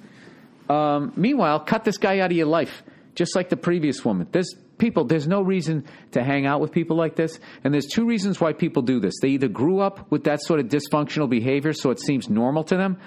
Um, 0.68 1.12
meanwhile, 1.16 1.60
cut 1.60 1.84
this 1.84 1.98
guy 1.98 2.20
out 2.20 2.30
of 2.30 2.36
your 2.36 2.46
life, 2.46 2.82
just 3.14 3.36
like 3.36 3.50
the 3.50 3.56
previous 3.56 4.04
woman. 4.04 4.26
There's 4.32 4.54
people, 4.78 5.04
there's 5.04 5.28
no 5.28 5.42
reason 5.42 5.84
to 6.12 6.24
hang 6.24 6.46
out 6.46 6.60
with 6.60 6.72
people 6.72 6.96
like 6.96 7.16
this. 7.16 7.38
And 7.62 7.72
there's 7.72 7.86
two 7.86 8.04
reasons 8.04 8.40
why 8.40 8.52
people 8.52 8.82
do 8.82 9.00
this. 9.00 9.14
They 9.20 9.28
either 9.28 9.48
grew 9.48 9.80
up 9.80 10.10
with 10.10 10.24
that 10.24 10.42
sort 10.42 10.60
of 10.60 10.66
dysfunctional 10.66 11.28
behavior, 11.28 11.72
so 11.72 11.90
it 11.90 12.00
seems 12.00 12.28
normal 12.28 12.64
to 12.64 12.76
them. 12.76 12.98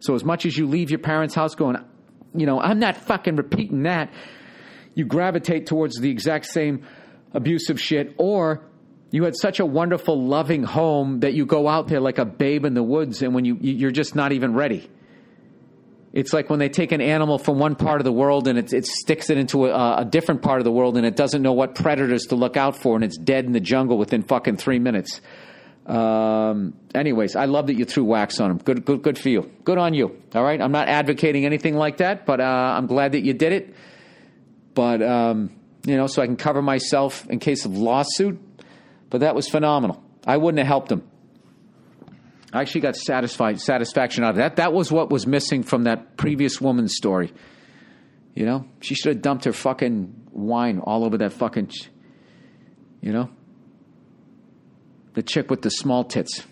So 0.00 0.14
as 0.14 0.24
much 0.24 0.44
as 0.44 0.56
you 0.56 0.66
leave 0.66 0.90
your 0.90 0.98
parents' 0.98 1.34
house 1.34 1.54
going, 1.54 1.76
you 2.34 2.46
know, 2.46 2.60
I'm 2.60 2.78
not 2.78 2.96
fucking 2.96 3.36
repeating 3.36 3.84
that, 3.84 4.12
you 4.94 5.04
gravitate 5.04 5.66
towards 5.66 5.98
the 5.98 6.10
exact 6.10 6.46
same 6.46 6.86
abusive 7.32 7.80
shit, 7.80 8.14
or 8.18 8.64
you 9.10 9.24
had 9.24 9.36
such 9.36 9.60
a 9.60 9.66
wonderful, 9.66 10.20
loving 10.20 10.62
home 10.62 11.20
that 11.20 11.34
you 11.34 11.46
go 11.46 11.68
out 11.68 11.88
there 11.88 12.00
like 12.00 12.18
a 12.18 12.24
babe 12.24 12.64
in 12.64 12.74
the 12.74 12.82
woods, 12.82 13.22
and 13.22 13.34
when 13.34 13.44
you 13.44 13.56
you're 13.60 13.90
just 13.90 14.14
not 14.14 14.32
even 14.32 14.54
ready. 14.54 14.88
It's 16.14 16.32
like 16.32 16.48
when 16.48 16.60
they 16.60 16.68
take 16.68 16.92
an 16.92 17.00
animal 17.00 17.38
from 17.38 17.58
one 17.58 17.74
part 17.74 18.00
of 18.00 18.04
the 18.04 18.12
world 18.12 18.46
and 18.46 18.56
it, 18.56 18.72
it 18.72 18.86
sticks 18.86 19.30
it 19.30 19.36
into 19.36 19.66
a, 19.66 20.02
a, 20.02 20.04
different 20.04 20.42
part 20.42 20.60
of 20.60 20.64
the 20.64 20.70
world 20.70 20.96
and 20.96 21.04
it 21.04 21.16
doesn't 21.16 21.42
know 21.42 21.54
what 21.54 21.74
predators 21.74 22.26
to 22.26 22.36
look 22.36 22.56
out 22.56 22.76
for 22.76 22.94
and 22.94 23.02
it's 23.02 23.18
dead 23.18 23.46
in 23.46 23.50
the 23.50 23.58
jungle 23.58 23.98
within 23.98 24.22
fucking 24.22 24.56
three 24.56 24.78
minutes. 24.78 25.20
Um, 25.86 26.74
anyways, 26.94 27.34
I 27.34 27.46
love 27.46 27.66
that 27.66 27.74
you 27.74 27.84
threw 27.84 28.04
wax 28.04 28.38
on 28.38 28.52
him. 28.52 28.58
Good, 28.58 28.84
good, 28.84 29.02
good 29.02 29.18
for 29.18 29.28
you. 29.28 29.50
Good 29.64 29.76
on 29.76 29.92
you. 29.92 30.16
All 30.36 30.44
right. 30.44 30.60
I'm 30.60 30.70
not 30.70 30.88
advocating 30.88 31.46
anything 31.46 31.74
like 31.74 31.96
that, 31.96 32.26
but 32.26 32.40
uh, 32.40 32.44
I'm 32.44 32.86
glad 32.86 33.12
that 33.12 33.24
you 33.24 33.34
did 33.34 33.52
it. 33.52 33.74
But 34.74 35.02
um, 35.02 35.50
you 35.86 35.96
know, 35.96 36.06
so 36.06 36.22
I 36.22 36.26
can 36.26 36.36
cover 36.36 36.62
myself 36.62 37.26
in 37.28 37.38
case 37.38 37.64
of 37.64 37.76
lawsuit. 37.76 38.38
But 39.10 39.20
that 39.20 39.34
was 39.34 39.48
phenomenal. 39.48 40.02
I 40.26 40.36
wouldn't 40.36 40.58
have 40.58 40.66
helped 40.66 40.90
him. 40.90 41.08
I 42.52 42.60
actually 42.60 42.82
got 42.82 42.96
satisfied 42.96 43.60
satisfaction 43.60 44.24
out 44.24 44.30
of 44.30 44.36
that. 44.36 44.56
That 44.56 44.72
was 44.72 44.90
what 44.90 45.10
was 45.10 45.26
missing 45.26 45.62
from 45.62 45.84
that 45.84 46.16
previous 46.16 46.60
woman's 46.60 46.94
story. 46.94 47.32
You 48.34 48.46
know, 48.46 48.66
she 48.80 48.94
should 48.94 49.14
have 49.14 49.22
dumped 49.22 49.44
her 49.44 49.52
fucking 49.52 50.28
wine 50.30 50.80
all 50.80 51.04
over 51.04 51.18
that 51.18 51.32
fucking, 51.32 51.70
you 53.00 53.12
know, 53.12 53.30
the 55.14 55.22
chick 55.22 55.50
with 55.50 55.62
the 55.62 55.70
small 55.70 56.04
tits, 56.04 56.44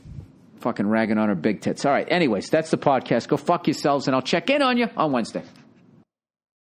fucking 0.61 0.87
ragging 0.87 1.19
on 1.19 1.29
her 1.29 1.35
big 1.35 1.61
tits. 1.61 1.85
All 1.85 1.93
right. 1.93 2.07
Anyways, 2.09 2.51
that's 2.51 2.71
the 2.71 2.79
podcast. 2.79 3.29
Go 3.29 3.37
fuck 3.37 3.67
yourselves, 3.67 4.07
and 4.07 4.15
I'll 4.15 4.23
check 4.23 4.51
in 4.51 4.63
on 4.63 4.79
you 4.79 4.89
on 4.97 5.13
Wednesday. 5.13 5.43